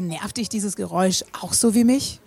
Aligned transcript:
Nervt 0.00 0.38
dich 0.38 0.48
dieses 0.48 0.76
Geräusch 0.76 1.24
auch 1.40 1.52
so 1.52 1.74
wie 1.74 1.84
mich? 1.84 2.20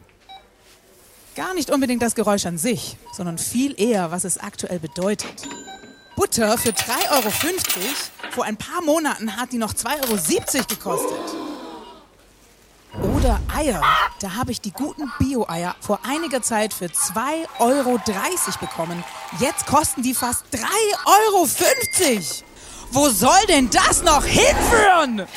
Gar 1.35 1.55
nicht 1.55 1.71
unbedingt 1.71 2.01
das 2.03 2.13
Geräusch 2.13 2.45
an 2.45 2.59
sich, 2.59 2.97
sondern 3.11 3.39
viel 3.39 3.79
eher, 3.81 4.11
was 4.11 4.23
es 4.23 4.37
aktuell 4.37 4.79
bedeutet. 4.79 5.47
Butter 6.15 6.57
für 6.59 6.69
3,50 6.69 7.11
Euro. 7.11 7.31
Vor 8.31 8.43
ein 8.45 8.57
paar 8.57 8.83
Monaten 8.83 9.35
hat 9.35 9.51
die 9.51 9.57
noch 9.57 9.73
2,70 9.73 10.55
Euro 10.55 10.65
gekostet. 10.67 11.19
Oder 13.17 13.39
Eier. 13.55 13.81
Da 14.19 14.35
habe 14.35 14.51
ich 14.51 14.61
die 14.61 14.71
guten 14.71 15.11
Bio-Eier 15.17 15.75
vor 15.81 15.99
einiger 16.03 16.43
Zeit 16.43 16.73
für 16.73 16.85
2,30 16.85 17.59
Euro 17.59 17.99
bekommen. 18.59 19.03
Jetzt 19.39 19.65
kosten 19.65 20.03
die 20.03 20.13
fast 20.13 20.45
3,50 20.51 20.61
Euro. 21.05 21.47
Wo 22.91 23.09
soll 23.09 23.45
denn 23.47 23.71
das 23.71 24.03
noch 24.03 24.23
hinführen? 24.23 25.27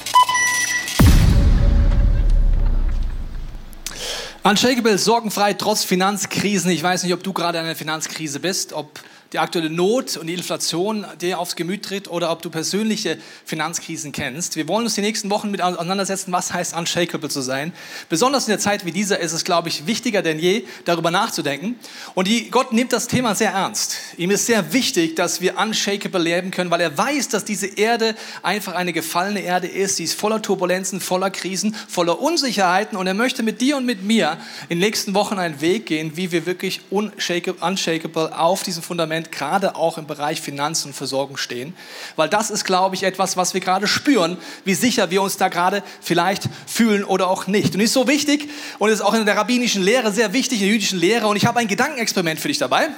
Unshakable, 4.48 4.96
sorgenfrei, 4.96 5.54
trotz 5.54 5.82
Finanzkrisen. 5.82 6.70
Ich 6.70 6.80
weiß 6.80 7.02
nicht, 7.02 7.12
ob 7.12 7.24
du 7.24 7.32
gerade 7.32 7.58
in 7.58 7.64
einer 7.64 7.74
Finanzkrise 7.74 8.38
bist, 8.38 8.72
ob 8.72 9.00
die 9.32 9.38
aktuelle 9.38 9.70
Not 9.70 10.16
und 10.16 10.28
die 10.28 10.34
Inflation 10.34 11.04
dir 11.20 11.38
aufs 11.38 11.56
Gemüt 11.56 11.84
tritt 11.84 12.08
oder 12.08 12.30
ob 12.30 12.42
du 12.42 12.50
persönliche 12.50 13.18
Finanzkrisen 13.44 14.12
kennst. 14.12 14.56
Wir 14.56 14.68
wollen 14.68 14.84
uns 14.84 14.94
die 14.94 15.00
nächsten 15.00 15.30
Wochen 15.30 15.50
mit 15.50 15.60
auseinandersetzen, 15.60 16.32
was 16.32 16.52
heißt 16.52 16.76
unshakable 16.76 17.28
zu 17.28 17.40
sein. 17.40 17.72
Besonders 18.08 18.46
in 18.46 18.52
der 18.52 18.58
Zeit 18.58 18.84
wie 18.84 18.92
dieser 18.92 19.18
ist 19.18 19.32
es, 19.32 19.44
glaube 19.44 19.68
ich, 19.68 19.86
wichtiger 19.86 20.22
denn 20.22 20.38
je, 20.38 20.64
darüber 20.84 21.10
nachzudenken. 21.10 21.76
Und 22.14 22.28
die, 22.28 22.50
Gott 22.50 22.72
nimmt 22.72 22.92
das 22.92 23.08
Thema 23.08 23.34
sehr 23.34 23.50
ernst. 23.50 23.96
Ihm 24.16 24.30
ist 24.30 24.46
sehr 24.46 24.72
wichtig, 24.72 25.16
dass 25.16 25.40
wir 25.40 25.58
unshakable 25.58 26.22
leben 26.22 26.50
können, 26.50 26.70
weil 26.70 26.80
er 26.80 26.96
weiß, 26.96 27.28
dass 27.28 27.44
diese 27.44 27.66
Erde 27.66 28.14
einfach 28.42 28.74
eine 28.74 28.92
gefallene 28.92 29.40
Erde 29.40 29.66
ist. 29.66 29.96
Sie 29.96 30.04
ist 30.04 30.14
voller 30.14 30.40
Turbulenzen, 30.40 31.00
voller 31.00 31.30
Krisen, 31.30 31.74
voller 31.88 32.20
Unsicherheiten. 32.20 32.96
Und 32.96 33.06
er 33.06 33.14
möchte 33.14 33.42
mit 33.42 33.60
dir 33.60 33.76
und 33.76 33.86
mit 33.86 34.02
mir 34.02 34.38
in 34.68 34.78
den 34.78 34.86
nächsten 34.86 35.14
Wochen 35.14 35.38
einen 35.38 35.60
Weg 35.60 35.86
gehen, 35.86 36.16
wie 36.16 36.32
wir 36.32 36.46
wirklich 36.46 36.80
unshakable 36.90 38.38
auf 38.38 38.62
diesem 38.62 38.82
Fundament 38.82 39.25
Moment 39.26 39.32
gerade 39.32 39.76
auch 39.76 39.98
im 39.98 40.06
Bereich 40.06 40.40
Finanzen 40.40 40.88
und 40.88 40.94
Versorgung 40.94 41.36
stehen. 41.36 41.74
Weil 42.16 42.28
das 42.28 42.50
ist, 42.50 42.64
glaube 42.64 42.94
ich, 42.94 43.02
etwas, 43.02 43.36
was 43.36 43.54
wir 43.54 43.60
gerade 43.60 43.86
spüren, 43.86 44.36
wie 44.64 44.74
sicher 44.74 45.10
wir 45.10 45.22
uns 45.22 45.36
da 45.36 45.48
gerade 45.48 45.82
vielleicht 46.00 46.44
fühlen 46.66 47.04
oder 47.04 47.28
auch 47.28 47.46
nicht. 47.46 47.74
Und 47.74 47.80
ist 47.80 47.92
so 47.92 48.08
wichtig 48.08 48.48
und 48.78 48.90
ist 48.90 49.00
auch 49.00 49.14
in 49.14 49.26
der 49.26 49.36
rabbinischen 49.36 49.82
Lehre 49.82 50.12
sehr 50.12 50.32
wichtig, 50.32 50.60
in 50.60 50.66
der 50.66 50.74
jüdischen 50.74 50.98
Lehre. 50.98 51.26
Und 51.26 51.36
ich 51.36 51.46
habe 51.46 51.58
ein 51.58 51.68
Gedankenexperiment 51.68 52.40
für 52.40 52.48
dich 52.48 52.58
dabei. 52.58 52.88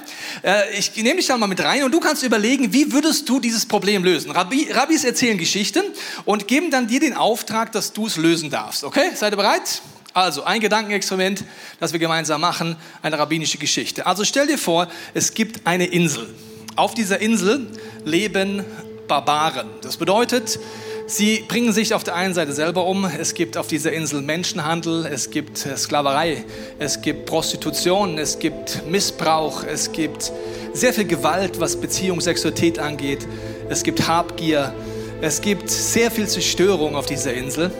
Äh, 0.43 0.77
ich 0.77 0.95
nehme 0.95 1.17
dich 1.17 1.27
da 1.27 1.37
mal 1.37 1.47
mit 1.47 1.63
rein 1.63 1.83
und 1.83 1.91
du 1.91 1.99
kannst 1.99 2.23
überlegen, 2.23 2.73
wie 2.73 2.91
würdest 2.91 3.27
du 3.27 3.39
dieses 3.39 3.65
Problem 3.65 4.03
lösen. 4.03 4.31
Rabbi, 4.31 4.69
Rabbis 4.71 5.03
erzählen 5.03 5.37
Geschichten 5.37 5.83
und 6.25 6.47
geben 6.47 6.71
dann 6.71 6.87
dir 6.87 6.99
den 6.99 7.13
Auftrag, 7.13 7.71
dass 7.71 7.93
du 7.93 8.07
es 8.07 8.17
lösen 8.17 8.49
darfst. 8.49 8.83
Okay? 8.83 9.11
Seid 9.15 9.33
ihr 9.33 9.37
bereit? 9.37 9.81
Also 10.13 10.43
ein 10.43 10.59
Gedankenexperiment, 10.59 11.43
das 11.79 11.93
wir 11.93 11.99
gemeinsam 11.99 12.41
machen, 12.41 12.75
eine 13.01 13.19
rabbinische 13.19 13.57
Geschichte. 13.57 14.05
Also 14.05 14.23
stell 14.23 14.47
dir 14.47 14.57
vor, 14.57 14.87
es 15.13 15.33
gibt 15.33 15.67
eine 15.67 15.85
Insel. 15.85 16.27
Auf 16.75 16.93
dieser 16.93 17.19
Insel 17.19 17.67
leben 18.05 18.65
Barbaren. 19.07 19.67
Das 19.81 19.97
bedeutet, 19.97 20.59
sie 21.07 21.43
bringen 21.47 21.73
sich 21.73 21.93
auf 21.93 22.03
der 22.03 22.15
einen 22.15 22.33
Seite 22.33 22.53
selber 22.53 22.85
um. 22.85 23.05
Es 23.05 23.33
gibt 23.33 23.57
auf 23.57 23.67
dieser 23.67 23.91
Insel 23.91 24.21
Menschenhandel, 24.21 25.05
es 25.05 25.29
gibt 25.31 25.65
äh, 25.65 25.75
Sklaverei, 25.75 26.45
es 26.77 27.01
gibt 27.01 27.25
Prostitution, 27.25 28.17
es 28.17 28.39
gibt 28.39 28.87
Missbrauch, 28.87 29.63
es 29.63 29.91
gibt 29.91 30.31
sehr 30.73 30.93
viel 30.93 31.05
Gewalt, 31.05 31.59
was 31.59 31.75
Beziehung, 31.75 32.21
Sexualität 32.21 32.79
angeht. 32.79 33.27
Es 33.69 33.83
gibt 33.83 34.07
Habgier, 34.07 34.73
es 35.21 35.41
gibt 35.41 35.69
sehr 35.69 36.09
viel 36.11 36.27
Zerstörung 36.27 36.95
auf 36.95 37.05
dieser 37.05 37.33
Insel. 37.33 37.71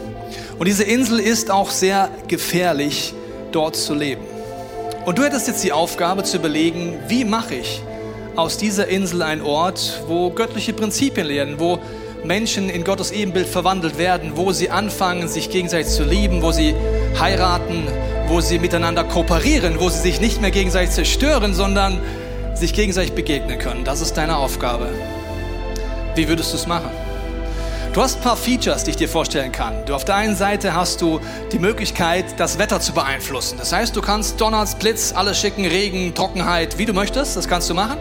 Und 0.60 0.66
diese 0.66 0.84
Insel 0.84 1.20
ist 1.20 1.50
auch 1.50 1.70
sehr 1.70 2.10
gefährlich, 2.28 3.14
dort 3.50 3.76
zu 3.76 3.94
leben. 3.94 4.20
Und 5.06 5.16
du 5.16 5.22
hättest 5.22 5.48
jetzt 5.48 5.64
die 5.64 5.72
Aufgabe 5.72 6.22
zu 6.22 6.36
überlegen, 6.36 6.98
wie 7.08 7.24
mache 7.24 7.54
ich 7.54 7.82
aus 8.36 8.58
dieser 8.58 8.86
Insel 8.86 9.22
einen 9.22 9.40
Ort, 9.40 10.02
wo 10.06 10.28
göttliche 10.28 10.74
Prinzipien 10.74 11.26
lernen, 11.26 11.54
wo 11.56 11.78
Menschen 12.24 12.68
in 12.68 12.84
Gottes 12.84 13.10
Ebenbild 13.10 13.46
verwandelt 13.46 13.96
werden, 13.96 14.32
wo 14.34 14.52
sie 14.52 14.68
anfangen, 14.68 15.28
sich 15.28 15.48
gegenseitig 15.48 15.90
zu 15.90 16.04
lieben, 16.04 16.42
wo 16.42 16.52
sie 16.52 16.74
heiraten, 17.18 17.84
wo 18.28 18.42
sie 18.42 18.58
miteinander 18.58 19.04
kooperieren, 19.04 19.80
wo 19.80 19.88
sie 19.88 20.00
sich 20.00 20.20
nicht 20.20 20.42
mehr 20.42 20.50
gegenseitig 20.50 20.90
zerstören, 20.90 21.54
sondern 21.54 21.98
sich 22.52 22.74
gegenseitig 22.74 23.12
begegnen 23.12 23.58
können. 23.58 23.84
Das 23.84 24.02
ist 24.02 24.12
deine 24.18 24.36
Aufgabe. 24.36 24.90
Wie 26.16 26.28
würdest 26.28 26.52
du 26.52 26.58
es 26.58 26.66
machen? 26.66 26.90
Du 27.92 28.00
hast 28.00 28.18
ein 28.18 28.22
paar 28.22 28.36
Features, 28.36 28.84
die 28.84 28.90
ich 28.90 28.96
dir 28.96 29.08
vorstellen 29.08 29.50
kann. 29.50 29.84
Du 29.84 29.96
auf 29.96 30.04
der 30.04 30.14
einen 30.14 30.36
Seite 30.36 30.74
hast 30.74 31.00
du 31.00 31.18
die 31.50 31.58
Möglichkeit, 31.58 32.24
das 32.38 32.56
Wetter 32.56 32.78
zu 32.78 32.92
beeinflussen. 32.92 33.58
Das 33.58 33.72
heißt, 33.72 33.96
du 33.96 34.00
kannst 34.00 34.40
Donner, 34.40 34.64
Blitz, 34.78 35.12
alles 35.12 35.40
schicken, 35.40 35.66
Regen, 35.66 36.14
Trockenheit, 36.14 36.78
wie 36.78 36.84
du 36.84 36.92
möchtest. 36.92 37.36
Das 37.36 37.48
kannst 37.48 37.68
du 37.68 37.74
machen. 37.74 37.96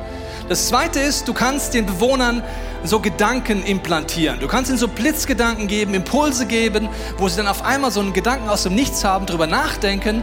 Das 0.48 0.68
zweite 0.68 1.00
ist, 1.00 1.28
du 1.28 1.34
kannst 1.34 1.74
den 1.74 1.88
Bewohnern 1.88 2.44
so 2.84 3.00
Gedanken 3.00 3.64
implantieren. 3.64 4.40
Du 4.40 4.48
kannst 4.48 4.70
ihnen 4.70 4.78
so 4.78 4.88
Blitzgedanken 4.88 5.68
geben, 5.68 5.96
Impulse 5.96 6.46
geben, 6.46 6.88
wo 7.18 7.28
sie 7.28 7.38
dann 7.38 7.48
auf 7.48 7.66
einmal 7.66 7.90
so 7.90 8.00
einen 8.00 8.14
Gedanken 8.14 8.48
aus 8.48 8.64
dem 8.64 8.76
Nichts 8.76 9.04
haben, 9.04 9.26
drüber 9.26 9.48
nachdenken. 9.48 10.22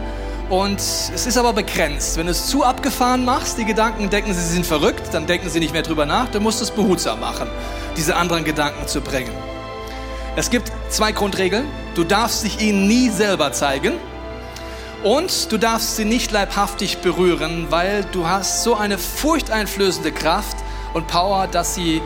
Und 0.49 0.79
es 0.79 1.25
ist 1.27 1.37
aber 1.37 1.51
begrenzt. 1.51 2.15
Wenn 2.15 2.27
du 2.27 2.31
es 2.31 2.47
zu 2.47 2.63
abgefahren 2.63 3.25
machst, 3.25 3.57
die 3.57 3.65
Gedanken 3.65 4.09
denken, 4.09 4.33
sie 4.33 4.47
sind 4.47 4.65
verrückt, 4.65 5.09
dann 5.11 5.27
denken 5.27 5.49
sie 5.49 5.59
nicht 5.59 5.73
mehr 5.73 5.83
drüber 5.83 6.05
nach. 6.05 6.29
Du 6.29 6.39
musst 6.39 6.61
es 6.61 6.71
behutsam 6.71 7.19
machen, 7.19 7.49
diese 7.97 8.15
anderen 8.15 8.45
Gedanken 8.45 8.87
zu 8.87 9.01
bringen. 9.01 9.46
Es 10.37 10.51
gibt 10.51 10.71
zwei 10.91 11.13
Grundregeln. 11.13 11.65
Du 11.95 12.03
darfst 12.03 12.43
dich 12.43 12.61
ihnen 12.61 12.87
nie 12.87 13.09
selber 13.09 13.53
zeigen 13.53 13.93
und 15.03 15.51
du 15.51 15.57
darfst 15.57 15.95
sie 15.95 16.05
nicht 16.05 16.31
leibhaftig 16.31 16.99
berühren, 16.99 17.65
weil 17.71 18.05
du 18.11 18.27
hast 18.27 18.61
so 18.61 18.75
eine 18.75 18.99
furchteinflößende 18.99 20.11
Kraft 20.11 20.55
und 20.93 21.07
Power, 21.07 21.47
dass 21.47 21.73
sie 21.73 22.03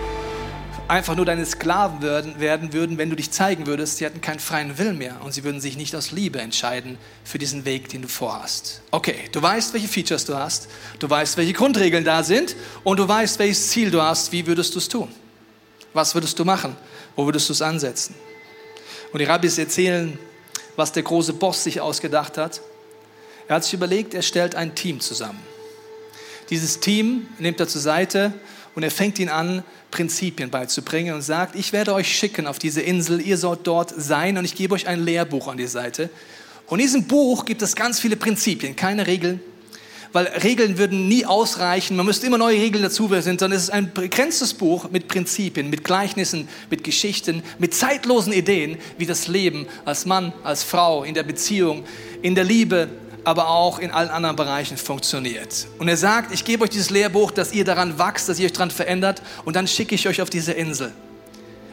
einfach 0.88 1.18
nur 1.18 1.26
deine 1.26 1.46
Sklaven 1.46 2.02
werden, 2.02 2.40
werden 2.40 2.72
würden, 2.72 2.98
wenn 2.98 3.10
du 3.10 3.18
dich 3.18 3.32
zeigen 3.32 3.68
würdest. 3.68 3.98
Sie 3.98 4.06
hätten 4.06 4.22
keinen 4.22 4.40
freien 4.40 4.78
Willen 4.78 4.98
mehr 4.98 5.18
und 5.26 5.34
sie 5.34 5.44
würden 5.44 5.60
sich 5.60 5.76
nicht 5.76 5.94
aus 5.94 6.12
Liebe 6.12 6.40
entscheiden 6.40 6.98
für 7.26 7.38
diesen 7.38 7.66
Weg, 7.66 7.90
den 7.90 8.02
du 8.02 8.08
vorhast. 8.08 8.82
Okay, 8.92 9.16
du 9.34 9.42
weißt, 9.42 9.74
welche 9.74 9.90
Features 9.90 10.24
du 10.24 10.38
hast, 10.38 10.70
du 11.00 11.10
weißt, 11.10 11.36
welche 11.36 11.52
Grundregeln 11.52 12.06
da 12.06 12.24
sind 12.24 12.56
und 12.86 12.98
du 12.98 13.06
weißt, 13.06 13.40
welches 13.40 13.68
Ziel 13.72 13.92
du 13.92 14.02
hast. 14.02 14.32
Wie 14.32 14.48
würdest 14.48 14.74
du 14.74 14.80
es 14.80 14.88
tun? 14.88 15.10
Was 15.94 16.16
würdest 16.16 16.40
du 16.40 16.46
machen? 16.46 16.78
Wo 17.16 17.26
würdest 17.26 17.50
du 17.50 17.54
es 17.54 17.62
ansetzen? 17.62 18.16
Und 19.12 19.20
die 19.20 19.26
Rabbis 19.26 19.58
erzählen, 19.58 20.18
was 20.76 20.92
der 20.92 21.04
große 21.04 21.34
Boss 21.34 21.64
sich 21.64 21.82
ausgedacht 21.82 22.38
hat. 22.38 22.62
Er 23.48 23.56
hat 23.56 23.64
sich 23.64 23.74
überlegt, 23.74 24.14
er 24.14 24.22
stellt 24.22 24.56
ein 24.56 24.76
Team 24.76 25.00
zusammen. 25.00 25.40
Dieses 26.50 26.80
Team 26.80 27.28
nimmt 27.40 27.60
er 27.60 27.68
zur 27.68 27.82
Seite 27.82 28.34
und 28.76 28.84
er 28.84 28.92
fängt 28.92 29.20
ihn 29.20 29.30
an, 29.30 29.64
Prinzipien 29.90 30.50
beizubringen 30.50 31.14
und 31.14 31.22
sagt, 31.22 31.56
ich 31.56 31.74
werde 31.74 31.94
euch 31.94 32.16
schicken 32.16 32.48
auf 32.48 32.60
diese 32.60 32.82
Insel, 32.82 33.22
ihr 33.22 33.38
sollt 33.38 33.68
dort 33.68 33.94
sein 33.96 34.38
und 34.38 34.46
ich 34.46 34.56
gebe 34.56 34.74
euch 34.74 34.88
ein 34.88 35.04
Lehrbuch 35.04 35.48
an 35.48 35.58
die 35.58 35.68
Seite. 35.68 36.10
Und 36.68 36.80
in 36.80 36.86
diesem 36.86 37.04
Buch 37.06 37.44
gibt 37.44 37.62
es 37.62 37.76
ganz 37.76 38.00
viele 38.00 38.16
Prinzipien, 38.16 38.76
keine 38.76 39.06
Regeln, 39.08 39.42
weil 40.14 40.28
Regeln 40.28 40.78
würden 40.78 41.08
nie 41.08 41.26
ausreichen. 41.26 41.96
Man 41.96 42.06
müsste 42.06 42.28
immer 42.28 42.38
neue 42.38 42.60
Regeln 42.60 42.84
dazu 42.84 43.08
sind, 43.22 43.40
sondern 43.40 43.58
es 43.58 43.64
ist 43.64 43.70
ein 43.70 43.94
begrenztes 43.94 44.54
Buch 44.54 44.90
mit 44.92 45.08
Prinzipien, 45.08 45.70
mit 45.70 45.84
Gleichnissen, 45.84 46.48
mit 46.70 46.84
Geschichten, 46.84 47.44
mit 47.60 47.74
zeitlosen 47.74 48.34
Ideen, 48.34 48.78
wie 48.98 49.06
das 49.06 49.28
Leben 49.28 49.68
als 49.86 50.06
Mann, 50.06 50.34
als 50.44 50.64
Frau, 50.64 51.04
in 51.04 51.14
der 51.14 51.24
Beziehung, 51.24 51.84
in 52.22 52.36
der 52.36 52.44
Liebe, 52.44 52.90
aber 53.24 53.50
auch 53.50 53.80
in 53.80 53.92
allen 53.92 54.10
anderen 54.10 54.36
Bereichen 54.36 54.78
funktioniert. 54.78 55.68
Und 55.78 55.88
er 55.88 55.98
sagt, 55.98 56.34
ich 56.34 56.44
gebe 56.44 56.64
euch 56.64 56.72
dieses 56.72 56.90
Lehrbuch, 56.90 57.32
dass 57.32 57.54
ihr 57.54 57.64
daran 57.64 58.00
wachst, 58.00 58.28
dass 58.30 58.40
ihr 58.40 58.46
euch 58.48 58.54
daran 58.54 58.72
verändert 58.72 59.22
und 59.46 59.56
dann 59.56 59.68
schicke 59.68 59.96
ich 59.96 60.08
euch 60.08 60.22
auf 60.22 60.30
diese 60.30 60.54
Insel. 60.54 60.92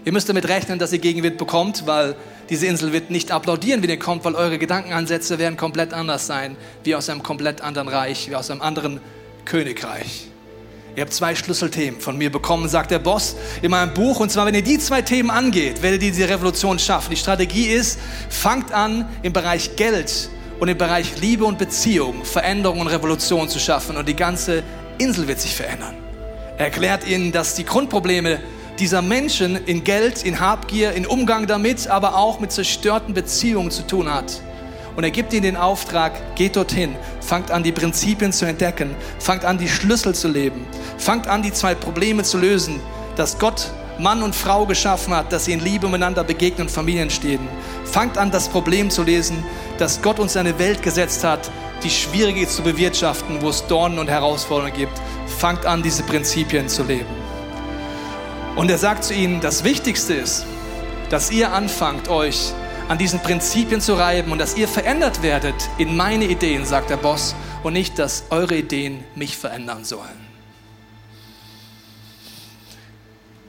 Ihr 0.09 0.13
müsst 0.13 0.31
damit 0.31 0.49
rechnen, 0.49 0.79
dass 0.79 0.91
ihr 0.95 1.01
Gegenwind 1.01 1.37
bekommt, 1.37 1.87
weil 1.87 2.17
diese 2.49 2.65
Insel 2.65 2.95
wird 2.95 3.11
nicht 3.11 3.31
applaudieren, 3.31 3.83
wenn 3.83 3.91
ihr 3.91 3.99
kommt, 3.99 4.25
weil 4.25 4.37
eure 4.37 4.57
Gedankenansätze 4.57 5.39
werden 5.39 5.59
komplett 5.59 5.93
anders 5.93 6.27
sein, 6.27 6.57
wie 6.83 6.95
aus 6.95 7.11
einem 7.11 7.23
komplett 7.23 7.61
anderen 7.61 7.89
Reich, 7.89 8.31
wie 8.31 8.35
aus 8.35 8.51
einem 8.51 8.63
anderen 8.63 9.03
Königreich. 9.45 10.29
Ihr 10.97 11.03
habt 11.03 11.13
zwei 11.13 11.35
Schlüsselthemen 11.35 12.01
von 12.01 12.17
mir 12.17 12.33
bekommen, 12.33 12.71
sagt 12.71 12.91
der 12.91 13.01
Boss 13.01 13.37
in 13.61 13.71
meinem 13.71 13.93
Buch. 13.93 14.21
Und 14.21 14.33
zwar, 14.33 14.47
wenn 14.47 14.55
ihr 14.55 14.63
die 14.63 14.79
zwei 14.79 15.03
Themen 15.03 15.29
angeht, 15.29 15.83
werdet 15.83 16.03
ihr 16.03 16.11
diese 16.11 16.31
Revolution 16.31 16.79
schaffen. 16.79 17.11
Die 17.11 17.17
Strategie 17.17 17.67
ist, 17.67 17.99
fangt 18.31 18.73
an, 18.73 19.07
im 19.23 19.35
Bereich 19.35 19.77
Geld 19.77 20.31
und 20.59 20.69
im 20.69 20.79
Bereich 20.79 21.21
Liebe 21.21 21.45
und 21.45 21.59
Beziehung 21.59 22.25
Veränderung 22.25 22.81
und 22.81 22.87
Revolution 22.87 23.51
zu 23.51 23.59
schaffen. 23.59 23.99
Und 23.99 24.09
die 24.09 24.17
ganze 24.17 24.63
Insel 24.97 25.29
wird 25.29 25.39
sich 25.39 25.55
verändern. 25.55 25.95
Er 26.57 26.65
erklärt 26.65 27.07
ihnen, 27.07 27.31
dass 27.31 27.55
die 27.55 27.67
Grundprobleme 27.67 28.41
dieser 28.79 29.03
Menschen 29.03 29.57
in 29.67 29.85
Geld, 29.85 30.23
in 30.23 30.41
Habgier, 30.41 30.93
in 30.93 31.07
Umgang 31.07 31.47
damit, 31.47 31.89
aber 31.89 32.17
auch 32.17 32.41
mit 32.41 32.53
zerstörten 32.53 33.15
Beziehungen 33.15 33.71
zu 33.71 33.87
tun 33.87 34.13
hat. 34.13 34.41
Und 34.97 35.05
er 35.05 35.11
gibt 35.11 35.33
ihnen 35.33 35.43
den 35.43 35.57
Auftrag, 35.57 36.35
geht 36.35 36.57
dorthin, 36.57 36.97
fangt 37.21 37.51
an, 37.51 37.63
die 37.63 37.73
Prinzipien 37.73 38.33
zu 38.33 38.47
entdecken, 38.47 38.97
fangt 39.21 39.45
an, 39.45 39.59
die 39.59 39.69
Schlüssel 39.69 40.15
zu 40.15 40.29
leben, 40.29 40.67
fangt 40.97 41.29
an, 41.29 41.43
die 41.43 41.53
zwei 41.53 41.75
Probleme 41.75 42.23
zu 42.25 42.39
lösen, 42.39 42.81
dass 43.15 43.39
Gott 43.39 43.71
Mann 43.99 44.23
und 44.23 44.35
Frau 44.35 44.65
geschaffen 44.65 45.15
hat, 45.15 45.33
dass 45.33 45.45
sie 45.47 45.53
in 45.53 45.61
Liebe 45.61 45.87
miteinander 45.87 46.23
begegnen 46.23 46.67
und 46.67 46.73
Familien 46.73 47.11
stehen. 47.11 47.41
Fangt 47.85 48.17
an, 48.17 48.31
das 48.31 48.49
Problem 48.49 48.91
zu 48.91 49.03
lesen, 49.03 49.45
dass 49.79 50.03
Gott 50.03 50.21
uns 50.21 50.37
eine 50.37 50.59
Welt 50.59 50.83
gesetzt 50.83 51.25
hat, 51.25 51.51
die 51.83 51.91
schwierig 51.91 52.37
ist 52.37 52.57
zu 52.57 52.63
bewirtschaften, 52.63 53.41
wo 53.43 53.49
es 53.49 53.67
Dornen 53.67 53.99
und 53.99 54.09
Herausforderungen 54.09 54.77
gibt. 54.77 55.01
Fangt 55.39 55.67
an, 55.67 55.83
diese 55.83 56.03
Prinzipien 56.05 56.69
zu 56.69 56.85
leben. 56.85 57.28
Und 58.59 58.69
er 58.73 58.79
sagt 58.79 59.05
zu 59.05 59.15
ihnen, 59.15 59.41
das 59.41 59.63
Wichtigste 59.63 60.15
ist, 60.15 60.45
dass 61.11 61.31
ihr 61.31 61.53
anfangt, 61.53 62.09
euch 62.09 62.53
an 62.89 62.99
diesen 62.99 63.21
Prinzipien 63.21 63.81
zu 63.81 63.95
reiben 63.95 64.33
und 64.33 64.39
dass 64.39 64.57
ihr 64.57 64.67
verändert 64.67 65.23
werdet 65.23 65.55
in 65.79 65.97
meine 65.97 66.25
Ideen, 66.25 66.67
sagt 66.67 66.91
der 66.91 66.97
Boss, 66.97 67.37
und 67.63 67.75
nicht, 67.75 68.01
dass 68.01 68.25
eure 68.31 68.57
Ideen 68.57 69.05
mich 69.15 69.39
verändern 69.39 69.85
sollen. 69.85 70.27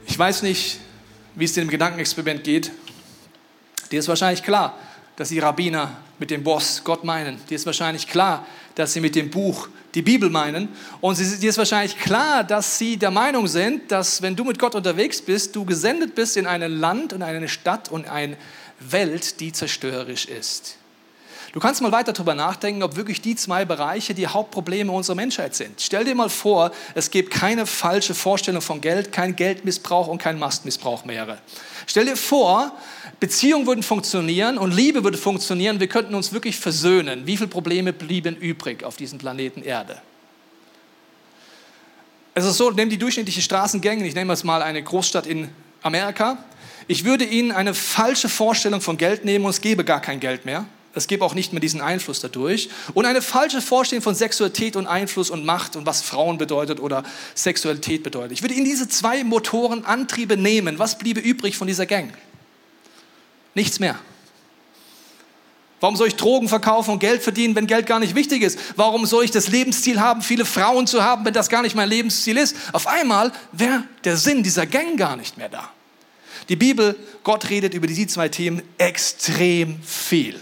Ich 0.06 0.16
weiß 0.16 0.42
nicht, 0.42 0.78
wie 1.34 1.44
es 1.44 1.54
dem 1.54 1.66
Gedankenexperiment 1.66 2.44
geht. 2.44 2.70
Dir 3.90 3.98
ist 3.98 4.06
wahrscheinlich 4.06 4.44
klar, 4.44 4.78
dass 5.16 5.30
die 5.30 5.40
Rabbiner 5.40 5.90
mit 6.20 6.30
dem 6.30 6.44
Boss 6.44 6.82
Gott 6.84 7.02
meinen. 7.02 7.44
Dir 7.46 7.56
ist 7.56 7.66
wahrscheinlich 7.66 8.06
klar, 8.06 8.46
dass 8.80 8.94
sie 8.94 9.00
mit 9.00 9.14
dem 9.14 9.30
Buch 9.30 9.68
die 9.94 10.02
Bibel 10.02 10.30
meinen. 10.30 10.68
Und 11.00 11.18
dir 11.18 11.50
ist 11.50 11.58
wahrscheinlich 11.58 11.98
klar, 11.98 12.44
dass 12.44 12.78
sie 12.78 12.96
der 12.96 13.10
Meinung 13.10 13.46
sind, 13.46 13.92
dass 13.92 14.22
wenn 14.22 14.34
du 14.34 14.44
mit 14.44 14.58
Gott 14.58 14.74
unterwegs 14.74 15.20
bist, 15.20 15.54
du 15.54 15.64
gesendet 15.64 16.14
bist 16.14 16.36
in 16.36 16.46
ein 16.46 16.62
Land 16.62 17.12
und 17.12 17.22
eine 17.22 17.48
Stadt 17.48 17.90
und 17.90 18.08
eine 18.08 18.36
Welt, 18.80 19.40
die 19.40 19.52
zerstörerisch 19.52 20.26
ist. 20.26 20.79
Du 21.52 21.58
kannst 21.58 21.82
mal 21.82 21.90
weiter 21.90 22.12
darüber 22.12 22.36
nachdenken, 22.36 22.82
ob 22.84 22.94
wirklich 22.94 23.20
die 23.20 23.34
zwei 23.34 23.64
Bereiche 23.64 24.14
die 24.14 24.28
Hauptprobleme 24.28 24.92
unserer 24.92 25.16
Menschheit 25.16 25.56
sind. 25.56 25.80
Stell 25.80 26.04
dir 26.04 26.14
mal 26.14 26.28
vor, 26.28 26.70
es 26.94 27.10
gibt 27.10 27.32
keine 27.32 27.66
falsche 27.66 28.14
Vorstellung 28.14 28.62
von 28.62 28.80
Geld, 28.80 29.10
kein 29.10 29.34
Geldmissbrauch 29.34 30.06
und 30.06 30.18
kein 30.18 30.38
Mastmissbrauch 30.38 31.04
mehr. 31.04 31.38
Stell 31.88 32.04
dir 32.04 32.16
vor, 32.16 32.72
Beziehungen 33.18 33.66
würden 33.66 33.82
funktionieren 33.82 34.58
und 34.58 34.72
Liebe 34.72 35.02
würde 35.02 35.18
funktionieren, 35.18 35.80
wir 35.80 35.88
könnten 35.88 36.14
uns 36.14 36.32
wirklich 36.32 36.56
versöhnen. 36.56 37.26
Wie 37.26 37.36
viele 37.36 37.48
Probleme 37.48 37.92
blieben 37.92 38.36
übrig 38.36 38.84
auf 38.84 38.96
diesem 38.96 39.18
Planeten 39.18 39.62
Erde? 39.64 40.00
Es 42.34 42.44
ist 42.44 42.58
so, 42.58 42.70
nimm 42.70 42.88
die 42.88 42.98
durchschnittliche 42.98 43.42
Straßengang, 43.42 44.04
ich 44.04 44.14
nehme 44.14 44.32
jetzt 44.32 44.44
mal 44.44 44.62
eine 44.62 44.84
Großstadt 44.84 45.26
in 45.26 45.48
Amerika. 45.82 46.38
Ich 46.86 47.04
würde 47.04 47.24
Ihnen 47.24 47.50
eine 47.50 47.74
falsche 47.74 48.28
Vorstellung 48.28 48.80
von 48.80 48.96
Geld 48.96 49.24
nehmen 49.24 49.44
und 49.44 49.50
es 49.50 49.60
gäbe 49.60 49.84
gar 49.84 50.00
kein 50.00 50.20
Geld 50.20 50.44
mehr. 50.44 50.64
Es 50.92 51.06
gibt 51.06 51.22
auch 51.22 51.34
nicht 51.34 51.52
mehr 51.52 51.60
diesen 51.60 51.80
Einfluss 51.80 52.20
dadurch. 52.20 52.68
Und 52.94 53.06
eine 53.06 53.22
falsche 53.22 53.62
Vorstellung 53.62 54.02
von 54.02 54.14
Sexualität 54.14 54.74
und 54.74 54.86
Einfluss 54.88 55.30
und 55.30 55.44
Macht 55.44 55.76
und 55.76 55.86
was 55.86 56.02
Frauen 56.02 56.36
bedeutet 56.36 56.80
oder 56.80 57.04
Sexualität 57.34 58.02
bedeutet. 58.02 58.32
Ich 58.32 58.42
würde 58.42 58.54
Ihnen 58.54 58.64
diese 58.64 58.88
zwei 58.88 59.22
Motoren 59.22 59.84
Antriebe 59.84 60.36
nehmen. 60.36 60.78
Was 60.78 60.98
bliebe 60.98 61.20
übrig 61.20 61.56
von 61.56 61.68
dieser 61.68 61.86
Gang? 61.86 62.12
Nichts 63.54 63.78
mehr. 63.78 63.98
Warum 65.78 65.96
soll 65.96 66.08
ich 66.08 66.16
Drogen 66.16 66.48
verkaufen 66.48 66.90
und 66.90 66.98
Geld 66.98 67.22
verdienen, 67.22 67.54
wenn 67.54 67.66
Geld 67.66 67.86
gar 67.86 68.00
nicht 68.00 68.14
wichtig 68.14 68.42
ist? 68.42 68.58
Warum 68.76 69.06
soll 69.06 69.24
ich 69.24 69.30
das 69.30 69.48
Lebensziel 69.48 70.00
haben, 70.00 70.20
viele 70.22 70.44
Frauen 70.44 70.86
zu 70.86 71.02
haben, 71.02 71.24
wenn 71.24 71.32
das 71.32 71.48
gar 71.48 71.62
nicht 71.62 71.74
mein 71.74 71.88
Lebensziel 71.88 72.36
ist? 72.36 72.54
Auf 72.72 72.86
einmal 72.86 73.32
wäre 73.52 73.84
der 74.04 74.16
Sinn 74.16 74.42
dieser 74.42 74.66
Gang 74.66 74.98
gar 74.98 75.16
nicht 75.16 75.38
mehr 75.38 75.48
da. 75.48 75.70
Die 76.48 76.56
Bibel, 76.56 76.96
Gott 77.22 77.48
redet 77.48 77.74
über 77.74 77.86
diese 77.86 78.08
zwei 78.08 78.28
Themen 78.28 78.60
extrem 78.76 79.80
viel 79.82 80.38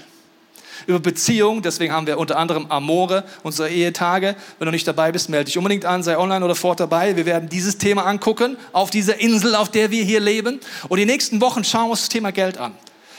über 0.88 1.00
Beziehungen. 1.00 1.60
Deswegen 1.60 1.92
haben 1.92 2.06
wir 2.06 2.18
unter 2.18 2.38
anderem 2.38 2.66
Amore, 2.70 3.24
unsere 3.42 3.68
Ehetage. 3.68 4.34
Wenn 4.58 4.66
du 4.66 4.72
nicht 4.72 4.88
dabei 4.88 5.12
bist, 5.12 5.28
melde 5.28 5.44
dich 5.44 5.58
unbedingt 5.58 5.84
an, 5.84 6.02
sei 6.02 6.18
online 6.18 6.42
oder 6.44 6.54
fort 6.54 6.80
dabei. 6.80 7.14
Wir 7.14 7.26
werden 7.26 7.50
dieses 7.50 7.76
Thema 7.76 8.06
angucken 8.06 8.56
auf 8.72 8.88
dieser 8.88 9.20
Insel, 9.20 9.54
auf 9.54 9.70
der 9.70 9.90
wir 9.90 10.02
hier 10.02 10.18
leben. 10.18 10.60
Und 10.88 10.98
die 10.98 11.04
nächsten 11.04 11.42
Wochen 11.42 11.62
schauen 11.62 11.88
wir 11.88 11.90
uns 11.90 12.00
das 12.00 12.08
Thema 12.08 12.32
Geld 12.32 12.56
an. 12.56 12.72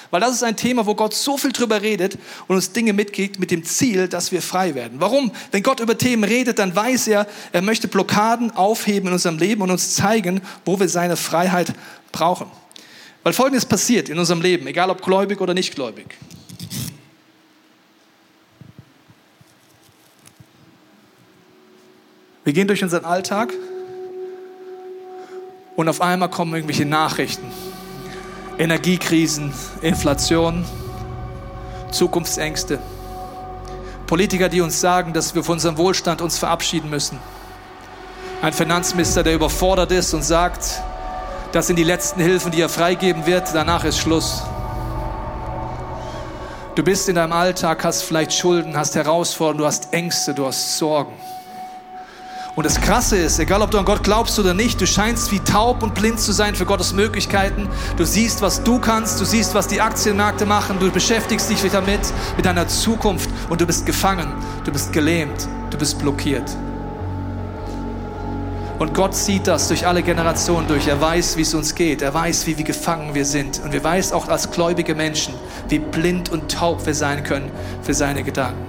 Weil 0.10 0.19
das 0.19 0.31
ist 0.31 0.42
ein 0.42 0.56
Thema, 0.56 0.88
wo 0.88 0.95
Gott 0.95 1.13
so 1.13 1.38
viel 1.38 1.51
drüber 1.51 1.83
redet 1.83 2.18
und 2.48 2.56
uns 2.56 2.71
Dinge 2.71 2.94
mitgibt 2.94 3.39
mit 3.39 3.51
dem 3.51 3.63
Ziel, 3.63 4.07
dass 4.07 4.31
wir 4.31 4.42
frei 4.42 4.74
werden. 4.74 5.00
Warum? 5.00 5.31
Wenn 5.51 5.62
Gott 5.62 5.80
über 5.80 5.95
Themen 5.95 6.24
redet, 6.24 6.57
dann 6.57 6.75
weiß 6.75 7.07
er, 7.10 7.27
er 7.51 7.62
möchte 7.62 7.88
Blockaden 7.88 8.50
aufheben 8.50 9.10
in 9.10 9.13
unserem 9.13 9.38
Leben 9.38 9.62
und 9.62 9.69
uns 9.69 9.94
zeigen, 9.94 10.42
wo 10.65 10.80
wir 10.80 10.89
seine 10.89 11.15
Freiheit 11.15 11.74
brauchen. 12.12 12.48
Weil 13.22 13.33
Folgendes 13.33 13.68
passiert 13.68 14.10
in 14.10 14.18
unserem 14.18 14.42
Leben, 14.42 14.65
egal 14.65 14.89
ob 14.89 15.04
gläubig 15.04 15.39
oder 15.39 15.54
nicht 15.54 15.75
gläubig. 15.75 16.18
Wir 22.50 22.54
gehen 22.54 22.68
durch 22.68 22.81
unseren 22.81 23.06
Alltag 23.06 23.54
und 25.75 25.88
auf 25.88 26.01
einmal 26.01 26.31
kommen 26.31 26.51
irgendwelche 26.56 26.84
Nachrichten. 26.84 27.46
Energiekrisen, 28.57 29.54
Inflation, 29.84 30.66
Zukunftsängste. 31.92 32.80
Politiker, 34.07 34.50
die 34.50 34.62
uns 34.62 34.81
sagen, 34.81 35.13
dass 35.13 35.36
wir 35.36 35.44
von 35.44 35.57
unserem 35.57 35.78
Wohlstand 35.78 36.24
uns 36.24 36.40
verabschieden 36.40 36.90
müssen. 36.90 37.19
Ein 38.42 38.54
Finanzminister, 38.54 39.22
der 39.22 39.36
überfordert 39.36 39.92
ist 39.92 40.12
und 40.16 40.24
sagt, 40.24 40.81
das 41.51 41.68
sind 41.68 41.75
die 41.75 41.84
letzten 41.84 42.19
Hilfen, 42.19 42.51
die 42.51 42.62
er 42.62 42.69
freigeben 42.69 43.28
wird, 43.28 43.54
danach 43.54 43.84
ist 43.84 44.00
Schluss. 44.00 44.42
Du 46.74 46.81
bist 46.81 47.07
in 47.10 47.13
deinem 47.13 47.34
Alltag, 47.34 47.84
hast 47.84 48.01
vielleicht 48.01 48.34
Schulden, 48.34 48.75
hast 48.75 48.96
Herausforderungen, 48.96 49.60
du 49.60 49.66
hast 49.68 49.94
Ängste, 49.94 50.34
du 50.34 50.48
hast 50.48 50.80
Sorgen. 50.80 51.13
Und 52.59 52.65
das 52.65 52.81
Krasse 52.81 53.15
ist, 53.15 53.39
egal 53.39 53.61
ob 53.61 53.71
du 53.71 53.77
an 53.77 53.85
Gott 53.85 54.03
glaubst 54.03 54.38
oder 54.38 54.53
nicht, 54.53 54.81
du 54.81 54.85
scheinst 54.85 55.31
wie 55.31 55.39
taub 55.39 55.81
und 55.81 55.95
blind 55.95 56.19
zu 56.19 56.33
sein 56.33 56.56
für 56.56 56.65
Gottes 56.65 56.91
Möglichkeiten. 56.91 57.69
Du 57.95 58.03
siehst, 58.03 58.41
was 58.41 58.63
du 58.63 58.79
kannst, 58.79 59.21
du 59.21 59.23
siehst, 59.23 59.56
was 59.56 59.69
die 59.69 59.79
Aktienmärkte 59.79 60.45
machen, 60.45 60.77
du 60.77 60.91
beschäftigst 60.91 61.50
dich 61.50 61.61
damit, 61.71 62.01
mit 62.35 62.45
deiner 62.45 62.67
Zukunft 62.67 63.29
und 63.47 63.61
du 63.61 63.65
bist 63.65 63.85
gefangen, 63.85 64.27
du 64.65 64.73
bist 64.73 64.91
gelähmt, 64.91 65.47
du 65.69 65.77
bist 65.77 66.00
blockiert. 66.00 66.53
Und 68.77 68.94
Gott 68.94 69.15
sieht 69.15 69.47
das 69.47 69.69
durch 69.69 69.88
alle 69.88 70.03
Generationen 70.03 70.67
durch. 70.67 70.85
Er 70.89 71.00
weiß, 71.00 71.38
wie 71.38 71.44
es 71.44 71.53
uns 71.53 71.73
geht. 71.75 72.01
Er 72.01 72.13
weiß, 72.13 72.45
wie, 72.45 72.57
wie 72.57 72.65
gefangen 72.65 73.15
wir 73.15 73.23
sind. 73.23 73.62
Und 73.63 73.71
wir 73.71 73.85
weiß 73.85 74.12
auch 74.12 74.27
als 74.27 74.51
gläubige 74.51 74.95
Menschen, 74.95 75.33
wie 75.69 75.79
blind 75.79 76.29
und 76.29 76.51
taub 76.51 76.85
wir 76.85 76.94
sein 76.94 77.23
können 77.23 77.51
für 77.83 77.94
seine 77.94 78.21
Gedanken. 78.21 78.65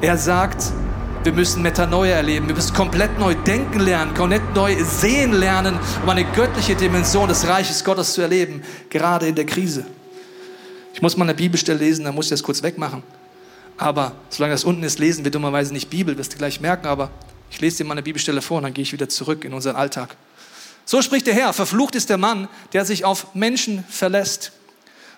Er 0.00 0.16
sagt, 0.16 0.72
wir 1.24 1.32
müssen 1.32 1.62
Metanoia 1.62 2.16
erleben. 2.16 2.48
Wir 2.48 2.54
müssen 2.54 2.74
komplett 2.74 3.18
neu 3.18 3.34
denken 3.34 3.80
lernen, 3.80 4.14
komplett 4.14 4.54
neu 4.54 4.76
sehen 4.84 5.32
lernen, 5.32 5.78
um 6.02 6.08
eine 6.08 6.24
göttliche 6.24 6.74
Dimension 6.74 7.28
des 7.28 7.46
Reiches 7.46 7.82
Gottes 7.82 8.12
zu 8.12 8.20
erleben, 8.20 8.62
gerade 8.90 9.26
in 9.26 9.34
der 9.34 9.46
Krise. 9.46 9.86
Ich 10.92 11.00
muss 11.00 11.16
mal 11.16 11.24
eine 11.24 11.34
Bibelstelle 11.34 11.78
lesen, 11.78 12.04
dann 12.04 12.14
muss 12.14 12.26
ich 12.26 12.30
das 12.30 12.42
kurz 12.42 12.62
wegmachen. 12.62 13.02
Aber 13.78 14.12
solange 14.28 14.54
das 14.54 14.64
unten 14.64 14.82
ist, 14.82 14.98
lesen 14.98 15.24
wir 15.24 15.30
dummerweise 15.30 15.72
nicht 15.72 15.90
Bibel, 15.90 16.16
wirst 16.18 16.34
du 16.34 16.38
gleich 16.38 16.60
merken, 16.60 16.86
aber 16.86 17.10
ich 17.50 17.60
lese 17.60 17.78
dir 17.78 17.84
mal 17.84 17.92
eine 17.92 18.02
Bibelstelle 18.02 18.42
vor 18.42 18.58
und 18.58 18.64
dann 18.64 18.74
gehe 18.74 18.82
ich 18.82 18.92
wieder 18.92 19.08
zurück 19.08 19.44
in 19.44 19.54
unseren 19.54 19.76
Alltag. 19.76 20.16
So 20.84 21.00
spricht 21.00 21.26
der 21.26 21.34
Herr, 21.34 21.52
verflucht 21.52 21.94
ist 21.94 22.10
der 22.10 22.18
Mann, 22.18 22.48
der 22.74 22.84
sich 22.84 23.04
auf 23.04 23.34
Menschen 23.34 23.84
verlässt, 23.88 24.52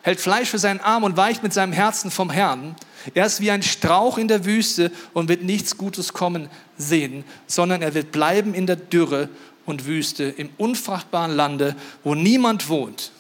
hält 0.07 0.21
Fleisch 0.21 0.51
für 0.51 0.61
seinen 0.61 0.79
Arm 0.79 1.03
und 1.03 1.17
weicht 1.17 1.43
mit 1.43 1.53
seinem 1.53 1.73
Herzen 1.73 2.13
vom 2.13 2.31
Herrn. 2.31 2.77
Er 3.15 3.27
ist 3.27 3.41
wie 3.41 3.51
ein 3.51 3.65
Strauch 3.65 4.19
in 4.19 4.29
der 4.29 4.45
Wüste 4.45 4.93
und 5.13 5.29
wird 5.29 5.43
nichts 5.43 5.77
Gutes 5.77 6.13
kommen 6.13 6.49
sehen, 6.79 7.25
sondern 7.49 7.83
er 7.83 7.93
wird 7.93 8.13
bleiben 8.13 8.55
in 8.55 8.69
der 8.69 8.77
Dürre 8.77 9.29
und 9.65 9.85
Wüste, 9.85 10.23
im 10.23 10.51
unfruchtbaren 10.59 11.35
Lande, 11.35 11.75
wo 12.05 12.15
niemand 12.15 12.69
wohnt. 12.69 13.11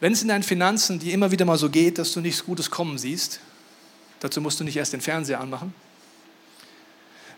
Wenn 0.00 0.14
es 0.14 0.22
in 0.22 0.26
deinen 0.26 0.42
Finanzen 0.42 0.98
dir 0.98 1.14
immer 1.14 1.30
wieder 1.30 1.44
mal 1.44 1.58
so 1.58 1.70
geht, 1.70 1.98
dass 1.98 2.12
du 2.12 2.20
nichts 2.20 2.44
Gutes 2.44 2.68
kommen 2.68 2.98
siehst, 2.98 3.38
dazu 4.18 4.40
musst 4.40 4.58
du 4.58 4.64
nicht 4.64 4.76
erst 4.76 4.94
den 4.94 5.00
Fernseher 5.00 5.40
anmachen. 5.40 5.72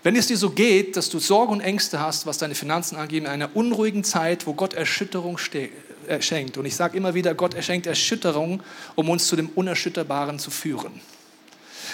Wenn 0.02 0.16
es 0.16 0.28
dir 0.28 0.38
so 0.38 0.48
geht, 0.48 0.96
dass 0.96 1.10
du 1.10 1.18
Sorge 1.18 1.52
und 1.52 1.60
Ängste 1.60 2.00
hast, 2.00 2.24
was 2.24 2.38
deine 2.38 2.54
Finanzen 2.54 2.96
angeht, 2.96 3.24
in 3.24 3.26
einer 3.26 3.54
unruhigen 3.54 4.02
Zeit, 4.02 4.46
wo 4.46 4.54
Gott 4.54 4.72
Erschütterung 4.72 5.36
schenkt. 6.20 6.58
Und 6.58 6.66
ich 6.66 6.76
sage 6.76 6.96
immer 6.96 7.14
wieder, 7.14 7.34
Gott 7.34 7.54
erschenkt 7.54 7.86
Erschütterung, 7.86 8.62
um 8.94 9.08
uns 9.08 9.26
zu 9.26 9.36
dem 9.36 9.48
Unerschütterbaren 9.50 10.38
zu 10.38 10.50
führen. 10.50 11.00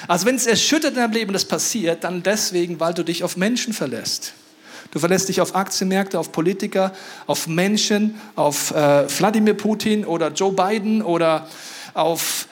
Also 0.08 0.26
wenn 0.26 0.34
es 0.34 0.46
erschüttert 0.46 0.92
in 0.92 0.96
deinem 0.96 1.12
Leben 1.12 1.32
das 1.32 1.44
passiert, 1.44 2.04
dann 2.04 2.22
deswegen, 2.22 2.80
weil 2.80 2.94
du 2.94 3.04
dich 3.04 3.24
auf 3.24 3.36
Menschen 3.36 3.72
verlässt. 3.72 4.32
Du 4.90 4.98
verlässt 4.98 5.28
dich 5.28 5.40
auf 5.40 5.54
Aktienmärkte, 5.54 6.18
auf 6.18 6.32
Politiker, 6.32 6.92
auf 7.26 7.46
Menschen, 7.46 8.20
auf 8.36 8.72
äh, 8.72 9.08
Wladimir 9.08 9.54
Putin 9.54 10.04
oder 10.04 10.28
Joe 10.28 10.52
Biden 10.52 11.02
oder 11.02 11.48
auf 11.94 12.46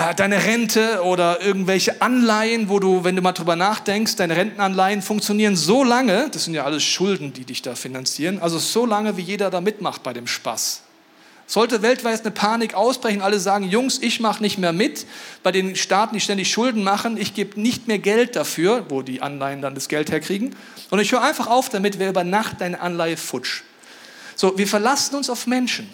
äh, 0.00 0.14
deine 0.14 0.42
Rente 0.44 1.02
oder 1.04 1.42
irgendwelche 1.42 2.00
Anleihen, 2.00 2.70
wo 2.70 2.78
du, 2.78 3.04
wenn 3.04 3.16
du 3.16 3.22
mal 3.22 3.32
drüber 3.32 3.54
nachdenkst, 3.54 4.16
deine 4.16 4.34
Rentenanleihen 4.34 5.02
funktionieren 5.02 5.56
so 5.56 5.84
lange, 5.84 6.30
das 6.30 6.44
sind 6.44 6.54
ja 6.54 6.64
alles 6.64 6.82
Schulden, 6.82 7.34
die 7.34 7.44
dich 7.44 7.60
da 7.60 7.74
finanzieren, 7.74 8.38
also 8.40 8.58
so 8.58 8.86
lange, 8.86 9.18
wie 9.18 9.22
jeder 9.22 9.50
da 9.50 9.60
mitmacht 9.60 10.02
bei 10.02 10.14
dem 10.14 10.26
Spaß. 10.26 10.82
Sollte 11.46 11.82
weltweit 11.82 12.20
eine 12.20 12.30
Panik 12.30 12.72
ausbrechen, 12.74 13.20
alle 13.20 13.40
sagen, 13.40 13.68
Jungs, 13.68 13.98
ich 14.00 14.20
mache 14.20 14.42
nicht 14.42 14.56
mehr 14.56 14.72
mit 14.72 15.04
bei 15.42 15.52
den 15.52 15.76
Staaten, 15.76 16.14
die 16.14 16.20
ständig 16.20 16.50
Schulden 16.50 16.82
machen, 16.82 17.18
ich 17.18 17.34
gebe 17.34 17.60
nicht 17.60 17.86
mehr 17.86 17.98
Geld 17.98 18.36
dafür, 18.36 18.86
wo 18.88 19.02
die 19.02 19.20
Anleihen 19.20 19.60
dann 19.60 19.74
das 19.74 19.88
Geld 19.88 20.10
herkriegen, 20.10 20.56
und 20.88 20.98
ich 21.00 21.12
höre 21.12 21.22
einfach 21.22 21.48
auf 21.48 21.68
damit, 21.68 21.98
wer 21.98 22.08
über 22.08 22.24
Nacht 22.24 22.62
deine 22.62 22.80
Anleihe 22.80 23.18
futsch. 23.18 23.64
So, 24.34 24.56
wir 24.56 24.66
verlassen 24.66 25.16
uns 25.16 25.28
auf 25.28 25.46
Menschen, 25.46 25.90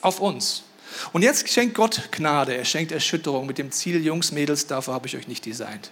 auf 0.00 0.20
uns. 0.20 0.62
Und 1.12 1.22
jetzt 1.22 1.48
schenkt 1.48 1.74
Gott 1.74 2.08
Gnade, 2.10 2.56
er 2.56 2.64
schenkt 2.64 2.92
Erschütterung 2.92 3.46
mit 3.46 3.58
dem 3.58 3.70
Ziel, 3.70 4.04
Jungs, 4.04 4.32
Mädels, 4.32 4.66
dafür 4.66 4.94
habe 4.94 5.06
ich 5.06 5.16
euch 5.16 5.28
nicht 5.28 5.46
designt. 5.46 5.90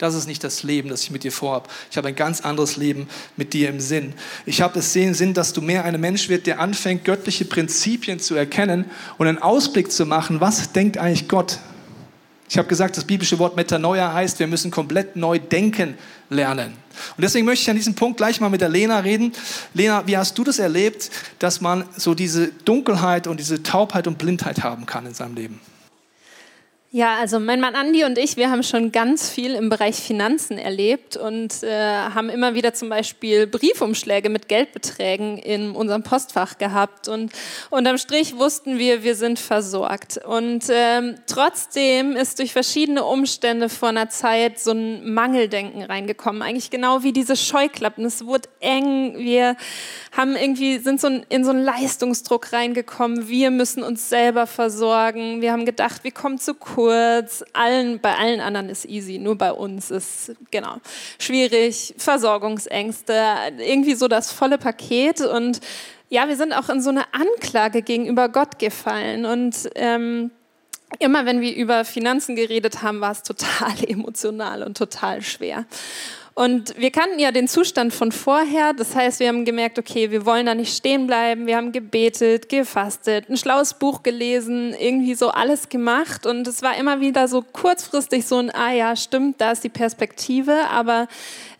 Das 0.00 0.14
ist 0.14 0.26
nicht 0.26 0.42
das 0.42 0.62
Leben, 0.62 0.88
das 0.88 1.02
ich 1.02 1.10
mit 1.10 1.24
dir 1.24 1.32
vorhabe. 1.32 1.68
Ich 1.90 1.98
habe 1.98 2.08
ein 2.08 2.16
ganz 2.16 2.40
anderes 2.40 2.78
Leben 2.78 3.06
mit 3.36 3.52
dir 3.52 3.68
im 3.68 3.80
Sinn. 3.80 4.14
Ich 4.46 4.62
habe 4.62 4.78
es 4.78 4.96
im 4.96 5.12
Sinn, 5.12 5.34
dass 5.34 5.52
du 5.52 5.60
mehr 5.60 5.84
ein 5.84 6.00
Mensch 6.00 6.30
wird, 6.30 6.46
der 6.46 6.58
anfängt, 6.58 7.04
göttliche 7.04 7.44
Prinzipien 7.44 8.18
zu 8.18 8.34
erkennen 8.34 8.86
und 9.18 9.26
einen 9.26 9.36
Ausblick 9.36 9.92
zu 9.92 10.06
machen. 10.06 10.40
Was 10.40 10.72
denkt 10.72 10.96
eigentlich 10.96 11.28
Gott? 11.28 11.58
Ich 12.50 12.58
habe 12.58 12.66
gesagt, 12.66 12.96
das 12.96 13.04
biblische 13.04 13.38
Wort 13.38 13.54
Metanoia 13.54 14.12
heißt, 14.12 14.40
wir 14.40 14.48
müssen 14.48 14.72
komplett 14.72 15.14
neu 15.14 15.38
denken 15.38 15.96
lernen. 16.30 16.72
Und 17.16 17.22
deswegen 17.22 17.46
möchte 17.46 17.62
ich 17.62 17.70
an 17.70 17.76
diesem 17.76 17.94
Punkt 17.94 18.16
gleich 18.16 18.40
mal 18.40 18.48
mit 18.48 18.60
der 18.60 18.68
Lena 18.68 18.98
reden. 18.98 19.32
Lena, 19.72 20.04
wie 20.08 20.16
hast 20.16 20.36
du 20.36 20.42
das 20.42 20.58
erlebt, 20.58 21.10
dass 21.38 21.60
man 21.60 21.84
so 21.96 22.12
diese 22.12 22.48
Dunkelheit 22.48 23.28
und 23.28 23.38
diese 23.38 23.62
Taubheit 23.62 24.08
und 24.08 24.18
Blindheit 24.18 24.64
haben 24.64 24.84
kann 24.84 25.06
in 25.06 25.14
seinem 25.14 25.36
Leben? 25.36 25.60
Ja, 26.92 27.18
also 27.18 27.38
mein 27.38 27.60
Mann 27.60 27.76
Andi 27.76 28.02
und 28.02 28.18
ich, 28.18 28.36
wir 28.36 28.50
haben 28.50 28.64
schon 28.64 28.90
ganz 28.90 29.30
viel 29.30 29.54
im 29.54 29.68
Bereich 29.68 29.94
Finanzen 29.94 30.58
erlebt 30.58 31.16
und 31.16 31.62
äh, 31.62 31.70
haben 31.70 32.28
immer 32.28 32.54
wieder 32.54 32.74
zum 32.74 32.88
Beispiel 32.88 33.46
Briefumschläge 33.46 34.28
mit 34.28 34.48
Geldbeträgen 34.48 35.38
in 35.38 35.70
unserem 35.70 36.02
Postfach 36.02 36.58
gehabt 36.58 37.06
und 37.06 37.30
unterm 37.70 37.96
Strich 37.96 38.38
wussten 38.38 38.78
wir, 38.80 39.04
wir 39.04 39.14
sind 39.14 39.38
versorgt. 39.38 40.18
Und 40.26 40.64
ähm, 40.68 41.14
trotzdem 41.28 42.16
ist 42.16 42.40
durch 42.40 42.52
verschiedene 42.52 43.04
Umstände 43.04 43.68
vor 43.68 43.90
einer 43.90 44.08
Zeit 44.08 44.58
so 44.58 44.72
ein 44.72 45.14
Mangeldenken 45.14 45.82
reingekommen, 45.82 46.42
eigentlich 46.42 46.70
genau 46.70 47.04
wie 47.04 47.12
diese 47.12 47.36
Scheuklappen. 47.36 48.04
Es 48.04 48.26
wurde 48.26 48.48
eng, 48.58 49.16
wir 49.16 49.54
haben 50.10 50.34
irgendwie 50.34 50.78
sind 50.78 51.00
so 51.00 51.06
in 51.28 51.44
so 51.44 51.50
einen 51.50 51.62
Leistungsdruck 51.62 52.52
reingekommen. 52.52 53.28
Wir 53.28 53.52
müssen 53.52 53.84
uns 53.84 54.08
selber 54.08 54.48
versorgen. 54.48 55.40
Wir 55.40 55.52
haben 55.52 55.66
gedacht, 55.66 56.02
wir 56.02 56.10
kommen 56.10 56.40
zu 56.40 56.54
kurz 56.54 56.79
kurz. 56.80 57.44
Allen, 57.52 58.00
bei 58.00 58.16
allen 58.16 58.40
anderen 58.40 58.70
ist 58.70 58.86
easy, 58.86 59.18
nur 59.18 59.36
bei 59.36 59.52
uns 59.52 59.90
ist 59.90 60.32
genau 60.50 60.76
schwierig. 61.18 61.94
Versorgungsängste, 61.98 63.14
irgendwie 63.58 63.94
so 63.94 64.08
das 64.08 64.32
volle 64.32 64.56
Paket 64.56 65.20
und 65.20 65.60
ja, 66.08 66.26
wir 66.26 66.36
sind 66.36 66.52
auch 66.52 66.68
in 66.70 66.80
so 66.80 66.90
eine 66.90 67.04
Anklage 67.12 67.82
gegenüber 67.82 68.28
Gott 68.30 68.58
gefallen 68.58 69.26
und 69.26 69.54
ähm, 69.74 70.30
immer 70.98 71.26
wenn 71.26 71.40
wir 71.40 71.54
über 71.54 71.84
Finanzen 71.84 72.34
geredet 72.34 72.82
haben, 72.82 73.00
war 73.00 73.12
es 73.12 73.22
total 73.22 73.74
emotional 73.86 74.62
und 74.62 74.76
total 74.76 75.20
schwer. 75.22 75.66
Und 76.40 76.74
wir 76.78 76.90
kannten 76.90 77.18
ja 77.18 77.32
den 77.32 77.48
Zustand 77.48 77.92
von 77.92 78.12
vorher. 78.12 78.72
Das 78.72 78.96
heißt, 78.96 79.20
wir 79.20 79.28
haben 79.28 79.44
gemerkt, 79.44 79.78
okay, 79.78 80.10
wir 80.10 80.24
wollen 80.24 80.46
da 80.46 80.54
nicht 80.54 80.74
stehen 80.74 81.06
bleiben. 81.06 81.46
Wir 81.46 81.58
haben 81.58 81.70
gebetet, 81.70 82.48
gefastet, 82.48 83.28
ein 83.28 83.36
schlaues 83.36 83.74
Buch 83.74 84.02
gelesen, 84.02 84.72
irgendwie 84.72 85.12
so 85.12 85.28
alles 85.28 85.68
gemacht. 85.68 86.24
Und 86.24 86.48
es 86.48 86.62
war 86.62 86.78
immer 86.78 87.02
wieder 87.02 87.28
so 87.28 87.42
kurzfristig 87.42 88.26
so 88.26 88.38
ein, 88.38 88.50
ah 88.54 88.72
ja, 88.72 88.96
stimmt, 88.96 89.38
da 89.38 89.50
ist 89.50 89.64
die 89.64 89.68
Perspektive. 89.68 90.66
Aber 90.70 91.08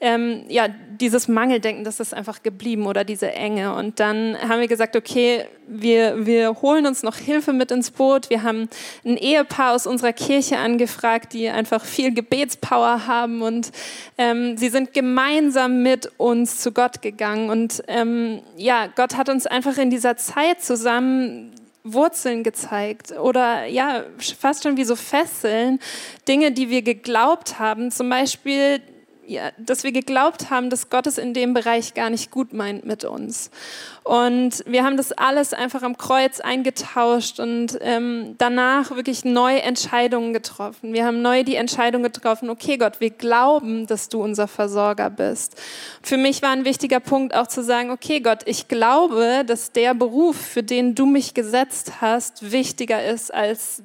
ähm, 0.00 0.44
ja, 0.48 0.68
dieses 1.00 1.28
Mangeldenken, 1.28 1.84
das 1.84 1.98
ist 1.98 2.12
einfach 2.12 2.42
geblieben 2.42 2.86
oder 2.86 3.04
diese 3.04 3.32
Enge. 3.32 3.74
Und 3.74 4.00
dann 4.00 4.36
haben 4.40 4.60
wir 4.60 4.68
gesagt, 4.68 4.96
okay, 4.96 5.46
wir, 5.66 6.26
wir 6.26 6.60
holen 6.62 6.86
uns 6.86 7.02
noch 7.02 7.16
Hilfe 7.16 7.52
mit 7.52 7.70
ins 7.70 7.90
Boot. 7.90 8.28
Wir 8.28 8.42
haben 8.42 8.68
ein 9.04 9.16
Ehepaar 9.16 9.74
aus 9.74 9.86
unserer 9.86 10.12
Kirche 10.12 10.58
angefragt, 10.58 11.32
die 11.32 11.48
einfach 11.48 11.84
viel 11.84 12.12
Gebetspower 12.12 13.06
haben 13.06 13.42
und 13.42 13.70
ähm, 14.18 14.56
sie 14.56 14.68
sind 14.68 14.92
gemeinsam 14.92 15.82
mit 15.82 16.10
uns 16.18 16.58
zu 16.58 16.72
Gott 16.72 17.02
gegangen. 17.02 17.50
Und 17.50 17.82
ähm, 17.88 18.40
ja, 18.56 18.86
Gott 18.88 19.16
hat 19.16 19.28
uns 19.28 19.46
einfach 19.46 19.78
in 19.78 19.90
dieser 19.90 20.16
Zeit 20.16 20.62
zusammen 20.62 21.52
Wurzeln 21.82 22.42
gezeigt 22.42 23.12
oder 23.12 23.64
ja, 23.64 24.04
fast 24.38 24.64
schon 24.64 24.76
wie 24.76 24.84
so 24.84 24.96
Fesseln, 24.96 25.78
Dinge, 26.28 26.52
die 26.52 26.68
wir 26.68 26.82
geglaubt 26.82 27.58
haben. 27.58 27.90
Zum 27.90 28.10
Beispiel 28.10 28.80
ja, 29.30 29.52
dass 29.58 29.84
wir 29.84 29.92
geglaubt 29.92 30.50
haben, 30.50 30.70
dass 30.70 30.90
Gott 30.90 31.06
es 31.06 31.16
in 31.16 31.34
dem 31.34 31.54
Bereich 31.54 31.94
gar 31.94 32.10
nicht 32.10 32.32
gut 32.32 32.52
meint 32.52 32.84
mit 32.84 33.04
uns. 33.04 33.50
Und 34.02 34.64
wir 34.66 34.82
haben 34.82 34.96
das 34.96 35.12
alles 35.12 35.52
einfach 35.52 35.82
am 35.82 35.96
Kreuz 35.96 36.40
eingetauscht 36.40 37.38
und 37.38 37.78
ähm, 37.80 38.34
danach 38.38 38.90
wirklich 38.90 39.24
neue 39.24 39.62
Entscheidungen 39.62 40.32
getroffen. 40.32 40.92
Wir 40.92 41.04
haben 41.04 41.22
neu 41.22 41.44
die 41.44 41.54
Entscheidung 41.54 42.02
getroffen, 42.02 42.50
okay 42.50 42.76
Gott, 42.76 43.00
wir 43.00 43.10
glauben, 43.10 43.86
dass 43.86 44.08
du 44.08 44.20
unser 44.20 44.48
Versorger 44.48 45.10
bist. 45.10 45.54
Für 46.02 46.16
mich 46.16 46.42
war 46.42 46.50
ein 46.50 46.64
wichtiger 46.64 46.98
Punkt 46.98 47.32
auch 47.32 47.46
zu 47.46 47.62
sagen, 47.62 47.90
okay 47.90 48.18
Gott, 48.18 48.40
ich 48.46 48.66
glaube, 48.66 49.44
dass 49.46 49.70
der 49.70 49.94
Beruf, 49.94 50.36
für 50.36 50.64
den 50.64 50.96
du 50.96 51.06
mich 51.06 51.34
gesetzt 51.34 52.00
hast, 52.00 52.50
wichtiger 52.50 53.04
ist 53.04 53.32
als 53.32 53.84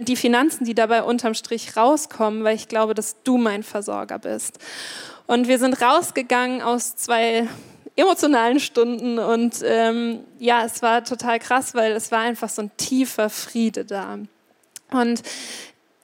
die 0.00 0.16
Finanzen, 0.16 0.64
die 0.64 0.74
dabei 0.74 1.02
unterm 1.02 1.34
Strich 1.34 1.76
rauskommen, 1.76 2.44
weil 2.44 2.56
ich 2.56 2.68
glaube, 2.68 2.94
dass 2.94 3.22
du 3.22 3.38
mein 3.38 3.62
Versorger 3.62 4.18
bist. 4.18 4.58
Und 5.26 5.48
wir 5.48 5.58
sind 5.58 5.80
rausgegangen 5.80 6.60
aus 6.62 6.96
zwei 6.96 7.48
emotionalen 7.96 8.60
Stunden 8.60 9.18
und 9.18 9.62
ähm, 9.64 10.20
ja, 10.38 10.64
es 10.64 10.82
war 10.82 11.04
total 11.04 11.38
krass, 11.38 11.74
weil 11.74 11.92
es 11.92 12.10
war 12.10 12.20
einfach 12.20 12.48
so 12.48 12.62
ein 12.62 12.70
tiefer 12.76 13.30
Friede 13.30 13.84
da. 13.84 14.18
Und 14.90 15.22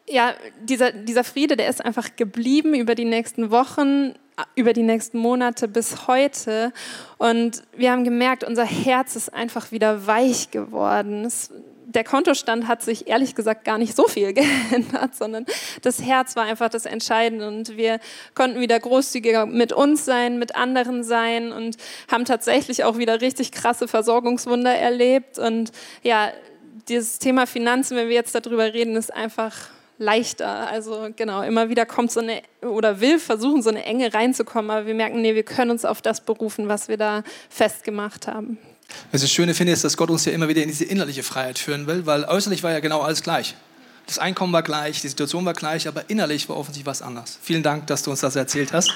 ja, 0.08 0.34
dieser, 0.62 0.92
dieser 0.92 1.24
Friede, 1.24 1.56
der 1.56 1.68
ist 1.68 1.84
einfach 1.84 2.16
geblieben 2.16 2.74
über 2.74 2.94
die 2.94 3.04
nächsten 3.04 3.50
Wochen, 3.50 4.14
über 4.54 4.72
die 4.72 4.82
nächsten 4.82 5.18
Monate 5.18 5.68
bis 5.68 6.06
heute. 6.06 6.72
Und 7.18 7.62
wir 7.76 7.90
haben 7.90 8.04
gemerkt, 8.04 8.44
unser 8.44 8.64
Herz 8.64 9.16
ist 9.16 9.32
einfach 9.32 9.72
wieder 9.72 10.06
weich 10.06 10.50
geworden. 10.50 11.24
Es, 11.24 11.50
der 11.86 12.04
Kontostand 12.04 12.68
hat 12.68 12.82
sich 12.82 13.08
ehrlich 13.08 13.34
gesagt 13.34 13.64
gar 13.64 13.78
nicht 13.78 13.96
so 13.96 14.06
viel 14.08 14.32
geändert, 14.34 15.14
sondern 15.14 15.46
das 15.82 16.02
Herz 16.02 16.36
war 16.36 16.44
einfach 16.44 16.68
das 16.68 16.84
Entscheidende 16.84 17.48
und 17.48 17.76
wir 17.76 18.00
konnten 18.34 18.60
wieder 18.60 18.78
großzügiger 18.78 19.46
mit 19.46 19.72
uns 19.72 20.04
sein, 20.04 20.38
mit 20.38 20.54
anderen 20.56 21.04
sein 21.04 21.52
und 21.52 21.76
haben 22.10 22.24
tatsächlich 22.24 22.84
auch 22.84 22.98
wieder 22.98 23.20
richtig 23.20 23.52
krasse 23.52 23.88
Versorgungswunder 23.88 24.74
erlebt 24.74 25.38
und 25.38 25.72
ja, 26.02 26.30
dieses 26.88 27.18
Thema 27.18 27.46
Finanzen, 27.46 27.96
wenn 27.96 28.08
wir 28.08 28.14
jetzt 28.14 28.34
darüber 28.34 28.72
reden, 28.72 28.96
ist 28.96 29.12
einfach 29.12 29.70
leichter. 29.98 30.68
Also 30.68 31.08
genau, 31.14 31.42
immer 31.42 31.68
wieder 31.68 31.86
kommt 31.86 32.10
so 32.10 32.20
eine 32.20 32.42
oder 32.62 33.00
will 33.00 33.18
versuchen, 33.18 33.62
so 33.62 33.70
eine 33.70 33.84
Enge 33.84 34.12
reinzukommen, 34.12 34.70
aber 34.70 34.86
wir 34.86 34.94
merken, 34.94 35.20
nee, 35.22 35.34
wir 35.34 35.42
können 35.42 35.70
uns 35.70 35.84
auf 35.84 36.02
das 36.02 36.20
berufen, 36.20 36.68
was 36.68 36.88
wir 36.88 36.96
da 36.96 37.22
festgemacht 37.48 38.26
haben. 38.26 38.58
Was 39.10 39.22
ich 39.22 39.28
das 39.28 39.32
Schöne 39.32 39.54
finde, 39.54 39.72
ist, 39.72 39.84
dass 39.84 39.96
Gott 39.96 40.10
uns 40.10 40.24
ja 40.24 40.32
immer 40.32 40.48
wieder 40.48 40.62
in 40.62 40.68
diese 40.68 40.84
innerliche 40.84 41.22
Freiheit 41.22 41.58
führen 41.58 41.86
will, 41.86 42.06
weil 42.06 42.24
äußerlich 42.24 42.62
war 42.62 42.72
ja 42.72 42.80
genau 42.80 43.00
alles 43.00 43.22
gleich. 43.22 43.54
Das 44.06 44.20
Einkommen 44.20 44.52
war 44.52 44.62
gleich, 44.62 45.00
die 45.00 45.08
Situation 45.08 45.44
war 45.44 45.54
gleich, 45.54 45.88
aber 45.88 46.08
innerlich 46.08 46.48
war 46.48 46.56
offensichtlich 46.56 46.86
was 46.86 47.02
anders. 47.02 47.38
Vielen 47.42 47.64
Dank, 47.64 47.88
dass 47.88 48.04
du 48.04 48.12
uns 48.12 48.20
das 48.20 48.36
erzählt 48.36 48.72
hast. 48.72 48.92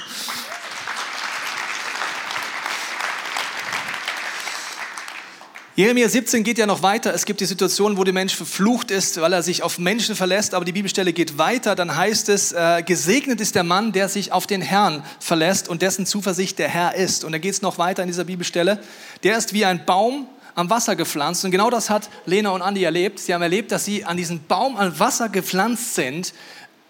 Jeremia 5.81 6.11
17 6.11 6.45
geht 6.45 6.59
ja 6.59 6.67
noch 6.67 6.83
weiter. 6.83 7.15
Es 7.15 7.25
gibt 7.25 7.41
die 7.41 7.47
Situation, 7.47 7.97
wo 7.97 8.05
der 8.05 8.13
Mensch 8.13 8.37
verflucht 8.37 8.91
ist, 8.91 9.19
weil 9.19 9.33
er 9.33 9.43
sich 9.43 9.63
auf 9.63 9.79
Menschen 9.79 10.15
verlässt. 10.15 10.53
Aber 10.53 10.67
die 10.67 10.73
Bibelstelle 10.73 11.15
geht 11.15 11.39
weiter. 11.39 11.75
Dann 11.75 11.97
heißt 11.97 12.29
es, 12.29 12.53
äh, 12.53 12.83
gesegnet 12.85 13.41
ist 13.41 13.55
der 13.55 13.65
Mann, 13.65 13.93
der 13.93 14.11
sich 14.11 14.31
auf 14.31 14.47
den 14.47 14.61
Herrn 14.61 15.03
verlässt 15.21 15.71
und 15.71 15.81
dessen 15.81 16.05
Zuversicht 16.05 16.59
der 16.59 16.69
Herr 16.69 16.97
ist. 16.97 17.25
Und 17.25 17.33
dann 17.33 17.41
geht 17.41 17.55
es 17.55 17.63
noch 17.63 17.79
weiter 17.79 18.03
in 18.03 18.09
dieser 18.09 18.25
Bibelstelle. 18.25 18.79
Der 19.23 19.39
ist 19.39 19.55
wie 19.55 19.65
ein 19.65 19.87
Baum 19.87 20.27
am 20.55 20.69
Wasser 20.69 20.97
gepflanzt. 20.97 21.47
Und 21.47 21.51
genau 21.51 21.71
das 21.71 21.89
hat 21.89 22.11
Lena 22.27 22.51
und 22.51 22.61
Andi 22.61 22.85
erlebt. 22.85 23.19
Sie 23.19 23.33
haben 23.33 23.41
erlebt, 23.41 23.73
dass 23.73 23.87
sie 23.87 24.05
an 24.05 24.19
diesen 24.19 24.45
Baum 24.47 24.77
am 24.77 24.99
Wasser 24.99 25.31
gepflanzt 25.31 25.95
sind 25.95 26.35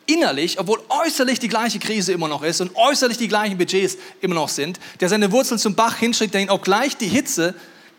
innerlich, 0.07 0.59
obwohl 0.59 0.81
äußerlich 0.89 1.39
die 1.39 1.47
gleiche 1.47 1.79
Krise 1.79 2.11
immer 2.13 2.27
noch 2.27 2.43
ist 2.43 2.61
und 2.61 2.75
äußerlich 2.75 3.19
die 3.19 3.29
gleichen 3.29 3.57
Budgets 3.57 3.97
immer 4.21 4.35
noch 4.35 4.49
sind, 4.49 4.81
der 4.99 5.09
seine 5.09 5.31
Wurzeln 5.31 5.61
zum 5.61 5.77
Bach 5.77 5.99
hinschickt, 5.99 6.35
der 6.35 6.41
ihn 6.41 6.51
auch 6.51 6.63
gleich 6.63 6.97
die 6.97 7.07
Hitze 7.07 7.55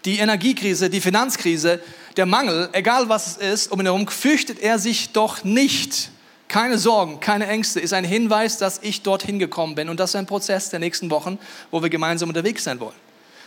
die 0.05 0.17
Energiekrise, 0.17 0.89
die 0.89 1.01
Finanzkrise, 1.01 1.79
der 2.17 2.25
Mangel, 2.25 2.70
egal 2.74 3.10
was 3.10 3.38
es 3.38 3.38
ist, 3.38 3.72
um 3.72 3.79
ihn 3.79 3.86
herum, 3.86 4.08
fürchtet 4.08 4.60
er 4.60 4.79
sich 4.79 5.12
doch 5.12 5.43
nicht. 5.43 6.10
Keine 6.48 6.77
Sorgen, 6.77 7.22
keine 7.22 7.48
Ängste, 7.48 7.79
ist 7.79 7.93
ein 7.93 8.03
Hinweis, 8.03 8.58
dass 8.58 8.79
ich 8.84 9.03
dorthin 9.03 9.39
gekommen 9.39 9.75
bin. 9.75 9.88
Und 9.88 10.00
das 10.00 10.12
ist 10.12 10.15
ein 10.17 10.25
Prozess 10.25 10.70
der 10.70 10.79
nächsten 10.79 11.10
Wochen, 11.10 11.39
wo 11.70 11.81
wir 11.81 11.89
gemeinsam 11.89 12.27
unterwegs 12.27 12.65
sein 12.65 12.79
wollen. 12.81 12.96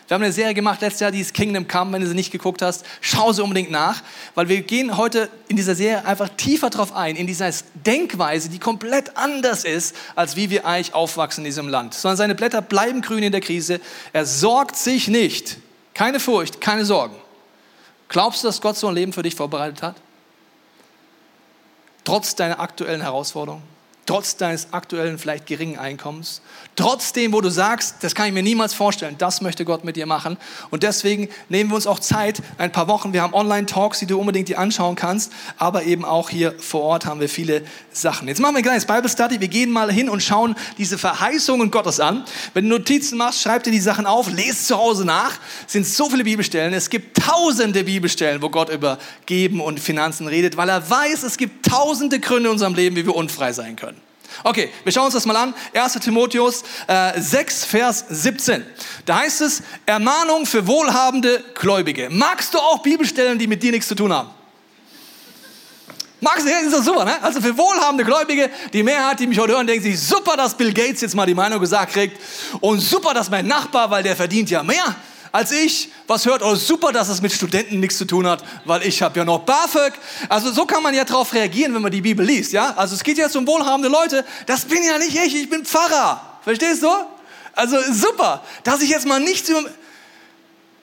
Wir 0.07 0.17
haben 0.17 0.23
eine 0.23 0.33
Serie 0.33 0.53
gemacht 0.53 0.83
letztes 0.83 1.01
Jahr, 1.01 1.11
die 1.11 1.21
ist 1.21 1.33
Kingdom 1.33 1.67
Come. 1.67 1.93
Wenn 1.93 2.03
du 2.03 2.07
sie 2.07 2.15
nicht 2.15 2.31
geguckt 2.31 2.61
hast, 2.61 2.85
schau 3.01 3.33
sie 3.33 3.43
unbedingt 3.43 3.71
nach, 3.71 4.03
weil 4.35 4.49
wir 4.49 4.61
gehen 4.61 4.99
heute 4.99 5.31
in 5.49 5.57
dieser 5.57 5.75
Serie 5.75 6.05
einfach 6.05 6.29
tiefer 6.37 6.69
drauf 6.69 6.95
ein, 6.95 7.17
in 7.17 7.27
dieser 7.27 7.51
Denkweise, 7.75 8.51
die 8.51 8.59
komplett 8.59 9.17
anders 9.17 9.65
ist, 9.65 9.97
als 10.15 10.37
wie 10.37 10.51
wir 10.51 10.67
eigentlich 10.67 10.95
aufwachsen 10.95 11.43
in 11.43 11.47
diesem 11.47 11.69
Land. 11.69 11.95
Sondern 11.95 12.19
seine 12.19 12.35
Blätter 12.35 12.61
bleiben 12.61 13.01
grün 13.01 13.23
in 13.23 13.33
der 13.33 13.41
Krise. 13.41 13.81
Er 14.13 14.27
sorgt 14.27 14.77
sich 14.77 15.09
nicht 15.09 15.57
keine 15.95 16.21
Furcht, 16.21 16.61
keine 16.61 16.85
Sorgen. 16.85 17.17
Glaubst 18.09 18.43
du, 18.43 18.49
dass 18.49 18.61
Gott 18.61 18.77
so 18.77 18.89
ein 18.89 18.95
Leben 18.95 19.13
für 19.13 19.23
dich 19.23 19.35
vorbereitet 19.35 19.83
hat? 19.83 19.97
Trotz 22.05 22.35
deiner 22.35 22.61
aktuellen 22.61 23.01
Herausforderungen? 23.01 23.74
Trotz 24.07 24.37
deines 24.37 24.73
aktuellen, 24.73 25.19
vielleicht 25.19 25.47
geringen 25.47 25.79
Einkommens, 25.79 26.43
trotzdem, 26.77 27.33
wo 27.33 27.41
du 27.41 27.51
sagst, 27.51 27.97
das 28.03 28.15
kann 28.15 28.27
ich 28.27 28.33
mir 28.33 28.43
niemals 28.43 28.75
vorstellen, 28.75 29.17
das 29.19 29.41
möchte 29.41 29.65
Gott 29.65 29.85
mit 29.85 29.97
dir 29.97 30.07
machen. 30.07 30.37
Und 30.71 30.83
deswegen 30.83 31.29
nehmen 31.49 31.71
wir 31.71 31.77
uns 31.77 31.87
auch 31.87 31.99
Zeit, 31.99 32.43
ein 32.59 32.73
paar 32.73 32.89
Wochen. 32.89 33.13
Wir 33.13 33.23
haben 33.23 33.35
Online-Talks, 33.35 34.01
die 34.01 34.07
du 34.07 34.19
unbedingt 34.19 34.49
dir 34.49 34.59
anschauen 34.59 34.97
kannst, 34.97 35.33
aber 35.59 35.85
eben 35.85 36.05
auch 36.05 36.31
hier 36.31 36.55
vor 36.59 36.83
Ort 36.83 37.07
haben 37.07 37.21
wir 37.21 37.29
viele 37.29 37.63
Sachen. 37.93 38.29
Jetzt 38.29 38.41
machen 38.41 38.55
wir 38.55 38.59
ein 38.59 38.65
kleines 38.65 38.87
Bible 38.87 39.09
Study. 39.09 39.41
Wir 39.41 39.49
gehen 39.49 39.71
mal 39.71 39.91
hin 39.91 40.09
und 40.09 40.23
schauen 40.23 40.55
diese 40.79 40.99
Verheißungen 40.99 41.71
Gottes 41.71 42.01
an. 42.01 42.25
Wenn 42.53 42.69
du 42.69 42.79
Notizen 42.79 43.19
machst, 43.19 43.43
schreib 43.43 43.63
dir 43.63 43.71
die 43.71 43.81
Sachen 43.81 44.07
auf, 44.07 44.31
lese 44.31 44.67
zu 44.67 44.77
Hause 44.77 45.05
nach. 45.05 45.33
Es 45.67 45.73
sind 45.73 45.87
so 45.87 46.11
viele 46.11 46.25
Bibelstellen. 46.25 46.75
Es 46.75 46.91
gibt 46.91 47.19
tausende 47.19 47.85
Bibelstellen, 47.85 48.43
wo 48.43 48.51
Gott 48.51 48.69
über 48.69 48.99
Geben 49.27 49.61
und 49.61 49.81
Finanzen 49.81 50.27
redet, 50.27 50.57
weil 50.57 50.69
er 50.69 50.89
weiß, 50.89 51.23
es 51.23 51.37
gibt 51.37 51.67
tausende 51.67 52.21
Gründe 52.21 52.49
in 52.49 52.53
unserem 52.53 52.75
Leben, 52.75 52.97
wie 52.97 53.07
wir 53.07 53.15
unfrei 53.15 53.53
sein 53.53 53.77
können. 53.77 53.94
Okay, 54.43 54.71
wir 54.83 54.93
schauen 54.93 55.07
uns 55.07 55.14
das 55.14 55.26
mal 55.26 55.37
an. 55.37 55.54
1. 55.73 55.95
Timotheus 55.95 56.62
äh, 56.87 57.21
6, 57.21 57.64
Vers 57.64 58.04
17. 58.09 58.64
Da 59.07 59.19
heißt 59.21 59.40
es, 59.43 59.62
Ermahnung 59.87 60.47
für 60.47 60.66
wohlhabende 60.66 61.43
Gläubige. 61.54 62.09
Magst 62.11 62.54
du 62.54 62.59
auch 62.59 62.83
Bibelstellen, 62.83 63.38
die 63.38 63.47
mit 63.47 63.62
dir 63.62 63.73
nichts 63.73 63.88
zu 63.88 63.95
tun 63.95 64.12
haben? 64.12 64.31
Magst 66.21 66.47
du, 66.47 66.50
ist 66.50 66.73
das 66.73 66.87
super, 66.87 67.04
ne? 67.04 67.23
Also 67.23 67.38
für 67.38 67.54
wohlhabende 67.57 68.02
Gläubige, 68.02 68.50
die 68.73 68.83
Mehrheit, 68.83 69.21
die 69.21 69.26
mich 69.26 69.38
heute 69.38 69.52
hören, 69.52 69.66
denken 69.66 69.83
sich, 69.83 70.00
super, 70.00 70.38
dass 70.38 70.57
Bill 70.57 70.73
Gates 70.73 71.02
jetzt 71.02 71.14
mal 71.14 71.26
die 71.26 71.35
Meinung 71.35 71.61
gesagt 71.61 71.93
kriegt 71.93 72.19
und 72.61 72.81
super, 72.81 73.12
dass 73.12 73.28
mein 73.28 73.47
Nachbar, 73.47 73.90
weil 73.90 74.02
der 74.02 74.16
verdient 74.16 74.49
ja 74.49 74.62
mehr, 74.62 74.97
als 75.35 75.50
ich 75.50 75.88
was 76.07 76.26
hört, 76.26 76.43
oh 76.45 76.55
super, 76.55 76.93
dass 76.93 77.09
es 77.09 77.21
mit 77.21 77.33
Studenten 77.33 77.81
nichts 77.81 77.99
zu 77.99 78.05
tun 78.05 78.25
hat, 78.25 78.45
weil 78.64 78.87
ich 78.87 79.03
habe 79.03 79.19
ja 79.19 79.25
noch 79.25 79.41
BAföG. 79.41 79.93
Also 80.29 80.53
so 80.53 80.64
kann 80.64 80.81
man 80.81 80.95
ja 80.95 81.05
darauf 81.05 81.35
reagieren, 81.35 81.75
wenn 81.75 81.83
man 81.83 81.91
die 81.91 82.03
Bibel 82.03 82.25
liest. 82.25 82.53
Ja? 82.53 82.73
Also 82.76 82.95
es 82.95 83.03
geht 83.03 83.19
jetzt 83.19 83.35
um 83.35 83.45
wohlhabende 83.45 83.88
Leute. 83.88 84.25
Das 84.47 84.64
bin 84.64 84.85
ja 84.85 84.97
nicht 84.97 85.17
ich, 85.17 85.35
ich 85.35 85.50
bin 85.50 85.64
Pfarrer. 85.64 86.38
Verstehst 86.45 86.85
du? 86.85 86.88
Also 87.53 87.76
super, 87.93 88.45
dass 88.62 88.81
ich 88.81 88.91
jetzt 88.91 89.09
mal 89.09 89.19
nichts 89.19 89.49
über... 89.49 89.64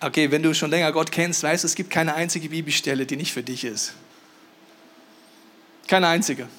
Okay, 0.01 0.29
wenn 0.31 0.43
du 0.43 0.53
schon 0.53 0.69
länger 0.69 0.91
Gott 0.91 1.13
kennst, 1.13 1.43
weißt 1.43 1.63
du, 1.63 1.67
es 1.67 1.75
gibt 1.75 1.89
keine 1.89 2.13
einzige 2.15 2.49
Bibelstelle, 2.49 3.05
die 3.05 3.15
nicht 3.15 3.31
für 3.31 3.43
dich 3.43 3.63
ist. 3.63 3.93
Keine 5.87 6.09
einzige. 6.09 6.49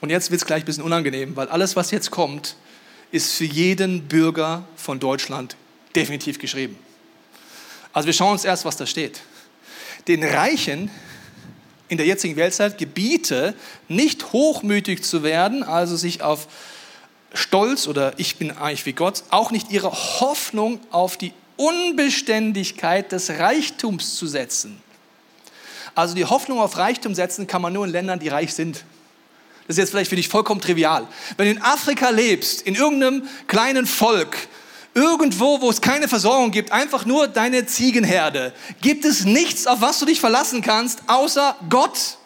Und 0.00 0.10
jetzt 0.10 0.32
wird 0.32 0.40
es 0.40 0.46
gleich 0.48 0.64
ein 0.64 0.66
bisschen 0.66 0.82
unangenehm, 0.82 1.36
weil 1.36 1.46
alles, 1.46 1.76
was 1.76 1.92
jetzt 1.92 2.10
kommt, 2.10 2.56
ist 3.12 3.34
für 3.34 3.44
jeden 3.44 4.08
Bürger 4.08 4.64
von 4.74 4.98
Deutschland 4.98 5.54
definitiv 5.94 6.40
geschrieben. 6.40 6.76
Also 7.94 8.06
wir 8.06 8.12
schauen 8.12 8.32
uns 8.32 8.44
erst, 8.44 8.64
was 8.64 8.76
da 8.76 8.86
steht. 8.86 9.20
Den 10.08 10.22
Reichen 10.22 10.90
in 11.88 11.96
der 11.96 12.06
jetzigen 12.06 12.36
Weltzeit 12.36 12.76
gebiete, 12.76 13.54
nicht 13.88 14.32
hochmütig 14.32 15.04
zu 15.04 15.22
werden, 15.22 15.62
also 15.62 15.96
sich 15.96 16.20
auf 16.20 16.48
Stolz 17.32 17.86
oder 17.86 18.12
ich 18.16 18.36
bin 18.36 18.50
eigentlich 18.50 18.84
wie 18.84 18.92
Gott, 18.92 19.22
auch 19.30 19.52
nicht 19.52 19.70
ihre 19.70 19.92
Hoffnung 19.92 20.80
auf 20.90 21.16
die 21.16 21.32
Unbeständigkeit 21.56 23.12
des 23.12 23.30
Reichtums 23.30 24.16
zu 24.16 24.26
setzen. 24.26 24.82
Also 25.94 26.16
die 26.16 26.24
Hoffnung 26.24 26.58
auf 26.58 26.76
Reichtum 26.76 27.14
setzen 27.14 27.46
kann 27.46 27.62
man 27.62 27.72
nur 27.72 27.84
in 27.84 27.92
Ländern, 27.92 28.18
die 28.18 28.28
reich 28.28 28.54
sind. 28.54 28.84
Das 29.68 29.76
ist 29.76 29.78
jetzt 29.78 29.90
vielleicht 29.90 30.10
für 30.10 30.16
dich 30.16 30.28
vollkommen 30.28 30.60
trivial. 30.60 31.06
Wenn 31.36 31.46
du 31.46 31.52
in 31.52 31.62
Afrika 31.62 32.10
lebst, 32.10 32.62
in 32.62 32.74
irgendeinem 32.74 33.28
kleinen 33.46 33.86
Volk, 33.86 34.36
Irgendwo, 34.94 35.60
wo 35.60 35.70
es 35.70 35.80
keine 35.80 36.06
Versorgung 36.06 36.52
gibt, 36.52 36.70
einfach 36.70 37.04
nur 37.04 37.26
deine 37.26 37.66
Ziegenherde, 37.66 38.52
gibt 38.80 39.04
es 39.04 39.24
nichts, 39.24 39.66
auf 39.66 39.80
was 39.80 39.98
du 39.98 40.06
dich 40.06 40.20
verlassen 40.20 40.62
kannst, 40.62 41.00
außer 41.08 41.56
Gott. 41.68 42.18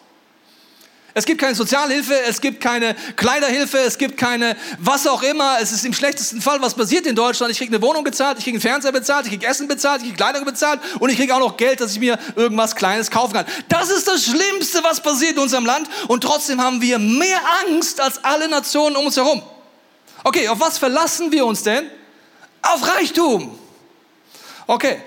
Es 1.15 1.25
gibt 1.25 1.41
keine 1.41 1.55
Sozialhilfe, 1.55 2.13
es 2.27 2.39
gibt 2.39 2.61
keine 2.61 2.95
Kleiderhilfe, 3.15 3.79
es 3.79 3.97
gibt 3.97 4.15
keine 4.15 4.55
was 4.77 5.07
auch 5.07 5.23
immer. 5.23 5.57
Es 5.59 5.71
ist 5.71 5.83
im 5.83 5.93
schlechtesten 5.93 6.39
Fall, 6.41 6.61
was 6.61 6.75
passiert 6.75 7.07
in 7.07 7.15
Deutschland. 7.15 7.51
Ich 7.51 7.57
kriege 7.57 7.73
eine 7.75 7.81
Wohnung 7.81 8.03
bezahlt, 8.03 8.37
ich 8.37 8.43
kriege 8.43 8.55
einen 8.55 8.61
Fernseher 8.61 8.91
bezahlt, 8.91 9.25
ich 9.25 9.31
kriege 9.31 9.47
Essen 9.47 9.67
bezahlt, 9.67 10.01
ich 10.01 10.09
kriege 10.09 10.17
Kleidung 10.17 10.45
bezahlt 10.45 10.79
und 10.99 11.09
ich 11.09 11.17
kriege 11.17 11.33
auch 11.33 11.39
noch 11.39 11.57
Geld, 11.57 11.81
dass 11.81 11.93
ich 11.93 11.99
mir 11.99 12.19
irgendwas 12.35 12.75
Kleines 12.75 13.09
kaufen 13.09 13.33
kann. 13.33 13.45
Das 13.67 13.89
ist 13.89 14.07
das 14.07 14.25
Schlimmste, 14.25 14.83
was 14.83 15.01
passiert 15.01 15.33
in 15.33 15.39
unserem 15.39 15.65
Land 15.65 15.89
und 16.07 16.21
trotzdem 16.21 16.61
haben 16.61 16.81
wir 16.81 16.99
mehr 16.99 17.41
Angst 17.67 17.99
als 17.99 18.23
alle 18.23 18.47
Nationen 18.47 18.95
um 18.95 19.07
uns 19.07 19.17
herum. 19.17 19.41
Okay, 20.23 20.47
auf 20.47 20.59
was 20.59 20.77
verlassen 20.77 21.31
wir 21.31 21.45
uns 21.45 21.63
denn? 21.63 21.89
Auf 22.61 22.87
Reichtum. 22.87 23.57
Okay. 24.67 24.97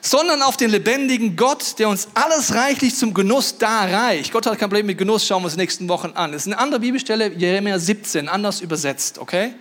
Sondern 0.00 0.42
auf 0.42 0.56
den 0.56 0.70
lebendigen 0.70 1.36
Gott, 1.36 1.78
der 1.78 1.88
uns 1.88 2.08
alles 2.14 2.54
reichlich 2.54 2.94
zum 2.94 3.12
Genuss 3.12 3.58
darreicht. 3.58 4.32
Gott 4.32 4.46
hat 4.46 4.58
kein 4.58 4.68
Problem 4.68 4.86
mit 4.86 4.96
Genuss, 4.96 5.26
schauen 5.26 5.42
wir 5.42 5.46
uns 5.46 5.54
den 5.54 5.60
nächsten 5.60 5.88
Wochen 5.88 6.12
an. 6.14 6.32
Das 6.32 6.42
ist 6.42 6.46
eine 6.46 6.58
andere 6.58 6.80
Bibelstelle, 6.80 7.32
Jeremia 7.32 7.78
17, 7.78 8.28
anders 8.28 8.60
übersetzt, 8.60 9.18
okay? 9.18 9.54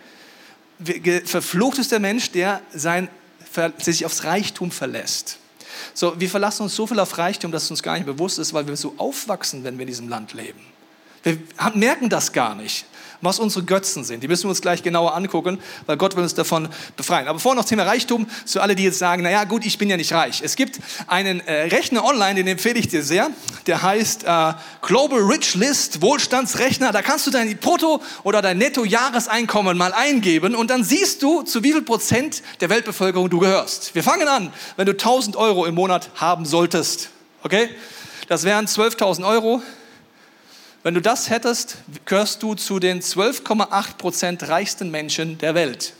Verflucht 1.25 1.79
ist 1.79 1.91
der 1.91 1.99
Mensch, 1.99 2.31
der 2.31 2.61
sein, 2.73 3.09
sich 3.79 4.05
aufs 4.05 4.23
Reichtum 4.23 4.69
verlässt. 4.69 5.39
So, 5.93 6.19
wir 6.19 6.29
verlassen 6.29 6.63
uns 6.63 6.75
so 6.75 6.85
viel 6.85 6.99
auf 6.99 7.17
Reichtum, 7.17 7.51
dass 7.51 7.63
es 7.63 7.71
uns 7.71 7.81
gar 7.81 7.95
nicht 7.95 8.05
bewusst 8.05 8.37
ist, 8.37 8.53
weil 8.53 8.67
wir 8.67 8.77
so 8.77 8.93
aufwachsen, 8.97 9.63
wenn 9.63 9.77
wir 9.77 9.83
in 9.83 9.87
diesem 9.87 10.07
Land 10.07 10.33
leben. 10.33 10.59
Wir 11.23 11.39
merken 11.73 12.09
das 12.09 12.31
gar 12.31 12.53
nicht 12.53 12.85
was 13.21 13.39
unsere 13.39 13.65
Götzen 13.65 14.03
sind. 14.03 14.23
Die 14.23 14.27
müssen 14.27 14.43
wir 14.43 14.49
uns 14.49 14.61
gleich 14.61 14.83
genauer 14.83 15.15
angucken, 15.15 15.59
weil 15.85 15.97
Gott 15.97 16.15
will 16.15 16.23
uns 16.23 16.33
davon 16.33 16.69
befreien. 16.95 17.27
Aber 17.27 17.39
vorher 17.39 17.61
noch 17.61 17.67
Thema 17.67 17.83
Reichtum, 17.83 18.27
zu 18.45 18.61
alle, 18.61 18.75
die 18.75 18.83
jetzt 18.83 18.99
sagen, 18.99 19.23
naja 19.23 19.43
gut, 19.43 19.65
ich 19.65 19.77
bin 19.77 19.89
ja 19.89 19.97
nicht 19.97 20.13
reich. 20.13 20.41
Es 20.43 20.55
gibt 20.55 20.79
einen 21.07 21.39
äh, 21.41 21.63
Rechner 21.63 22.03
online, 22.03 22.35
den 22.35 22.47
empfehle 22.47 22.79
ich 22.79 22.87
dir 22.87 23.03
sehr, 23.03 23.29
der 23.65 23.81
heißt 23.81 24.23
äh, 24.25 24.53
Global 24.81 25.19
Rich 25.19 25.55
List 25.55 26.01
Wohlstandsrechner. 26.01 26.91
Da 26.91 27.01
kannst 27.01 27.27
du 27.27 27.31
dein 27.31 27.57
Brutto- 27.57 28.01
oder 28.23 28.41
dein 28.41 28.57
Netto-Jahreseinkommen 28.57 29.77
mal 29.77 29.93
eingeben 29.93 30.55
und 30.55 30.69
dann 30.69 30.83
siehst 30.83 31.23
du, 31.23 31.43
zu 31.43 31.63
wie 31.63 31.71
viel 31.71 31.81
Prozent 31.81 32.43
der 32.61 32.69
Weltbevölkerung 32.69 33.29
du 33.29 33.39
gehörst. 33.39 33.95
Wir 33.95 34.03
fangen 34.03 34.27
an, 34.27 34.53
wenn 34.75 34.85
du 34.85 34.91
1000 34.91 35.35
Euro 35.35 35.65
im 35.65 35.75
Monat 35.75 36.09
haben 36.15 36.45
solltest. 36.45 37.09
Okay? 37.43 37.69
Das 38.27 38.43
wären 38.43 38.67
12.000 38.67 39.25
Euro 39.25 39.61
wenn 40.87 40.93
du 40.93 41.01
das 41.01 41.29
hättest, 41.29 41.79
gehörst 42.05 42.41
du 42.41 42.55
zu 42.55 42.79
den 42.79 43.01
12,8 43.01 43.97
Prozent 43.97 44.47
reichsten 44.47 44.89
Menschen 44.89 45.37
der 45.37 45.53
Welt. 45.53 45.91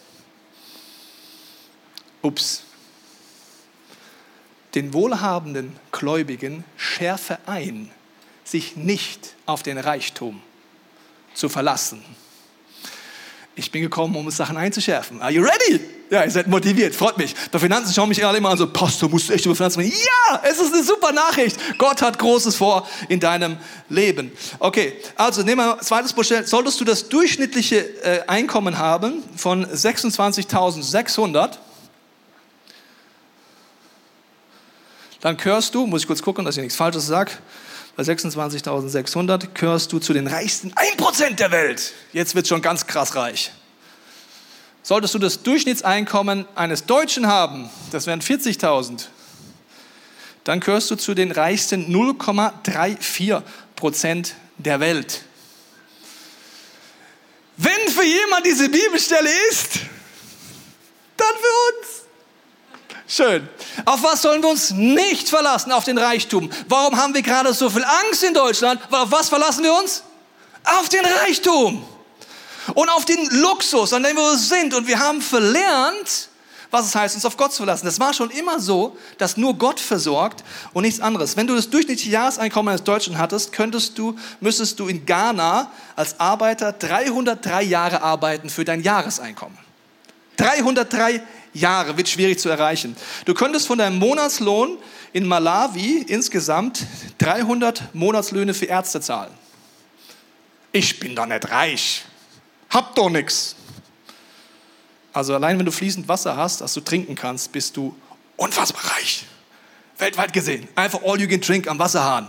Ups. 2.21 2.63
Den 4.76 4.93
wohlhabenden 4.93 5.76
Gläubigen 5.91 6.63
schärfe 6.78 7.38
ein, 7.47 7.91
sich 8.45 8.78
nicht 8.78 9.36
auf 9.45 9.62
den 9.62 9.78
Reichtum 9.78 10.41
zu 11.34 11.50
verlassen 11.50 12.02
ich 13.57 13.71
bin 13.71 13.81
gekommen, 13.81 14.15
um 14.15 14.29
Sachen 14.29 14.55
einzuschärfen. 14.55 15.19
Are 15.19 15.31
you 15.31 15.41
ready? 15.41 15.81
Ja, 16.11 16.23
ihr 16.23 16.31
seid 16.31 16.47
motiviert, 16.47 16.95
freut 16.95 17.17
mich. 17.17 17.35
Bei 17.51 17.59
Finanzen 17.59 17.93
schauen 17.93 18.07
mich 18.07 18.23
alle 18.25 18.37
immer 18.37 18.51
an, 18.51 18.57
so, 18.57 18.67
Pastor, 18.67 19.09
musst 19.09 19.27
du 19.27 19.33
echt 19.33 19.45
über 19.45 19.55
Finanzen 19.55 19.81
reden? 19.81 19.93
Ja, 19.97 20.41
es 20.43 20.59
ist 20.59 20.73
eine 20.73 20.83
super 20.83 21.11
Nachricht. 21.11 21.57
Gott 21.77 22.01
hat 22.01 22.19
Großes 22.19 22.55
vor 22.55 22.87
in 23.09 23.19
deinem 23.19 23.57
Leben. 23.89 24.31
Okay, 24.59 24.93
also 25.15 25.41
nehmen 25.41 25.65
wir 25.65 25.79
zweites 25.81 26.13
Beispiel. 26.13 26.45
Solltest 26.45 26.79
du 26.79 26.85
das 26.85 27.09
durchschnittliche 27.09 27.77
äh, 28.03 28.21
Einkommen 28.27 28.77
haben 28.77 29.23
von 29.35 29.65
26.600, 29.65 31.57
dann 35.19 35.35
gehörst 35.35 35.73
du, 35.73 35.87
muss 35.87 36.01
ich 36.01 36.07
kurz 36.07 36.21
gucken, 36.21 36.45
dass 36.45 36.55
ich 36.57 36.61
nichts 36.61 36.77
Falsches 36.77 37.07
sage, 37.07 37.31
bei 37.97 38.03
26.600 38.03 39.47
gehörst 39.55 39.91
du 39.91 39.97
zu 39.97 40.13
den 40.13 40.27
reichsten 40.27 40.71
1% 40.71 41.31
der 41.31 41.51
Welt. 41.51 41.93
Jetzt 42.13 42.36
wird 42.36 42.47
schon 42.47 42.62
ganz 42.62 42.86
krass 42.86 43.15
reich. 43.15 43.51
Solltest 44.83 45.15
du 45.15 45.19
das 45.19 45.41
Durchschnittseinkommen 45.41 46.45
eines 46.53 46.86
Deutschen 46.86 47.25
haben, 47.25 47.71
das 47.91 48.05
wären 48.05 48.21
40.000, 48.21 49.07
dann 50.43 50.60
gehörst 50.60 50.91
du 50.91 50.95
zu 50.95 51.15
den 51.15 51.31
reichsten 51.31 51.91
0,34% 51.93 54.31
der 54.60 54.79
Welt. 54.79 55.23
Wenn 57.57 57.89
für 57.89 58.05
jemand 58.05 58.45
diese 58.45 58.69
Bibelstelle 58.69 59.31
ist, 59.49 59.79
dann 61.17 61.33
für 61.33 61.79
uns. 61.79 62.06
Schön. 63.07 63.47
Auf 63.85 64.03
was 64.03 64.21
sollen 64.21 64.41
wir 64.41 64.49
uns 64.49 64.71
nicht 64.71 65.29
verlassen? 65.29 65.71
Auf 65.71 65.85
den 65.85 65.97
Reichtum. 65.97 66.49
Warum 66.67 66.97
haben 66.97 67.13
wir 67.13 67.21
gerade 67.21 67.53
so 67.53 67.69
viel 67.69 67.85
Angst 67.85 68.23
in 68.23 68.33
Deutschland? 68.33 68.81
Auf 68.91 69.11
was 69.11 69.29
verlassen 69.29 69.63
wir 69.63 69.73
uns? 69.73 70.03
Auf 70.65 70.89
den 70.89 71.05
Reichtum. 71.05 71.85
Und 72.73 72.89
auf 72.89 73.05
den 73.05 73.25
Luxus, 73.39 73.93
an 73.93 74.03
dem 74.03 74.17
wir 74.17 74.37
sind. 74.37 74.73
Und 74.73 74.87
wir 74.87 74.99
haben 74.99 75.21
verlernt, 75.21 76.27
was 76.69 76.85
es 76.85 76.95
heißt, 76.95 77.15
uns 77.15 77.25
auf 77.25 77.37
Gott 77.37 77.53
zu 77.53 77.57
verlassen. 77.57 77.85
Das 77.85 77.97
war 77.97 78.13
schon 78.13 78.29
immer 78.29 78.59
so, 78.59 78.97
dass 79.17 79.37
nur 79.37 79.57
Gott 79.57 79.79
versorgt 79.79 80.43
und 80.73 80.83
nichts 80.83 80.99
anderes. 80.99 81.37
Wenn 81.37 81.47
du 81.47 81.55
das 81.55 81.69
durchschnittliche 81.69 82.11
Jahreseinkommen 82.11 82.69
eines 82.71 82.83
Deutschen 82.83 83.17
hattest, 83.17 83.53
könntest 83.53 83.97
du, 83.97 84.17
müsstest 84.41 84.79
du 84.81 84.87
in 84.89 85.05
Ghana 85.05 85.71
als 85.95 86.19
Arbeiter 86.19 86.73
303 86.73 87.63
Jahre 87.63 88.01
arbeiten 88.01 88.49
für 88.49 88.65
dein 88.65 88.83
Jahreseinkommen. 88.83 89.57
303 90.35 91.21
Jahre. 91.57 91.97
Wird 91.97 92.09
schwierig 92.09 92.39
zu 92.39 92.49
erreichen. 92.49 92.95
Du 93.25 93.33
könntest 93.33 93.67
von 93.67 93.77
deinem 93.77 93.99
Monatslohn 93.99 94.77
in 95.13 95.25
Malawi 95.25 96.05
insgesamt 96.07 96.85
300 97.19 97.93
Monatslöhne 97.93 98.53
für 98.53 98.65
Ärzte 98.65 99.01
zahlen. 99.01 99.33
ich 100.71 100.99
bin 100.99 101.15
doch 101.15 101.25
nicht 101.25 101.49
reich, 101.49 102.03
hab 102.69 102.95
doch 102.95 103.09
nichts. 103.09 103.55
Also 105.13 105.33
allein 105.33 105.57
wenn 105.57 105.65
du 105.65 105.71
fließend 105.71 106.07
Wasser 106.07 106.37
hast, 106.37 106.61
das 106.61 106.73
du 106.73 106.81
trinken 106.81 107.15
kannst, 107.15 107.51
bist 107.51 107.75
du 107.75 107.95
unfassbar 108.35 108.91
reich. 108.95 109.25
Weltweit 109.97 110.31
gesehen. 110.31 110.67
Einfach 110.75 111.01
all 111.03 111.19
you 111.19 111.27
can 111.27 111.41
drink 111.41 111.67
am 111.67 111.79
Wasserhahn. 111.79 112.27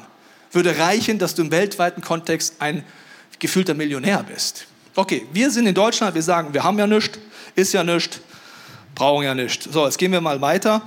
Würde 0.52 0.78
reichen, 0.78 1.18
dass 1.18 1.34
du 1.34 1.42
im 1.42 1.50
weltweiten 1.50 2.00
Kontext 2.00 2.54
ein 2.60 2.84
gefühlter 3.38 3.74
Millionär 3.74 4.22
bist. 4.22 4.66
Okay, 4.94 5.26
wir 5.32 5.50
sind 5.50 5.66
in 5.66 5.74
Deutschland, 5.74 6.14
wir 6.14 6.22
sagen, 6.22 6.54
wir 6.54 6.64
haben 6.64 6.78
ja 6.78 6.86
nichts, 6.86 7.18
ist 7.54 7.72
ja 7.74 7.84
nichts, 7.84 8.20
brauchen 8.98 9.24
ja 9.24 9.34
nichts. 9.34 9.68
So, 9.70 9.86
jetzt 9.86 9.96
gehen 9.96 10.10
wir 10.10 10.20
mal 10.20 10.40
weiter. 10.40 10.82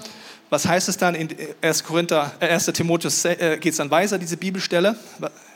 Was 0.50 0.68
heißt 0.68 0.90
es 0.90 0.98
dann 0.98 1.16
in 1.16 1.30
1. 1.62 1.86
Korinther, 1.86 2.34
1. 2.42 2.68
Äh, 2.68 2.74
Timotheus 2.74 3.24
äh, 3.24 3.58
geht 3.58 3.72
es 3.72 3.78
dann 3.78 3.90
weiter, 3.90 4.18
diese 4.18 4.36
Bibelstelle? 4.36 4.98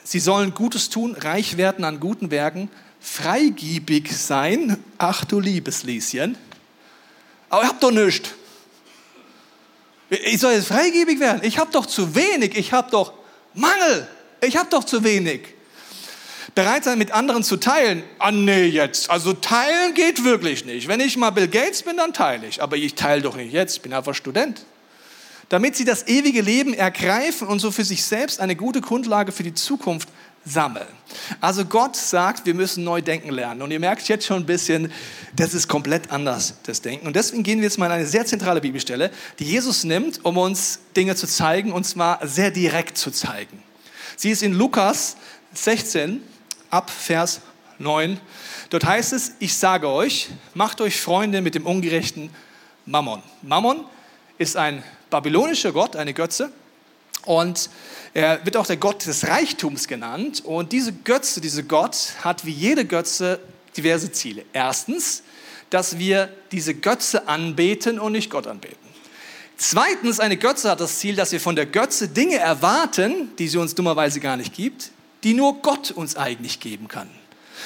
Sie 0.06 0.22
sollen 0.22 0.54
Gutes 0.54 0.90
tun, 0.90 1.18
reich 1.20 1.58
werden 1.58 1.84
an 1.84 2.00
guten 2.00 2.32
Werken, 2.32 2.70
freigiebig 3.02 4.16
sein. 4.18 4.78
Ach 4.98 5.26
du 5.26 5.42
liebes 5.42 5.84
Lieschen. 5.84 6.38
Aber 7.50 7.64
ich 7.64 7.70
hab 7.70 7.82
doch 7.82 7.92
nichts. 7.92 8.30
Ich 10.10 10.40
soll 10.40 10.54
jetzt 10.54 10.68
freigebig 10.68 11.20
werden. 11.20 11.42
Ich 11.44 11.58
habe 11.58 11.72
doch 11.74 11.86
zu 11.86 12.16
wenig. 12.16 12.58
Ich 12.58 12.72
habe 12.72 12.90
doch 12.90 13.12
Mangel. 13.54 14.08
Ich 14.40 14.56
habe 14.56 14.70
doch 14.70 14.86
zu 14.86 15.04
wenig. 15.04 15.55
Bereit 16.56 16.86
sein, 16.86 16.98
mit 16.98 17.12
anderen 17.12 17.44
zu 17.44 17.58
teilen. 17.58 18.02
Ah, 18.18 18.32
nee, 18.32 18.64
jetzt. 18.64 19.10
Also 19.10 19.34
teilen 19.34 19.94
geht 19.94 20.24
wirklich 20.24 20.64
nicht. 20.64 20.88
Wenn 20.88 21.02
ich 21.02 21.18
mal 21.18 21.32
Bill 21.32 21.50
Gates 21.50 21.84
bin, 21.84 21.98
dann 21.98 22.14
teile 22.14 22.48
ich. 22.48 22.64
Aber 22.64 22.78
ich 22.78 22.96
teile 22.96 23.22
doch 23.22 23.36
nicht 23.36 23.52
jetzt. 23.52 23.76
Ich 23.76 23.82
bin 23.82 23.94
einfach 23.94 24.16
Student. 24.16 24.66
Damit 25.50 25.76
sie 25.76 25.84
das 25.84 26.08
ewige 26.08 26.42
Leben 26.42 26.74
ergreifen 26.74 27.50
und 27.50 27.60
so 27.60 27.72
für 27.72 27.84
sich 27.84 28.06
selbst 28.06 28.40
eine 28.40 28.56
gute 28.56 28.80
Grundlage 28.80 29.34
für 29.34 29.44
die 29.44 29.54
Zukunft 29.54 30.08
sammeln. 30.46 30.88
Also 31.42 31.66
Gott 31.66 31.98
sagt, 31.98 32.46
wir 32.46 32.54
müssen 32.54 32.86
neu 32.86 33.02
denken 33.02 33.32
lernen. 33.32 33.62
Und 33.62 33.72
ihr 33.72 33.80
merkt 33.80 34.08
jetzt 34.08 34.26
schon 34.26 34.38
ein 34.38 34.46
bisschen, 34.46 34.94
das 35.36 35.54
ist 35.54 35.68
komplett 35.68 36.12
anders, 36.12 36.56
das 36.64 36.82
Denken. 36.82 37.06
Und 37.06 37.18
deswegen 37.18 37.44
gehen 37.44 37.60
wir 37.60 37.66
jetzt 37.66 37.78
mal 37.78 37.88
in 37.88 37.92
eine 37.92 38.06
sehr 38.06 38.26
zentrale 38.26 38.62
Bibelstelle, 38.62 39.12
die 39.40 39.46
Jesus 39.46 39.84
nimmt, 39.84 40.24
um 40.24 40.38
uns 40.38 40.80
Dinge 40.96 41.16
zu 41.16 41.28
zeigen, 41.28 41.74
und 41.74 41.84
zwar 41.84 42.26
sehr 42.26 42.50
direkt 42.50 42.98
zu 42.98 43.12
zeigen. 43.12 43.62
Sie 44.16 44.30
ist 44.30 44.42
in 44.42 44.54
Lukas 44.54 45.18
16 45.54 46.22
ab 46.70 46.90
Vers 46.90 47.42
9. 47.80 48.20
Dort 48.70 48.86
heißt 48.86 49.14
es, 49.14 49.34
ich 49.40 49.56
sage 49.56 49.90
euch, 49.90 50.30
macht 50.54 50.82
euch 50.82 51.00
Freunde 51.00 51.42
mit 51.42 51.56
dem 51.56 51.66
ungerechten 51.66 52.30
Mammon. 52.86 53.22
Mammon 53.42 53.86
ist 54.38 54.58
ein 54.58 54.84
babylonischer 55.10 55.72
Gott, 55.72 55.96
eine 55.96 56.14
Götze. 56.14 56.52
Und 57.26 57.70
er 58.14 58.46
wird 58.46 58.56
auch 58.58 58.68
der 58.68 58.78
Gott 58.78 59.06
des 59.06 59.28
Reichtums 59.28 59.88
genannt. 59.88 60.44
Und 60.46 60.72
diese 60.72 60.94
Götze, 60.94 61.42
dieser 61.42 61.64
Gott 61.64 62.14
hat 62.24 62.46
wie 62.46 62.52
jede 62.52 62.86
Götze 62.86 63.40
diverse 63.76 64.12
Ziele. 64.12 64.46
Erstens, 64.54 65.24
dass 65.70 65.98
wir 65.98 66.30
diese 66.52 66.76
Götze 66.76 67.28
anbeten 67.28 68.00
und 68.00 68.12
nicht 68.12 68.30
Gott 68.30 68.48
anbeten. 68.48 68.78
Zweitens, 69.58 70.20
eine 70.20 70.38
Götze 70.38 70.70
hat 70.70 70.82
das 70.82 71.00
Ziel, 71.00 71.16
dass 71.16 71.32
wir 71.32 71.40
von 71.40 71.56
der 71.56 71.66
Götze 71.66 72.10
Dinge 72.10 72.38
erwarten, 72.38 73.32
die 73.38 73.48
sie 73.48 73.58
uns 73.58 73.74
dummerweise 73.74 74.20
gar 74.20 74.38
nicht 74.38 74.54
gibt, 74.54 74.92
die 75.26 75.34
nur 75.34 75.56
Gott 75.62 75.92
uns 75.92 76.16
eigentlich 76.16 76.62
geben 76.62 76.88
kann. 76.88 77.10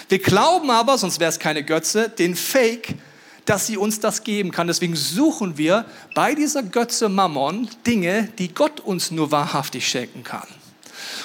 Wir 0.07 0.19
glauben 0.19 0.71
aber, 0.71 0.97
sonst 0.97 1.19
wäre 1.19 1.29
es 1.29 1.39
keine 1.39 1.63
Götze, 1.63 2.09
den 2.09 2.35
Fake, 2.35 2.95
dass 3.45 3.67
sie 3.67 3.77
uns 3.77 3.99
das 3.99 4.23
geben 4.23 4.51
kann. 4.51 4.67
Deswegen 4.67 4.95
suchen 4.95 5.57
wir 5.57 5.85
bei 6.15 6.35
dieser 6.35 6.63
Götze 6.63 7.09
Mammon 7.09 7.69
Dinge, 7.85 8.29
die 8.37 8.53
Gott 8.53 8.79
uns 8.79 9.11
nur 9.11 9.31
wahrhaftig 9.31 9.87
schenken 9.87 10.23
kann. 10.23 10.47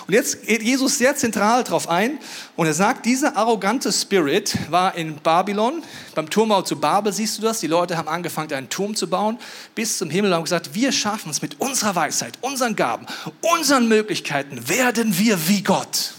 Und 0.06 0.14
jetzt 0.14 0.46
geht 0.46 0.62
Jesus 0.62 0.98
sehr 0.98 1.16
zentral 1.16 1.64
darauf 1.64 1.88
ein 1.88 2.18
und 2.56 2.66
er 2.66 2.74
sagt, 2.74 3.06
dieser 3.06 3.36
arrogante 3.36 3.92
Spirit 3.92 4.56
war 4.70 4.94
in 4.94 5.16
Babylon, 5.16 5.82
beim 6.14 6.28
Turmbau 6.28 6.62
zu 6.62 6.76
Babel 6.76 7.12
siehst 7.12 7.38
du 7.38 7.42
das, 7.42 7.60
die 7.60 7.66
Leute 7.66 7.96
haben 7.96 8.08
angefangen, 8.08 8.52
einen 8.52 8.68
Turm 8.68 8.94
zu 8.94 9.08
bauen 9.08 9.38
bis 9.74 9.98
zum 9.98 10.10
Himmel 10.10 10.30
und 10.30 10.36
haben 10.36 10.44
gesagt, 10.44 10.74
wir 10.74 10.92
schaffen 10.92 11.30
es 11.30 11.42
mit 11.42 11.60
unserer 11.60 11.94
Weisheit, 11.94 12.38
unseren 12.40 12.76
Gaben, 12.76 13.06
unseren 13.40 13.88
Möglichkeiten, 13.88 14.68
werden 14.68 15.16
wir 15.18 15.48
wie 15.48 15.62
Gott. 15.62 16.14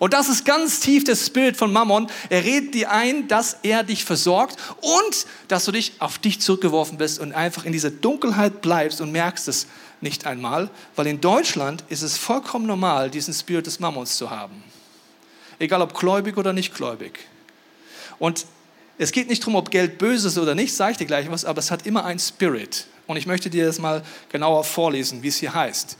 Und 0.00 0.14
das 0.14 0.30
ist 0.30 0.46
ganz 0.46 0.80
tief 0.80 1.04
der 1.04 1.14
Spirit 1.14 1.58
von 1.58 1.74
Mammon. 1.74 2.10
Er 2.30 2.42
redet 2.42 2.72
dir 2.72 2.90
ein, 2.90 3.28
dass 3.28 3.58
er 3.62 3.84
dich 3.84 4.06
versorgt 4.06 4.56
und 4.80 5.26
dass 5.46 5.66
du 5.66 5.72
dich 5.72 5.92
auf 5.98 6.18
dich 6.18 6.40
zurückgeworfen 6.40 6.96
bist 6.96 7.18
und 7.18 7.34
einfach 7.34 7.66
in 7.66 7.72
dieser 7.72 7.90
Dunkelheit 7.90 8.62
bleibst 8.62 9.02
und 9.02 9.12
merkst 9.12 9.46
es 9.48 9.66
nicht 10.00 10.24
einmal, 10.24 10.70
weil 10.96 11.06
in 11.06 11.20
Deutschland 11.20 11.84
ist 11.90 12.00
es 12.00 12.16
vollkommen 12.16 12.64
normal, 12.66 13.10
diesen 13.10 13.34
Spirit 13.34 13.66
des 13.66 13.78
Mammons 13.78 14.16
zu 14.16 14.30
haben. 14.30 14.64
Egal 15.58 15.82
ob 15.82 15.92
gläubig 15.92 16.38
oder 16.38 16.54
nicht 16.54 16.74
gläubig. 16.74 17.18
Und 18.18 18.46
es 18.96 19.12
geht 19.12 19.28
nicht 19.28 19.42
darum, 19.42 19.56
ob 19.56 19.70
Geld 19.70 19.98
böse 19.98 20.28
ist 20.28 20.38
oder 20.38 20.54
nicht, 20.54 20.74
sage 20.74 20.92
ich 20.92 20.96
dir 20.96 21.06
gleich 21.06 21.30
was, 21.30 21.44
aber 21.44 21.58
es 21.58 21.70
hat 21.70 21.84
immer 21.84 22.06
einen 22.06 22.20
Spirit. 22.20 22.86
Und 23.06 23.18
ich 23.18 23.26
möchte 23.26 23.50
dir 23.50 23.66
das 23.66 23.78
mal 23.78 24.02
genauer 24.30 24.64
vorlesen, 24.64 25.22
wie 25.22 25.28
es 25.28 25.36
hier 25.36 25.52
heißt 25.52 25.98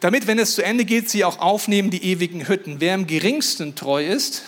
damit, 0.00 0.26
wenn 0.26 0.38
es 0.38 0.54
zu 0.54 0.64
Ende 0.64 0.84
geht, 0.84 1.10
sie 1.10 1.24
auch 1.24 1.38
aufnehmen 1.38 1.90
die 1.90 2.04
ewigen 2.04 2.48
Hütten. 2.48 2.76
Wer 2.80 2.94
im 2.94 3.06
geringsten 3.06 3.74
treu 3.74 4.04
ist 4.04 4.42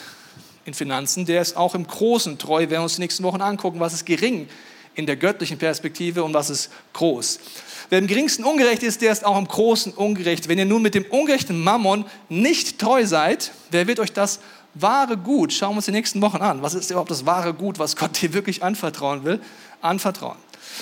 in 0.65 0.75
Finanzen, 0.75 1.27
der 1.27 1.43
ist 1.43 1.57
auch 1.57 1.75
im 1.75 1.87
Großen 1.87 2.38
treu. 2.38 2.61
Wir 2.61 2.71
werden 2.71 2.83
uns 2.85 2.97
die 2.97 3.03
nächsten 3.03 3.23
Wochen 3.25 3.41
angucken, 3.41 3.81
was 3.81 3.93
ist 3.93 4.07
gering 4.07 4.49
in 4.95 5.07
der 5.07 5.17
göttlichen 5.17 5.59
Perspektive 5.59 6.23
und 6.25 6.35
was 6.35 6.51
ist 6.51 6.71
groß. 6.93 7.41
Wer 7.88 7.99
im 7.99 8.07
geringsten 8.07 8.45
ungerecht 8.45 8.83
ist, 8.83 9.03
der 9.03 9.12
ist 9.12 9.25
auch 9.25 9.38
im 9.38 9.47
Großen 9.47 9.93
ungerecht. 9.93 10.49
Wenn 10.49 10.59
ihr 10.59 10.65
nun 10.65 10.83
mit 10.83 10.95
dem 10.95 11.05
ungerechten 11.05 11.62
Mammon 11.62 12.05
nicht 12.29 12.79
treu 12.79 13.07
seid, 13.07 13.53
wer 13.71 13.87
wird 13.87 14.01
euch 14.01 14.12
das 14.12 14.41
wahre 14.75 15.17
Gut, 15.17 15.53
schauen 15.53 15.73
wir 15.73 15.77
uns 15.77 15.87
die 15.87 15.93
nächsten 15.93 16.23
Wochen 16.23 16.38
an, 16.38 16.62
was 16.62 16.75
ist 16.75 16.91
überhaupt 16.91 17.11
das 17.11 17.27
wahre 17.27 17.53
Gut, 17.53 17.79
was 17.79 17.97
Gott 17.97 18.21
dir 18.23 18.33
wirklich 18.33 18.62
anvertrauen 18.62 19.25
will, 19.25 19.41
anvertrauen. 19.81 20.38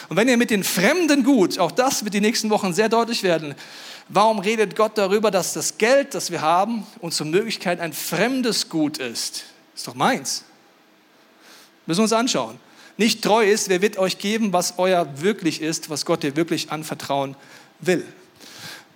Und 0.08 0.16
wenn 0.16 0.28
ihr 0.28 0.36
mit 0.36 0.50
den 0.50 0.62
Fremden 0.62 1.24
Gut, 1.24 1.58
auch 1.58 1.72
das 1.72 2.04
wird 2.04 2.14
die 2.14 2.20
nächsten 2.20 2.50
Wochen 2.50 2.72
sehr 2.72 2.88
deutlich 2.88 3.22
werden, 3.22 3.54
Warum 4.12 4.40
redet 4.40 4.74
Gott 4.74 4.98
darüber, 4.98 5.30
dass 5.30 5.52
das 5.52 5.78
Geld, 5.78 6.14
das 6.14 6.32
wir 6.32 6.40
haben, 6.40 6.84
unsere 6.98 7.28
Möglichkeit 7.28 7.78
ein 7.78 7.92
fremdes 7.92 8.68
Gut 8.68 8.98
ist? 8.98 9.44
Ist 9.72 9.86
doch 9.86 9.94
meins. 9.94 10.44
Müssen 11.86 12.00
wir 12.00 12.02
uns 12.02 12.12
anschauen. 12.12 12.58
Nicht 12.96 13.22
treu 13.22 13.48
ist, 13.48 13.68
wer 13.68 13.82
wird 13.82 13.98
euch 13.98 14.18
geben, 14.18 14.52
was 14.52 14.74
euer 14.78 15.20
wirklich 15.20 15.62
ist, 15.62 15.90
was 15.90 16.04
Gott 16.04 16.24
dir 16.24 16.34
wirklich 16.34 16.72
anvertrauen 16.72 17.36
will. 17.78 18.04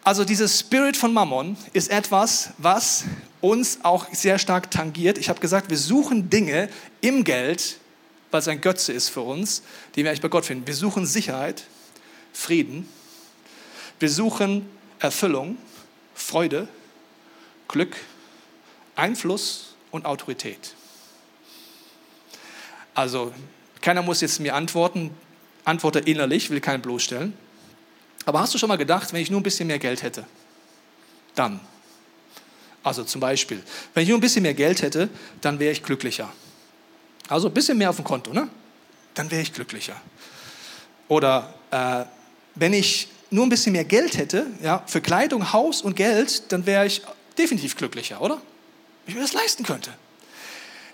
Also 0.03 0.25
dieses 0.25 0.59
Spirit 0.59 0.97
von 0.97 1.13
Mammon 1.13 1.57
ist 1.73 1.93
etwas, 1.93 2.51
was 2.59 3.05
uns 3.41 3.79
auch 3.85 4.13
sehr 4.13 4.41
stark 4.41 4.73
tangiert. 4.73 5.17
Ich 5.17 5.29
habe 5.29 5.39
gesagt, 5.39 5.71
wir 5.71 5.79
suchen 5.79 6.29
Dinge 6.29 6.69
im 7.01 7.23
Geld, 7.23 7.79
weil 8.33 8.41
es 8.41 8.49
ein 8.49 8.61
Götze 8.61 8.93
ist 8.93 9.11
für 9.11 9.21
uns, 9.21 9.63
die 9.95 10.03
wir 10.03 10.11
eigentlich 10.11 10.23
bei 10.23 10.29
Gott 10.29 10.45
finden. 10.45 10.67
Wir 10.67 10.75
suchen 10.75 11.07
Sicherheit, 11.07 11.63
Frieden. 12.33 12.89
Wir 14.01 14.11
suchen 14.11 14.69
Erfüllung, 15.05 15.59
Freude, 16.15 16.67
Glück, 17.69 17.95
Einfluss 18.97 19.75
und 19.91 20.07
Autorität. 20.07 20.75
Also, 22.95 23.35
keiner 23.83 24.01
muss 24.01 24.23
jetzt 24.23 24.41
mir 24.41 24.55
antworten, 24.55 25.15
antworte 25.67 25.99
innerlich, 25.99 26.49
will 26.49 26.63
keinen 26.63 26.81
bloßstellen. 26.81 27.35
Aber 28.25 28.41
hast 28.41 28.55
du 28.55 28.59
schon 28.59 28.71
mal 28.71 28.79
gedacht, 28.79 29.13
wenn 29.13 29.21
ich 29.21 29.31
nur 29.31 29.41
ein 29.41 29.43
bisschen 29.43 29.67
mehr 29.67 29.79
Geld 29.79 30.03
hätte? 30.03 30.25
Dann. 31.35 31.61
Also 32.83 33.05
zum 33.05 33.21
Beispiel, 33.21 33.63
wenn 33.93 34.05
ich 34.05 34.09
nur 34.09 34.17
ein 34.17 34.23
bisschen 34.23 34.43
mehr 34.43 34.55
Geld 34.55 34.81
hätte, 34.81 35.11
dann 35.43 35.59
wäre 35.59 35.73
ich 35.73 35.83
glücklicher. 35.83 36.33
Also 37.29 37.49
ein 37.49 37.55
bisschen 37.55 37.77
mehr 37.77 37.91
auf 37.91 37.97
dem 37.97 38.05
Konto, 38.07 38.33
ne? 38.33 38.49
Dann 39.13 39.31
wäre 39.31 39.43
ich 39.43 39.53
glücklicher. 39.53 40.01
Oder 41.09 41.53
äh, 41.71 42.05
wenn 42.55 42.73
ich 42.73 43.09
nur 43.35 43.45
ein 43.45 43.49
bisschen 43.49 43.73
mehr 43.73 43.85
Geld 43.85 44.17
hätte, 44.17 44.47
ja, 44.63 44.85
für 44.87 45.01
Kleidung, 45.01 45.53
Haus 45.53 45.83
und 45.83 45.97
Geld, 45.97 46.53
dann 46.53 46.67
wäre 46.67 46.87
ich 46.87 47.03
definitiv 47.37 47.77
glücklicher, 47.77 48.23
oder? 48.23 48.37
Wenn 49.05 49.09
ich 49.09 49.15
mir 49.17 49.23
das 49.23 49.33
leisten 49.33 49.65
könnte. 49.65 49.91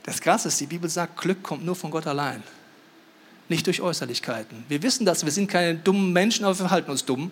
Das 0.05 0.23
Krasse 0.23 0.49
ist, 0.49 0.59
die 0.59 0.67
Bibel 0.67 0.89
sagt, 0.89 1.21
Glück 1.21 1.43
kommt 1.43 1.67
nur 1.67 1.77
von 1.77 1.91
Gott 1.91 2.07
allein, 2.07 2.43
nicht 3.51 3.67
durch 3.67 3.83
Äußerlichkeiten. 3.83 4.65
Wir 4.69 4.83
wissen 4.83 5.05
das, 5.05 5.23
wir 5.23 5.33
sind 5.33 5.49
keine 5.49 5.75
dummen 5.75 6.15
Menschen, 6.15 6.47
aber 6.47 6.55
wir 6.55 6.67
verhalten 6.67 6.91
uns 6.91 7.05
dumm. 7.05 7.31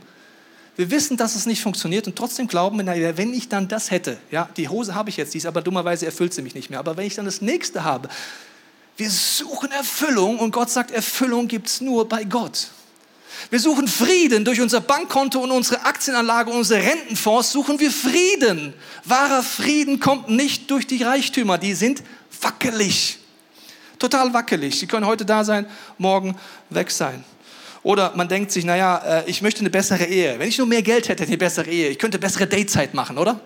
Wir 0.76 0.90
wissen, 0.90 1.16
dass 1.16 1.34
es 1.34 1.46
nicht 1.46 1.62
funktioniert 1.62 2.06
und 2.06 2.14
trotzdem 2.14 2.46
glauben 2.46 2.78
wir, 2.78 3.16
wenn 3.16 3.32
ich 3.32 3.48
dann 3.48 3.66
das 3.66 3.90
hätte, 3.90 4.18
ja, 4.30 4.50
die 4.58 4.68
Hose 4.68 4.94
habe 4.94 5.08
ich 5.08 5.16
jetzt, 5.16 5.32
die 5.32 5.38
ist 5.38 5.46
aber 5.46 5.62
dummerweise 5.62 6.04
erfüllt 6.04 6.34
sie 6.34 6.42
mich 6.42 6.54
nicht 6.54 6.68
mehr, 6.68 6.78
aber 6.78 6.98
wenn 6.98 7.06
ich 7.06 7.14
dann 7.14 7.24
das 7.24 7.40
nächste 7.40 7.82
habe, 7.82 8.10
wir 8.98 9.10
suchen 9.10 9.72
Erfüllung 9.72 10.38
und 10.38 10.50
Gott 10.50 10.68
sagt, 10.68 10.90
Erfüllung 10.90 11.48
gibt 11.48 11.68
es 11.68 11.80
nur 11.80 12.06
bei 12.06 12.24
Gott. 12.24 12.68
Wir 13.50 13.60
suchen 13.60 13.88
Frieden 13.88 14.44
durch 14.44 14.60
unser 14.60 14.80
Bankkonto 14.80 15.40
und 15.40 15.50
unsere 15.50 15.84
Aktienanlage 15.84 16.50
und 16.50 16.58
unsere 16.58 16.82
Rentenfonds 16.82 17.52
suchen 17.52 17.80
wir 17.80 17.90
Frieden. 17.90 18.74
Wahrer 19.04 19.42
Frieden 19.42 20.00
kommt 20.00 20.28
nicht 20.28 20.70
durch 20.70 20.86
die 20.86 21.02
Reichtümer, 21.02 21.58
die 21.58 21.74
sind 21.74 22.02
wackelig. 22.40 23.18
Total 23.98 24.32
wackelig. 24.32 24.78
Sie 24.78 24.86
können 24.86 25.06
heute 25.06 25.24
da 25.24 25.44
sein, 25.44 25.66
morgen 25.98 26.36
weg 26.70 26.90
sein. 26.90 27.24
Oder 27.82 28.12
man 28.16 28.28
denkt 28.28 28.52
sich, 28.52 28.64
naja, 28.64 28.98
äh, 28.98 29.30
ich 29.30 29.42
möchte 29.42 29.60
eine 29.60 29.70
bessere 29.70 30.04
Ehe. 30.04 30.38
Wenn 30.38 30.48
ich 30.48 30.58
nur 30.58 30.66
mehr 30.66 30.82
Geld 30.82 31.08
hätte, 31.08 31.24
eine 31.24 31.38
bessere 31.38 31.70
Ehe. 31.70 31.88
Ich 31.88 31.98
könnte 31.98 32.18
bessere 32.18 32.46
Datezeit 32.46 32.94
machen, 32.94 33.18
oder? 33.18 33.40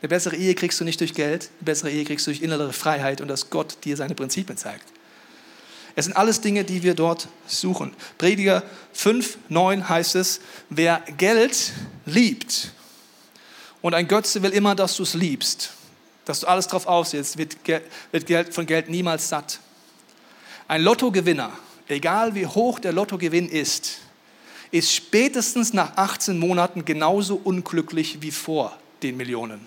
Eine 0.00 0.08
bessere 0.08 0.36
Ehe 0.36 0.54
kriegst 0.54 0.80
du 0.80 0.84
nicht 0.84 1.00
durch 1.00 1.12
Geld, 1.14 1.50
eine 1.58 1.64
bessere 1.64 1.90
Ehe 1.90 2.04
kriegst 2.04 2.26
du 2.26 2.30
durch 2.30 2.42
innere 2.42 2.72
Freiheit 2.72 3.20
und 3.20 3.28
dass 3.28 3.50
Gott 3.50 3.78
dir 3.84 3.96
seine 3.96 4.14
Prinzipien 4.14 4.56
zeigt. 4.56 4.84
Es 5.98 6.04
sind 6.04 6.16
alles 6.16 6.40
Dinge, 6.40 6.62
die 6.62 6.84
wir 6.84 6.94
dort 6.94 7.26
suchen. 7.48 7.92
Prediger 8.18 8.62
5, 8.92 9.36
9 9.48 9.88
heißt 9.88 10.14
es, 10.14 10.40
wer 10.70 11.02
Geld 11.16 11.72
liebt 12.06 12.72
und 13.82 13.94
ein 13.94 14.06
Götze 14.06 14.44
will 14.44 14.52
immer, 14.52 14.76
dass 14.76 14.96
du 14.96 15.02
es 15.02 15.14
liebst, 15.14 15.72
dass 16.24 16.38
du 16.38 16.46
alles 16.46 16.68
drauf 16.68 16.86
aufsetzt, 16.86 17.36
wird, 17.36 17.56
wird 18.12 18.26
Geld, 18.26 18.54
von 18.54 18.64
Geld 18.64 18.88
niemals 18.88 19.28
satt. 19.28 19.58
Ein 20.68 20.82
Lottogewinner, 20.82 21.50
egal 21.88 22.36
wie 22.36 22.46
hoch 22.46 22.78
der 22.78 22.92
Lottogewinn 22.92 23.48
ist, 23.48 23.98
ist 24.70 24.94
spätestens 24.94 25.72
nach 25.72 25.96
18 25.96 26.38
Monaten 26.38 26.84
genauso 26.84 27.40
unglücklich 27.42 28.22
wie 28.22 28.30
vor 28.30 28.78
den 29.02 29.16
Millionen. 29.16 29.66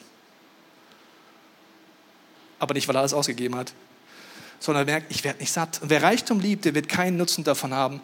Aber 2.58 2.74
nicht, 2.74 2.88
weil 2.88 2.96
er 2.96 3.00
alles 3.00 3.13
ausgegeben 3.13 3.58
hat, 3.58 3.74
sondern 4.62 4.88
er 4.88 4.93
merkt, 4.93 5.12
ich 5.12 5.26
werde 5.26 5.39
nicht 5.39 5.52
satt. 5.52 5.82
Und 5.82 5.89
wer 5.89 6.02
Reichtum 6.04 6.39
liebt, 6.39 6.63
der 6.63 6.76
wird 6.76 6.88
keinen 6.88 7.17
Nutzen 7.17 7.43
davon 7.43 7.74
haben. 7.74 8.00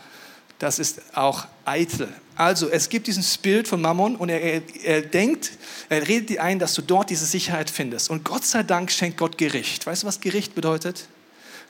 Das 0.60 0.80
ist 0.80 1.16
auch 1.16 1.46
eitel. 1.66 2.12
Also, 2.36 2.68
es 2.68 2.90
gibt 2.90 3.06
diesen 3.06 3.22
Spirit 3.22 3.68
von 3.68 3.80
Mammon 3.80 4.16
und 4.16 4.30
er, 4.30 4.42
er, 4.42 4.62
er 4.84 5.02
denkt, 5.02 5.52
er 5.88 6.08
redet 6.08 6.30
dir 6.30 6.44
ein, 6.44 6.58
dass 6.58 6.74
du 6.74 6.82
dort 6.82 7.12
diese 7.12 7.26
Sicherheit 7.26 7.70
findest. 7.70 8.10
Und 8.10 8.26
Gott 8.26 8.44
sei 8.44 8.64
Dank 8.64 8.92
schenkt 8.92 9.18
Gott 9.18 9.38
Gericht. 9.38 9.86
Weißt 9.86 10.02
du, 10.02 10.08
was 10.08 10.20
Gericht 10.20 10.56
bedeutet? 10.56 11.08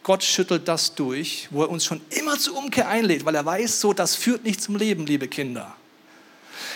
Gott 0.03 0.23
schüttelt 0.23 0.69
das 0.69 0.95
durch, 0.95 1.49
wo 1.51 1.63
er 1.63 1.69
uns 1.69 1.83
schon 1.83 1.99
immer 2.11 2.39
zur 2.39 2.55
Umkehr 2.55 2.87
einlädt, 2.87 3.25
weil 3.25 3.35
er 3.35 3.45
weiß, 3.45 3.81
so, 3.81 3.91
das 3.91 4.15
führt 4.15 4.45
nicht 4.45 4.61
zum 4.61 4.77
Leben, 4.77 5.05
liebe 5.05 5.27
Kinder. 5.27 5.75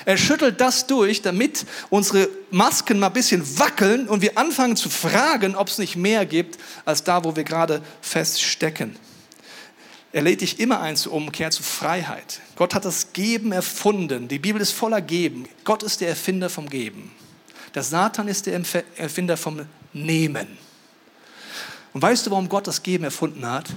Er 0.06 0.18
schüttelt 0.18 0.60
das 0.62 0.88
durch, 0.88 1.22
damit 1.22 1.66
unsere 1.90 2.30
Masken 2.50 3.00
mal 3.00 3.08
ein 3.08 3.14
bisschen 3.14 3.60
wackeln 3.60 4.08
und 4.08 4.22
wir 4.22 4.38
anfangen 4.38 4.76
zu 4.76 4.90
fragen, 4.90 5.56
ob 5.56 5.68
es 5.68 5.78
nicht 5.78 5.96
mehr 5.96 6.26
gibt, 6.26 6.58
als 6.86 7.04
da, 7.04 7.24
wo 7.24 7.36
wir 7.36 7.44
gerade 7.44 7.82
feststecken. 8.02 8.96
Er 10.14 10.22
lädt 10.24 10.42
dich 10.42 10.60
immer 10.60 10.82
ein 10.82 10.98
zur 10.98 11.14
Umkehr, 11.14 11.52
zur 11.52 11.64
Freiheit. 11.64 12.42
Gott 12.56 12.76
hat 12.76 12.84
das 12.84 13.14
Geben 13.14 13.54
erfunden. 13.54 14.28
Die 14.28 14.40
Bibel 14.40 14.62
ist 14.62 14.72
voller 14.72 15.02
Geben. 15.02 15.48
Gott 15.64 15.84
ist 15.84 16.02
der 16.02 16.10
Erfinder 16.10 16.50
vom 16.50 16.70
Geben. 16.70 17.12
Der 17.74 17.84
Satan 17.84 18.28
ist 18.28 18.46
der 18.46 18.62
Erfinder 18.98 19.38
vom 19.38 19.62
Nehmen. 19.94 20.58
Und 21.94 22.02
weißt 22.02 22.26
du, 22.26 22.32
warum 22.32 22.50
Gott 22.50 22.68
das 22.68 22.84
Geben 22.84 23.06
erfunden 23.06 23.46
hat? 23.46 23.70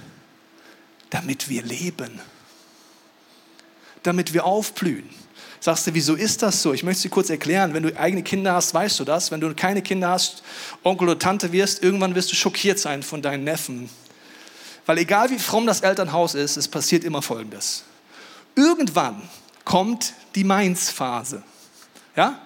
Damit 1.11 1.49
wir 1.49 1.63
leben. 1.63 2.21
Damit 4.03 4.35
wir 4.35 4.45
aufblühen. 4.45 5.09
Sagst 5.65 5.87
du, 5.87 5.95
wieso 5.95 6.15
ist 6.15 6.43
das 6.43 6.61
so? 6.61 6.75
Ich 6.75 6.83
möchte 6.83 6.99
es 6.99 7.03
dir 7.05 7.09
kurz 7.09 7.31
erklären. 7.31 7.73
Wenn 7.73 7.85
du 7.85 7.99
eigene 7.99 8.23
Kinder 8.23 8.53
hast, 8.53 8.75
weißt 8.75 9.01
du 9.01 9.05
das. 9.05 9.31
Wenn 9.31 9.41
du 9.41 9.55
keine 9.55 9.81
Kinder 9.81 10.11
hast, 10.11 10.43
Onkel 10.83 11.09
oder 11.09 11.19
Tante 11.19 11.53
wirst, 11.53 11.83
irgendwann 11.83 12.15
wirst 12.15 12.31
du 12.31 12.37
schockiert 12.37 12.79
sein 12.79 13.03
von 13.03 13.23
deinen 13.23 13.45
Neffen. 13.45 13.89
Weil 14.85 14.99
egal 14.99 15.31
wie 15.31 15.39
fromm 15.39 15.67
das 15.67 15.81
Elternhaus 15.81 16.35
ist, 16.35 16.59
es 16.59 16.69
passiert 16.69 17.03
immer 17.03 17.23
Folgendes. 17.23 17.85
Irgendwann 18.55 19.23
kommt 19.65 20.13
die 20.35 20.45
Mainz-Phase. 20.45 21.43
Ja? 22.15 22.39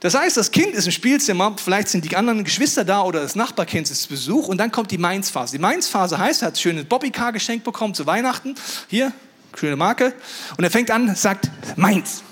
Das 0.00 0.16
heißt, 0.16 0.36
das 0.36 0.50
Kind 0.50 0.74
ist 0.74 0.86
im 0.86 0.92
Spielzimmer, 0.92 1.54
vielleicht 1.64 1.90
sind 1.90 2.04
die 2.04 2.16
anderen 2.16 2.42
Geschwister 2.42 2.84
da 2.84 3.02
oder 3.02 3.20
das 3.20 3.36
Nachbarkind 3.36 3.88
ist 3.88 4.02
zu 4.02 4.08
Besuch 4.08 4.48
und 4.48 4.58
dann 4.58 4.72
kommt 4.72 4.90
die 4.90 4.98
Mainz-Phase. 4.98 5.52
Die 5.52 5.62
Mainz-Phase 5.62 6.18
heißt, 6.18 6.42
er 6.42 6.48
hat 6.48 6.58
schönes 6.58 6.86
Bobbycar 6.86 7.30
geschenkt 7.30 7.64
bekommen 7.64 7.94
zu 7.94 8.04
Weihnachten. 8.04 8.56
Hier, 8.88 9.12
schöne 9.56 9.76
Marke. 9.76 10.14
Und 10.56 10.64
er 10.64 10.70
fängt 10.70 10.90
an, 10.90 11.14
sagt, 11.14 11.50
Mainz. 11.76 12.22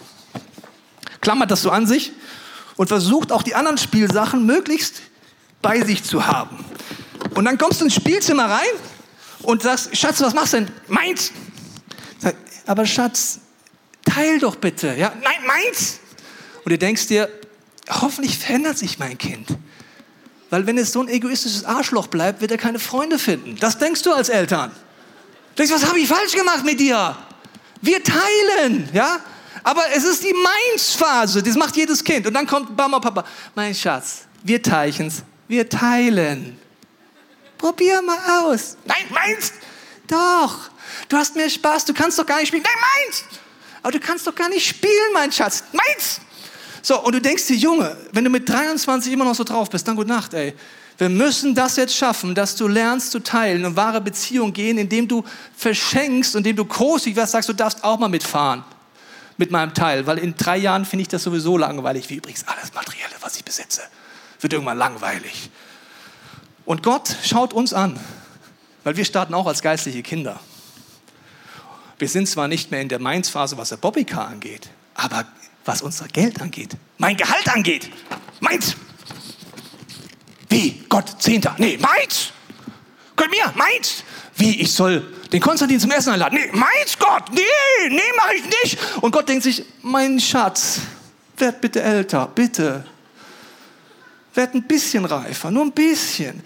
Klammert 1.20 1.50
das 1.50 1.62
so 1.62 1.70
an 1.70 1.87
sich 1.87 2.12
und 2.76 2.88
versucht 2.88 3.33
auch 3.33 3.42
die 3.42 3.54
anderen 3.54 3.78
Spielsachen 3.78 4.46
möglichst 4.46 5.02
bei 5.61 5.81
sich 5.81 6.04
zu 6.04 6.26
haben. 6.26 6.64
Und 7.35 7.44
dann 7.44 7.59
kommst 7.59 7.81
du 7.81 7.85
ins 7.85 7.94
Spielzimmer 7.94 8.44
rein 8.48 8.68
und 9.42 9.62
sagst, 9.62 9.96
Schatz, 9.96 10.20
was 10.20 10.35
machst 10.35 10.52
du 10.52 10.59
denn? 10.59 10.70
Meins. 10.87 11.33
Sag, 12.18 12.37
aber 12.66 12.87
Schatz, 12.87 13.40
teil 14.04 14.38
doch 14.38 14.57
bitte. 14.57 14.94
Ja, 14.96 15.12
nein, 15.22 15.46
meins. 15.46 16.00
Und 16.64 16.70
du 16.70 16.78
denkst 16.78 17.09
dir, 17.09 17.28
hoffentlich 17.88 18.38
verändert 18.38 18.78
sich 18.78 18.98
mein 18.98 19.18
Kind. 19.18 19.48
Weil 20.50 20.66
wenn 20.66 20.78
es 20.78 20.92
so 20.92 21.02
ein 21.02 21.09
egoistisches 21.09 21.64
Arschloch 21.64 22.07
bleibt, 22.07 22.40
wird 22.40 22.50
er 22.50 22.59
keine 22.59 22.78
Freunde 22.78 23.18
finden. 23.18 23.57
Das 23.61 23.78
denkst 23.78 24.02
du 24.02 24.12
als 24.12 24.28
Eltern. 24.28 24.70
Du 25.59 25.64
denkst, 25.64 25.83
was 25.83 25.88
habe 25.88 25.99
ich 25.99 26.07
falsch 26.07 26.35
gemacht 26.35 26.64
mit 26.64 26.79
dir? 26.79 27.16
Wir 27.83 28.01
teilen, 28.01 28.88
ja? 28.92 29.18
Aber 29.64 29.83
es 29.92 30.05
ist 30.05 30.23
die 30.23 30.33
Meins-Phase, 30.33 31.42
das 31.42 31.57
macht 31.57 31.75
jedes 31.75 32.05
Kind. 32.05 32.29
Und 32.29 32.35
dann 32.35 32.47
kommt 32.47 32.77
Mama, 32.77 33.01
Papa, 33.01 33.25
mein 33.57 33.75
Schatz, 33.75 34.27
wir 34.44 34.62
teichen's, 34.62 35.25
wir 35.49 35.68
teilen. 35.68 36.57
Probier 37.59 38.01
mal 38.03 38.44
aus. 38.44 38.77
Nein, 38.85 39.07
meins. 39.11 39.53
Doch. 40.07 40.71
Du 41.09 41.16
hast 41.16 41.35
mehr 41.35 41.51
Spaß, 41.51 41.87
du 41.87 41.92
kannst 41.92 42.21
doch 42.21 42.27
gar 42.27 42.38
nicht 42.38 42.47
spielen. 42.47 42.62
Nein, 42.62 43.07
meins. 43.07 43.25
Aber 43.83 43.90
du 43.90 43.99
kannst 43.99 44.29
doch 44.29 44.35
gar 44.37 44.49
nicht 44.49 44.64
spielen, 44.64 45.12
mein 45.12 45.33
Schatz. 45.33 45.64
Meins. 45.73 46.21
So, 46.83 47.03
und 47.03 47.16
du 47.16 47.21
denkst 47.21 47.49
dir, 47.49 47.57
Junge, 47.57 47.97
wenn 48.12 48.23
du 48.23 48.31
mit 48.31 48.49
23 48.49 49.12
immer 49.12 49.25
noch 49.25 49.35
so 49.35 49.42
drauf 49.42 49.68
bist, 49.68 49.88
dann 49.88 49.97
gute 49.97 50.09
Nacht, 50.09 50.35
ey. 50.35 50.55
Wir 50.98 51.08
müssen 51.08 51.54
das 51.54 51.76
jetzt 51.76 51.94
schaffen, 51.94 52.34
dass 52.34 52.56
du 52.56 52.66
lernst 52.66 53.12
zu 53.12 53.20
teilen 53.20 53.64
und 53.64 53.76
wahre 53.76 54.00
Beziehungen 54.00 54.52
gehen, 54.52 54.78
indem 54.78 55.06
du 55.06 55.24
verschenkst, 55.56 56.34
indem 56.34 56.56
du 56.56 56.64
großzügig 56.64 57.16
wirst, 57.16 57.32
sagst, 57.32 57.48
du 57.48 57.52
darfst 57.52 57.84
auch 57.84 57.98
mal 58.00 58.08
mitfahren 58.08 58.64
mit 59.37 59.52
meinem 59.52 59.72
Teil, 59.72 60.06
weil 60.08 60.18
in 60.18 60.37
drei 60.37 60.56
Jahren 60.56 60.84
finde 60.84 61.02
ich 61.02 61.08
das 61.08 61.22
sowieso 61.22 61.56
langweilig, 61.56 62.11
wie 62.11 62.16
übrigens 62.16 62.46
alles 62.48 62.74
Materielle, 62.74 63.14
was 63.20 63.37
ich 63.37 63.44
besitze. 63.44 63.82
Wird 64.40 64.52
irgendwann 64.52 64.76
langweilig. 64.76 65.50
Und 66.64 66.82
Gott 66.82 67.16
schaut 67.24 67.52
uns 67.52 67.72
an, 67.72 67.98
weil 68.82 68.96
wir 68.96 69.04
starten 69.04 69.34
auch 69.34 69.46
als 69.46 69.62
geistliche 69.62 70.02
Kinder. 70.02 70.40
Wir 72.00 72.08
sind 72.08 72.28
zwar 72.28 72.48
nicht 72.48 72.72
mehr 72.72 72.80
in 72.80 72.88
der 72.88 72.98
Mainz-Phase, 72.98 73.56
was 73.56 73.68
der 73.68 73.76
Bobbycar 73.76 74.26
angeht, 74.26 74.68
aber 74.94 75.24
was 75.64 75.82
unser 75.82 76.08
Geld 76.08 76.40
angeht, 76.40 76.76
mein 76.96 77.16
Gehalt 77.16 77.48
angeht, 77.48 77.88
meins. 78.40 78.74
Wie? 80.48 80.84
Gott, 80.88 81.20
Zehnter? 81.20 81.54
Nee, 81.58 81.78
meins. 81.78 82.32
Gott 83.16 83.30
mir, 83.30 83.52
meins. 83.54 84.04
Wie? 84.37 84.61
Ich 84.61 84.72
soll 84.72 85.02
den 85.32 85.40
Konstantin 85.40 85.80
zum 85.80 85.90
Essen 85.90 86.12
einladen? 86.12 86.38
Nee, 86.40 86.50
meins, 86.52 86.98
Gott. 86.98 87.24
Nee, 87.32 87.88
nee, 87.90 88.00
mach 88.16 88.30
ich 88.32 88.44
nicht. 88.62 88.78
Und 89.00 89.11
Gott 89.11 89.28
denkt 89.28 89.42
sich, 89.42 89.64
mein 89.82 90.20
Schatz, 90.20 90.80
werd 91.37 91.61
bitte 91.61 91.82
älter, 91.82 92.30
bitte. 92.34 92.84
Werd 94.34 94.54
ein 94.54 94.62
bisschen 94.62 95.04
reifer, 95.04 95.50
nur 95.50 95.64
ein 95.64 95.72
bisschen. 95.72 96.42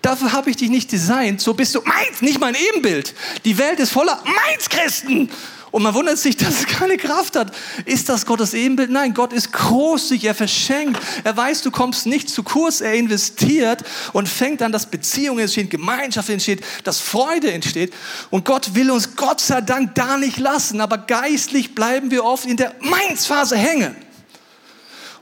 Dafür 0.00 0.32
habe 0.32 0.50
ich 0.50 0.56
dich 0.56 0.68
nicht 0.68 0.92
designt. 0.92 1.40
So 1.40 1.54
bist 1.54 1.74
du 1.74 1.80
meins, 1.82 2.20
nicht 2.20 2.40
mein 2.40 2.54
Ebenbild. 2.54 3.14
Die 3.44 3.56
Welt 3.56 3.80
ist 3.80 3.92
voller 3.92 4.22
Meins-Christen. 4.24 5.30
Und 5.74 5.82
man 5.82 5.92
wundert 5.92 6.18
sich, 6.18 6.36
dass 6.36 6.60
es 6.60 6.66
keine 6.66 6.96
Kraft 6.96 7.34
hat. 7.34 7.52
Ist 7.84 8.08
das 8.08 8.26
Gottes 8.26 8.54
Ebenbild? 8.54 8.90
Nein, 8.90 9.12
Gott 9.12 9.32
ist 9.32 9.52
großzügig, 9.52 10.26
er 10.26 10.34
verschenkt. 10.36 11.00
Er 11.24 11.36
weiß, 11.36 11.62
du 11.62 11.72
kommst 11.72 12.06
nicht 12.06 12.30
zu 12.30 12.44
kurz, 12.44 12.80
er 12.80 12.94
investiert 12.94 13.82
und 14.12 14.28
fängt 14.28 14.62
an, 14.62 14.70
dass 14.70 14.86
Beziehungen 14.86 15.40
entstehen, 15.40 15.68
Gemeinschaft 15.68 16.28
entsteht, 16.28 16.62
dass 16.84 17.00
Freude 17.00 17.50
entsteht. 17.50 17.92
Und 18.30 18.44
Gott 18.44 18.76
will 18.76 18.88
uns 18.92 19.16
Gott 19.16 19.40
sei 19.40 19.62
Dank 19.62 19.96
da 19.96 20.16
nicht 20.16 20.38
lassen, 20.38 20.80
aber 20.80 20.96
geistlich 20.96 21.74
bleiben 21.74 22.12
wir 22.12 22.24
oft 22.24 22.46
in 22.46 22.56
der 22.56 22.76
Mainz-Phase 22.78 23.56
hängen. 23.56 23.96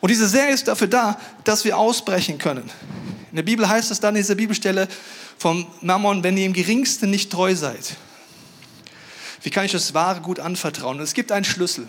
Und 0.01 0.11
diese 0.11 0.29
Serie 0.29 0.53
ist 0.53 0.69
dafür 0.69 0.89
da, 0.89 1.19
dass 1.45 1.65
wir 1.65 1.79
ausbrechen 1.79 2.37
können. 2.37 2.69
In 3.31 3.37
der 3.37 3.43
Bibel 3.43 3.67
heißt 3.67 3.91
es 3.91 4.01
dann 4.01 4.15
in 4.17 4.21
dieser 4.21 4.35
Bibelstelle 4.35 4.87
vom 5.39 5.67
Mammon, 5.81 6.23
wenn 6.23 6.37
ihr 6.37 6.45
im 6.45 6.53
geringsten 6.53 7.09
nicht 7.09 7.33
treu 7.33 7.55
seid. 7.55 7.97
Wie 9.43 9.51
kann 9.51 9.65
ich 9.65 9.73
das 9.73 9.95
wahre 9.95 10.21
Gut 10.21 10.41
anvertrauen? 10.41 10.99
Und 10.99 11.03
es 11.03 11.15
gibt 11.15 11.33
einen 11.33 11.45
Schlüssel. 11.45 11.87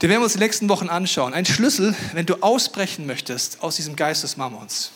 Den 0.00 0.10
werden 0.10 0.20
wir 0.20 0.24
uns 0.24 0.34
in 0.34 0.40
den 0.40 0.46
nächsten 0.46 0.68
Wochen 0.68 0.88
anschauen. 0.88 1.34
Ein 1.34 1.46
Schlüssel, 1.46 1.94
wenn 2.12 2.26
du 2.26 2.36
ausbrechen 2.36 3.06
möchtest 3.06 3.62
aus 3.62 3.76
diesem 3.76 3.96
Geist 3.96 4.22
des 4.22 4.36
Mammons. 4.36 4.92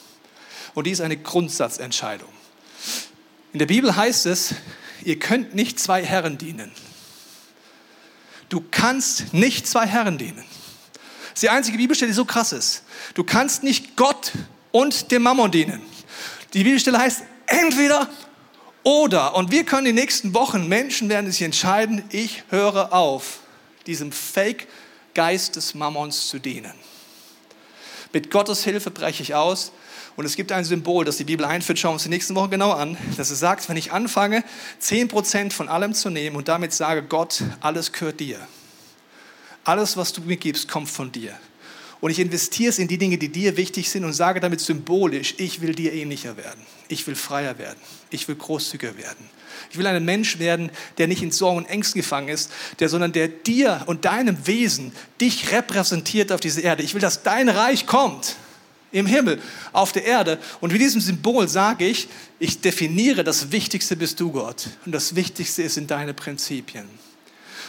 Und 0.75 0.87
die 0.87 0.91
ist 0.91 1.01
eine 1.01 1.17
Grundsatzentscheidung. 1.17 2.29
In 3.53 3.59
der 3.59 3.67
Bibel 3.67 3.97
heißt 3.97 4.27
es, 4.27 4.55
ihr 5.05 5.19
könnt 5.19 5.55
nicht 5.55 5.81
zwei 5.81 6.05
Herren 6.05 6.39
dienen. 6.39 6.71
Du 8.49 8.63
kannst 8.71 9.33
nicht 9.33 9.67
zwei 9.67 9.87
Herren 9.87 10.19
dienen. 10.19 10.45
Das 10.45 11.35
ist 11.35 11.43
die 11.43 11.51
einzige 11.51 11.79
Bibelstelle, 11.79 12.11
die 12.11 12.17
so 12.17 12.25
krass 12.25 12.53
ist. 12.53 12.83
Du 13.15 13.25
kannst 13.25 13.63
nicht 13.63 13.97
Gott 13.97 14.33
und 14.71 15.11
dem 15.11 15.23
Mammon 15.23 15.51
dienen. 15.51 15.81
Die 16.53 16.65
Bibelstelle 16.65 16.99
heißt 16.99 17.23
entweder 17.47 18.09
oder. 18.83 19.35
Und 19.35 19.51
wir 19.51 19.65
können 19.65 19.87
in 19.87 19.97
den 19.97 20.03
nächsten 20.03 20.35
Wochen, 20.35 20.69
Menschen 20.69 21.09
werden 21.09 21.31
sich 21.31 21.43
entscheiden, 21.43 22.03
ich 22.11 22.45
höre 22.51 22.93
auf, 22.93 23.41
diesem 23.87 24.13
Fake-Geist 24.13 25.57
des 25.57 25.75
Mammons 25.75 26.29
zu 26.29 26.39
dienen. 26.39 26.75
Mit 28.13 28.31
Gottes 28.31 28.65
Hilfe 28.65 28.91
breche 28.91 29.23
ich 29.23 29.35
aus. 29.35 29.73
Und 30.17 30.27
es 30.27 30.37
gibt 30.37 30.53
ein 30.53 30.65
Symbol, 30.65 31.05
das 31.05 31.17
die 31.17 31.25
Bibel 31.25 31.47
einführt, 31.47 31.79
schauen 31.79 31.93
wir 31.93 31.95
uns 31.95 32.03
die 32.03 32.09
nächsten 32.09 32.35
Wochen 32.35 32.51
genau 32.51 32.73
an, 32.73 32.99
dass 33.17 33.31
es 33.31 33.39
sagt, 33.39 33.69
wenn 33.69 33.77
ich 33.77 33.93
anfange, 33.93 34.45
10% 34.83 35.53
von 35.53 35.69
allem 35.69 35.95
zu 35.95 36.11
nehmen 36.11 36.37
und 36.37 36.49
damit 36.49 36.73
sage, 36.73 37.03
Gott, 37.03 37.43
alles 37.61 37.93
gehört 37.93 38.21
dir. 38.21 38.39
Alles, 39.65 39.97
was 39.97 40.13
du 40.13 40.21
mir 40.23 40.37
gibst, 40.37 40.69
kommt 40.69 40.91
von 40.91 41.13
dir. 41.13 41.39
Und 42.01 42.11
ich 42.11 42.19
investiere 42.19 42.71
es 42.71 42.79
in 42.79 42.89
die 42.89 42.97
Dinge, 42.97 43.19
die 43.19 43.29
dir 43.29 43.57
wichtig 43.57 43.91
sind 43.91 44.05
und 44.05 44.15
sage 44.15 44.41
damit 44.41 44.61
symbolisch, 44.61 45.35
ich 45.37 45.61
will 45.61 45.75
dir 45.75 45.93
ähnlicher 45.93 46.37
werden. 46.37 46.61
Ich 46.89 47.07
will 47.07 47.15
freier 47.15 47.59
werden. 47.59 47.79
Ich 48.09 48.27
will 48.27 48.37
großzügiger 48.37 48.97
werden. 48.97 49.29
Ich 49.71 49.77
will 49.77 49.87
ein 49.87 50.05
Mensch 50.05 50.39
werden, 50.39 50.71
der 50.97 51.07
nicht 51.07 51.23
in 51.23 51.31
Sorgen 51.31 51.59
und 51.59 51.67
Ängsten 51.67 52.01
gefangen 52.01 52.29
ist, 52.29 52.51
der, 52.79 52.89
sondern 52.89 53.13
der 53.13 53.29
dir 53.29 53.83
und 53.87 54.07
deinem 54.07 54.47
Wesen 54.47 54.93
dich 55.21 55.53
repräsentiert 55.53 56.33
auf 56.33 56.41
dieser 56.41 56.63
Erde. 56.63 56.83
Ich 56.83 56.95
will, 56.95 57.01
dass 57.01 57.23
dein 57.23 57.51
Reich 57.51 57.87
kommt 57.87 58.37
im 58.93 59.07
Himmel, 59.07 59.41
auf 59.73 59.93
der 59.93 60.05
Erde. 60.05 60.39
Und 60.61 60.73
mit 60.73 60.81
diesem 60.81 61.01
Symbol 61.01 61.49
sage 61.49 61.87
ich, 61.87 62.09
ich 62.39 62.61
definiere, 62.61 63.23
das 63.23 63.53
Wichtigste 63.53 63.95
bist 63.95 64.19
du, 64.19 64.33
Gott. 64.33 64.69
Und 64.87 64.93
das 64.93 65.15
Wichtigste 65.15 65.69
sind 65.69 65.91
deine 65.91 66.15
Prinzipien. 66.15 66.89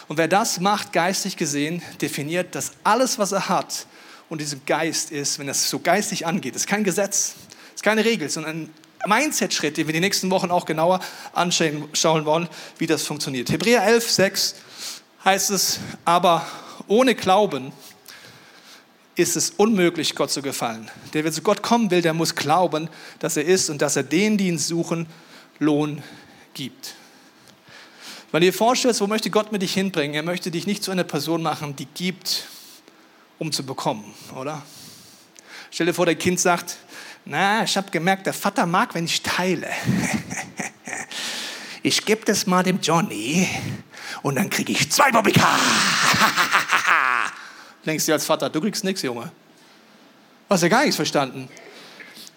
Und 0.08 0.17
wer 0.17 0.28
das 0.28 0.60
macht, 0.60 0.94
geistig 0.94 1.38
gesehen, 1.38 1.82
definiert, 2.02 2.56
dass 2.56 2.72
alles, 2.84 3.20
was 3.20 3.34
er 3.34 3.50
hat 3.50 3.86
und 4.32 4.39
diesem 4.39 4.62
Geist 4.65 5.12
ist, 5.12 5.39
wenn 5.39 5.48
das 5.48 5.70
so 5.70 5.80
geistig 5.80 6.26
angeht, 6.26 6.56
ist 6.56 6.65
kein 6.65 6.86
Gesetz, 6.86 7.34
ist 7.76 7.84
keine 7.84 8.06
Regel, 8.06 8.30
sondern 8.30 8.70
ein 9.04 9.10
Mindset-Schritt, 9.10 9.76
den 9.76 9.88
wir 9.88 9.94
die 9.94 10.00
nächsten 10.00 10.32
Wochen 10.32 10.52
auch 10.52 10.65
genauer 10.65 11.02
anschauen 11.34 12.24
wollen, 12.24 12.48
wie 12.78 12.88
das 12.88 13.04
funktioniert. 13.04 13.52
Hebräer 13.52 13.84
11, 13.84 14.10
6 14.10 14.56
heißt 15.26 15.50
es, 15.52 15.82
aber 16.06 16.48
ohne 16.88 17.13
Glauben 17.13 17.74
ist 19.15 19.36
es 19.36 19.50
unmöglich, 19.50 20.15
Gott 20.15 20.32
zu 20.32 20.41
gefallen. 20.41 20.89
Der, 21.12 21.26
wer 21.26 21.34
zu 21.34 21.41
Gott 21.41 21.62
kommen 21.62 21.91
will, 21.91 22.02
der 22.02 22.13
muss 22.13 22.34
glauben, 22.34 22.88
dass 23.20 23.36
er 23.36 23.44
ist 23.44 23.70
und 23.70 23.82
dass 23.82 23.98
er 23.98 24.04
denen, 24.04 24.38
die 24.38 24.48
ihn 24.48 24.58
suchen, 24.58 25.08
Lohn 25.60 26.02
gibt. 26.54 26.96
Wenn 28.32 28.39
du 28.39 28.48
dir 28.48 28.54
vorstellst, 28.54 29.02
wo 29.02 29.08
möchte 29.08 29.30
Gott 29.30 29.52
mit 29.52 29.62
dich 29.62 29.74
hinbringen? 29.74 30.15
Er 30.15 30.24
möchte 30.24 30.52
dich 30.52 30.67
nicht 30.67 30.86
zu 30.86 30.91
einer 30.91 31.04
Person 31.04 31.41
machen, 31.41 31.76
die 31.76 31.86
gibt, 31.86 32.46
um 33.41 33.51
zu 33.51 33.65
bekommen, 33.65 34.04
oder? 34.36 34.62
Stell 35.71 35.88
dir 35.88 35.95
vor, 35.95 36.06
dein 36.06 36.19
Kind 36.19 36.39
sagt, 36.39 36.77
na, 37.25 37.63
ich 37.63 37.75
habe 37.75 37.89
gemerkt, 37.89 38.27
der 38.27 38.34
Vater 38.34 38.67
mag, 38.67 38.93
wenn 38.93 39.06
ich 39.06 39.23
teile. 39.23 39.67
ich 41.82 42.06
gebe 42.06 42.23
das 42.23 42.45
mal 42.45 42.62
dem 42.62 42.80
Johnny 42.82 43.49
und 44.21 44.36
dann 44.36 44.47
kriege 44.47 44.71
ich 44.71 44.91
zwei 44.91 45.10
Bobbycar. 45.10 45.58
Denkst 47.88 48.06
du 48.06 48.13
als 48.13 48.25
Vater, 48.25 48.47
du 48.47 48.62
kriegst 48.62 48.84
nichts, 48.84 49.01
Junge. 49.01 49.32
Hast 50.47 50.62
ja 50.62 50.69
gar 50.69 50.82
nichts 50.82 50.97
verstanden. 50.97 51.49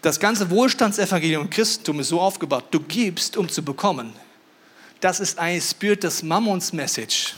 Das 0.01 0.19
ganze 0.19 0.49
Wohlstandsevangelium 0.49 1.43
im 1.43 1.51
Christentum 1.51 2.01
ist 2.01 2.09
so 2.09 2.19
aufgebaut, 2.19 2.65
du 2.71 2.81
gibst, 2.81 3.37
um 3.37 3.51
zu 3.51 3.63
bekommen. 3.63 4.15
Das 5.01 5.21
ist 5.21 5.39
ein 5.39 5.61
Spirit 5.61 6.03
des 6.03 6.23
Mammons 6.23 6.73
Message. 6.73 7.35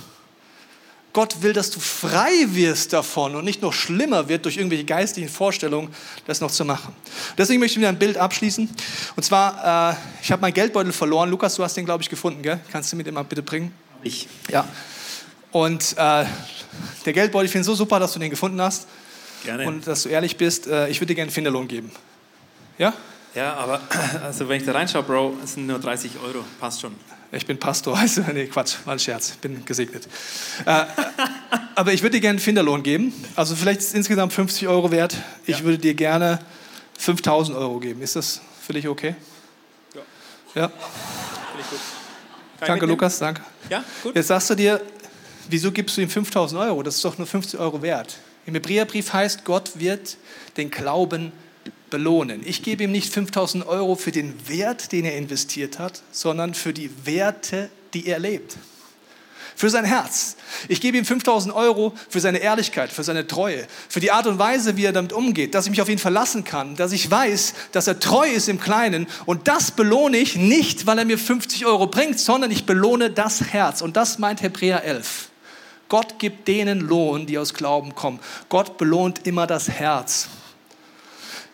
Gott 1.17 1.41
will, 1.41 1.55
dass 1.55 1.71
du 1.71 1.81
frei 1.81 2.45
wirst 2.49 2.93
davon 2.93 3.37
und 3.37 3.47
nicht 3.47 3.63
noch 3.63 3.73
schlimmer 3.73 4.29
wird 4.29 4.45
durch 4.45 4.59
irgendwelche 4.59 4.85
geistigen 4.85 5.31
Vorstellungen, 5.31 5.89
das 6.27 6.43
noch 6.43 6.51
zu 6.51 6.63
machen. 6.67 6.95
Deswegen 7.39 7.59
möchte 7.59 7.73
ich 7.73 7.79
wieder 7.79 7.89
ein 7.89 7.99
Bild 7.99 8.19
abschließen. 8.19 8.69
Und 9.17 9.23
zwar, 9.23 9.93
äh, 9.93 9.97
ich 10.21 10.31
habe 10.31 10.43
meinen 10.43 10.53
Geldbeutel 10.53 10.93
verloren. 10.93 11.31
Lukas, 11.31 11.55
du 11.55 11.65
hast 11.65 11.75
den, 11.75 11.87
glaube 11.87 12.03
ich, 12.03 12.11
gefunden, 12.11 12.43
gell? 12.43 12.61
Kannst 12.71 12.93
du 12.93 12.97
mir 12.97 13.03
den 13.03 13.15
mal 13.15 13.23
bitte 13.23 13.43
bringen? 13.43 13.73
Ich. 14.03 14.29
Ja. 14.51 14.69
Und 15.53 15.95
äh, 15.97 16.27
der 17.07 17.13
Geldbeutel, 17.15 17.47
ich 17.47 17.51
finde 17.51 17.63
es 17.63 17.67
so 17.67 17.75
super, 17.75 17.99
dass 17.99 18.13
du 18.13 18.19
den 18.19 18.29
gefunden 18.29 18.61
hast. 18.61 18.87
Gerne. 19.43 19.67
Und 19.67 19.87
dass 19.87 20.03
du 20.03 20.11
ehrlich 20.11 20.37
bist. 20.37 20.67
Äh, 20.67 20.91
ich 20.91 21.01
würde 21.01 21.07
dir 21.07 21.15
gerne 21.15 21.29
einen 21.29 21.35
Finderlohn 21.35 21.67
geben. 21.67 21.93
Ja? 22.77 22.93
Ja, 23.35 23.55
aber 23.55 23.81
also 24.23 24.47
wenn 24.51 24.61
ich 24.61 24.67
da 24.67 24.73
reinschaue, 24.73 25.03
Bro, 25.03 25.39
es 25.43 25.55
sind 25.55 25.67
nur 25.67 25.79
30 25.79 26.11
Euro. 26.23 26.45
Passt 26.61 26.83
schon. 26.83 26.95
Ich 27.37 27.47
bin 27.47 27.59
Pastor, 27.59 27.97
also, 27.99 28.23
nee, 28.33 28.47
Quatsch, 28.47 28.77
war 28.85 28.95
ein 28.95 28.99
Scherz, 28.99 29.33
bin 29.33 29.65
gesegnet. 29.65 30.09
Äh, 30.65 30.85
aber 31.75 31.93
ich 31.93 32.03
würde 32.03 32.17
dir 32.17 32.21
gerne 32.21 32.37
einen 32.37 32.39
Finderlohn 32.39 32.83
geben. 32.83 33.13
Also 33.35 33.55
vielleicht 33.55 33.81
ist 33.81 33.89
es 33.89 33.95
insgesamt 33.95 34.33
50 34.33 34.67
Euro 34.69 34.91
wert. 34.91 35.17
Ich 35.45 35.59
ja. 35.59 35.65
würde 35.65 35.79
dir 35.79 35.95
gerne 35.95 36.39
5000 36.99 37.57
Euro 37.57 37.79
geben. 37.79 38.01
Ist 38.01 38.17
das 38.17 38.41
für 38.61 38.73
dich 38.73 38.89
okay? 38.89 39.15
Ja. 39.95 40.63
Ja? 40.63 40.69
Finde 40.69 40.83
ich 41.61 41.71
gut. 41.71 41.79
danke, 42.61 42.87
Lukas, 42.87 43.19
danke. 43.19 43.43
Ja, 43.69 43.85
gut. 44.03 44.17
Jetzt 44.17 44.29
sagst 44.29 44.49
du 44.51 44.55
dir, 44.55 44.81
wieso 45.49 45.71
gibst 45.71 45.97
du 45.97 46.01
ihm 46.01 46.09
5000 46.09 46.61
Euro? 46.61 46.83
Das 46.83 46.97
ist 46.97 47.05
doch 47.05 47.19
nur 47.19 47.27
50 47.27 47.61
Euro 47.61 47.83
wert. 47.83 48.17
Im 48.47 48.55
Hebräerbrief 48.55 49.13
heißt, 49.13 49.45
Gott 49.45 49.73
wird 49.75 50.17
den 50.57 50.71
Glauben 50.71 51.33
belohnen. 51.91 52.43
Ich 52.45 52.63
gebe 52.63 52.85
ihm 52.85 52.93
nicht 52.93 53.13
5000 53.13 53.67
Euro 53.67 53.95
für 53.95 54.13
den 54.13 54.35
Wert, 54.49 54.93
den 54.93 55.05
er 55.05 55.17
investiert 55.17 55.79
hat, 55.79 56.03
sondern 56.13 56.55
für 56.55 56.73
die 56.73 56.91
Werte, 57.05 57.71
die 57.95 58.07
er 58.07 58.19
lebt. 58.19 58.57
Für 59.57 59.71
sein 59.71 59.87
Herz. 59.87 60.37
Ich 60.69 60.83
gebe 60.83 60.99
ihm 60.99 61.07
5000 61.07 61.55
Euro 61.55 61.95
für 62.11 62.21
seine 62.21 62.39
Ehrlichkeit, 62.39 62.93
für 62.93 63.03
seine 63.03 63.27
Treue, 63.27 63.67
für 63.89 64.01
die 64.01 64.11
Art 64.11 64.27
und 64.27 64.39
Weise, 64.39 64.77
wie 64.77 64.85
er 64.85 64.93
damit 64.93 65.15
umgeht, 65.15 65.55
dass 65.55 65.65
ich 65.65 65.71
mich 65.71 65.81
auf 65.81 65.89
ihn 65.89 65.99
verlassen 65.99 66.45
kann, 66.45 66.77
dass 66.77 66.93
ich 66.93 67.11
weiß, 67.11 67.55
dass 67.73 67.87
er 67.87 67.99
treu 67.99 68.29
ist 68.29 68.51
im 68.51 68.61
Kleinen. 68.61 69.07
Und 69.25 69.49
das 69.49 69.71
belohne 69.71 70.19
ich 70.19 70.37
nicht, 70.37 70.87
weil 70.87 70.99
er 70.99 71.07
mir 71.07 71.17
50 71.17 71.65
Euro 71.65 71.87
bringt, 71.87 72.21
sondern 72.21 72.51
ich 72.51 72.67
belohne 72.67 73.11
das 73.11 73.41
Herz. 73.45 73.81
Und 73.81 73.97
das 73.97 74.19
meint 74.19 74.43
Hebräer 74.43 74.85
11. 74.85 75.31
Gott 75.89 76.19
gibt 76.19 76.49
denen 76.49 76.81
Lohn, 76.81 77.25
die 77.25 77.39
aus 77.39 77.55
Glauben 77.55 77.95
kommen. 77.95 78.19
Gott 78.51 78.77
belohnt 78.77 79.27
immer 79.27 79.47
das 79.47 79.71
Herz. 79.71 80.29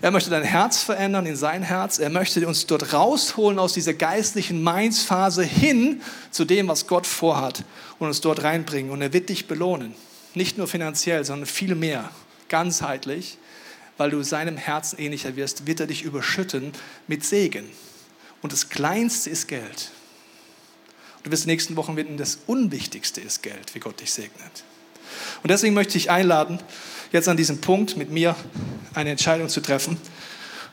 Er 0.03 0.11
möchte 0.11 0.31
dein 0.31 0.43
Herz 0.43 0.83
verändern 0.83 1.27
in 1.27 1.37
sein 1.37 1.63
Herz. 1.63 2.01
Er 2.01 2.11
möchte 2.11 2.45
uns 2.49 2.67
dort 2.67 2.93
rausholen 2.93 3.61
aus 3.61 3.73
dieser 3.73 3.95
geistlichen 3.95 4.61
Mainz-Phase 4.61 5.45
hin 5.45 6.03
zu 6.33 6.45
dem, 6.45 6.67
was 6.67 6.89
Gott 6.89 7.07
vorhat 7.07 7.65
und 8.01 8.09
uns 8.09 8.21
dort 8.21 8.43
reinbringen. 8.43 8.91
Und 8.91 9.01
er 9.01 9.13
wird 9.13 9.29
dich 9.29 9.47
belohnen. 9.47 9.95
Nicht 10.35 10.59
nur 10.59 10.67
finanziell, 10.67 11.25
sondern 11.25 11.47
viel 11.47 11.77
mehr. 11.77 12.11
Ganzheitlich. 12.49 13.39
Weil 13.97 14.11
du 14.11 14.25
seinem 14.25 14.57
Herzen 14.57 14.99
ähnlicher 14.99 15.37
wirst, 15.37 15.69
wird 15.69 15.79
er 15.79 15.87
dich 15.87 16.03
überschütten 16.03 16.73
mit 17.07 17.25
Segen. 17.25 17.71
Und 18.43 18.53
das 18.53 18.71
Kleinste 18.71 19.31
ist 19.31 19.47
Geld. 19.47 19.93
Du 21.23 21.31
wirst 21.31 21.45
in 21.45 21.49
den 21.49 21.55
nächsten 21.55 21.77
Wochen 21.77 21.95
wissen, 21.95 22.17
das 22.17 22.39
Unwichtigste 22.49 23.21
ist 23.21 23.45
Geld, 23.45 23.73
wie 23.77 23.79
Gott 23.79 24.01
dich 24.01 24.13
segnet. 24.13 24.65
Und 25.45 25.51
deswegen 25.51 25.75
möchte 25.75 25.97
ich 25.97 26.11
einladen, 26.11 26.59
jetzt 27.13 27.29
an 27.29 27.37
diesem 27.37 27.61
Punkt 27.61 27.97
mit 27.97 28.11
mir 28.11 28.35
eine 28.95 29.11
Entscheidung 29.11 29.49
zu 29.49 29.61
treffen. 29.61 29.97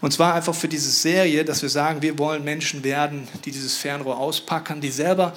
Und 0.01 0.13
zwar 0.13 0.33
einfach 0.33 0.55
für 0.55 0.69
diese 0.69 0.89
Serie, 0.89 1.43
dass 1.43 1.61
wir 1.61 1.69
sagen, 1.69 2.01
wir 2.01 2.17
wollen 2.17 2.43
Menschen 2.43 2.83
werden, 2.83 3.27
die 3.43 3.51
dieses 3.51 3.75
Fernrohr 3.75 4.17
auspacken, 4.17 4.79
die 4.79 4.91
selber 4.91 5.33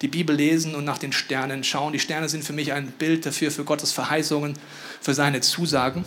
die 0.00 0.08
Bibel 0.08 0.34
lesen 0.34 0.74
und 0.74 0.84
nach 0.84 0.98
den 0.98 1.12
Sternen 1.12 1.64
schauen. 1.64 1.92
Die 1.92 1.98
Sterne 1.98 2.28
sind 2.28 2.44
für 2.44 2.52
mich 2.52 2.72
ein 2.72 2.92
Bild 2.92 3.26
dafür, 3.26 3.50
für 3.50 3.64
Gottes 3.64 3.92
Verheißungen, 3.92 4.54
für 5.00 5.12
seine 5.12 5.40
Zusagen. 5.40 6.04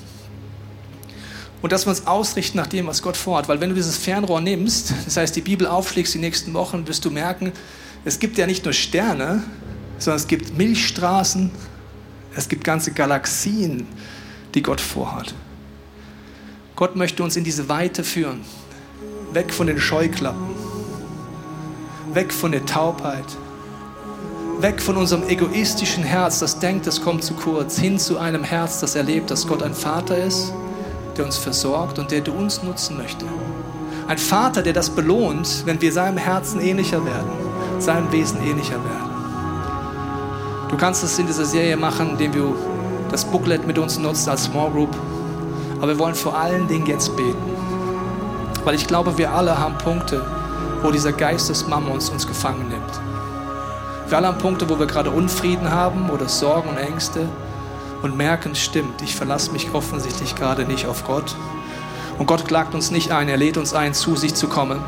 Und 1.62 1.72
dass 1.72 1.86
wir 1.86 1.92
uns 1.92 2.08
ausrichten 2.08 2.58
nach 2.58 2.68
dem, 2.68 2.88
was 2.88 3.04
Gott 3.04 3.18
vorhat. 3.18 3.48
Weil 3.48 3.62
wenn 3.62 3.70
du 3.70 3.76
dieses 3.76 3.98
Fernrohr 3.98 4.42
nimmst, 4.42 4.94
das 5.06 5.18
heißt 5.18 5.36
die 5.36 5.42
Bibel 5.42 5.68
aufschlägst 5.68 6.14
die 6.16 6.20
nächsten 6.20 6.54
Wochen, 6.54 6.88
wirst 6.88 7.06
du 7.06 7.12
merken, 7.12 7.52
es 8.04 8.18
gibt 8.18 8.40
ja 8.40 8.48
nicht 8.48 8.66
nur 8.66 8.74
Sterne, 8.74 9.44
sondern 10.00 10.20
es 10.20 10.28
gibt 10.28 10.58
Milchstraßen, 10.58 11.52
es 12.36 12.50
gibt 12.50 12.64
ganze 12.64 12.94
Galaxien, 12.94 13.86
die 14.54 14.62
Gott 14.62 14.82
vorhat. 14.82 15.34
Gott 16.76 16.96
möchte 16.96 17.24
uns 17.24 17.36
in 17.36 17.44
diese 17.44 17.70
Weite 17.70 18.04
führen, 18.04 18.42
weg 19.34 19.54
von 19.54 19.68
den 19.68 19.80
Scheuklappen, 19.80 20.50
weg 22.14 22.34
von 22.34 22.52
der 22.52 22.66
Taubheit, 22.66 23.26
weg 24.60 24.82
von 24.82 24.98
unserem 24.98 25.28
egoistischen 25.28 26.04
Herz, 26.04 26.40
das 26.40 26.60
denkt, 26.60 26.88
es 26.88 27.02
kommt 27.02 27.24
zu 27.24 27.34
kurz, 27.34 27.78
hin 27.78 28.00
zu 28.00 28.18
einem 28.18 28.44
Herz, 28.44 28.80
das 28.80 28.96
erlebt, 28.96 29.32
dass 29.32 29.48
Gott 29.48 29.64
ein 29.64 29.74
Vater 29.74 30.18
ist, 30.18 30.54
der 31.18 31.26
uns 31.26 31.38
versorgt 31.38 32.00
und 32.00 32.12
der 32.12 32.28
uns 32.34 32.64
nutzen 32.64 32.98
möchte. 32.98 33.26
Ein 34.08 34.18
Vater, 34.18 34.62
der 34.62 34.74
das 34.74 34.90
belohnt, 34.90 35.64
wenn 35.66 35.82
wir 35.82 35.92
seinem 35.92 36.18
Herzen 36.18 36.60
ähnlicher 36.60 37.06
werden, 37.06 37.30
seinem 37.80 38.12
Wesen 38.12 38.42
ähnlicher 38.46 38.84
werden. 38.84 39.12
Du 40.70 40.78
kannst 40.78 41.04
es 41.04 41.20
in 41.20 41.28
dieser 41.28 41.46
Serie 41.46 41.78
machen, 41.78 42.12
indem 42.12 42.32
du 42.32 42.56
das 43.12 43.26
Booklet 43.26 43.68
mit 43.68 43.78
uns 43.78 44.00
nutzt 44.00 44.28
als 44.28 44.46
Small 44.46 44.72
Group. 44.72 44.96
Aber 45.78 45.90
wir 45.90 46.00
wollen 46.00 46.16
vor 46.16 46.38
allen 46.38 46.68
Dingen 46.68 46.86
jetzt 46.86 47.16
beten. 47.16 47.38
Weil 48.64 48.76
ich 48.76 48.88
glaube, 48.88 49.18
wir 49.18 49.34
alle 49.34 49.58
haben 49.58 49.78
Punkte, 49.78 50.26
wo 50.82 50.92
dieser 50.92 51.12
Geist 51.12 51.50
des 51.50 51.68
Mammons 51.68 52.10
uns 52.10 52.28
gefangen 52.28 52.70
nimmt. 52.70 53.02
Wir 54.08 54.18
alle 54.18 54.28
haben 54.28 54.38
Punkte, 54.38 54.70
wo 54.70 54.80
wir 54.80 54.88
gerade 54.88 55.10
Unfrieden 55.10 55.72
haben 55.72 56.10
oder 56.10 56.28
Sorgen 56.28 56.70
und 56.70 56.78
Ängste 56.78 57.28
und 58.02 58.18
merken, 58.18 58.56
stimmt, 58.56 59.02
ich 59.02 59.16
verlasse 59.16 59.52
mich 59.52 59.74
offensichtlich 59.74 60.36
gerade 60.36 60.66
nicht 60.66 60.86
auf 60.86 61.06
Gott. 61.06 61.36
Und 62.18 62.26
Gott 62.26 62.48
klagt 62.48 62.76
uns 62.76 62.92
nicht 62.92 63.12
ein, 63.12 63.30
er 63.30 63.38
lädt 63.38 63.58
uns 63.58 63.74
ein, 63.74 63.94
zu 63.94 64.16
sich 64.16 64.36
zu 64.36 64.48
kommen, 64.48 64.80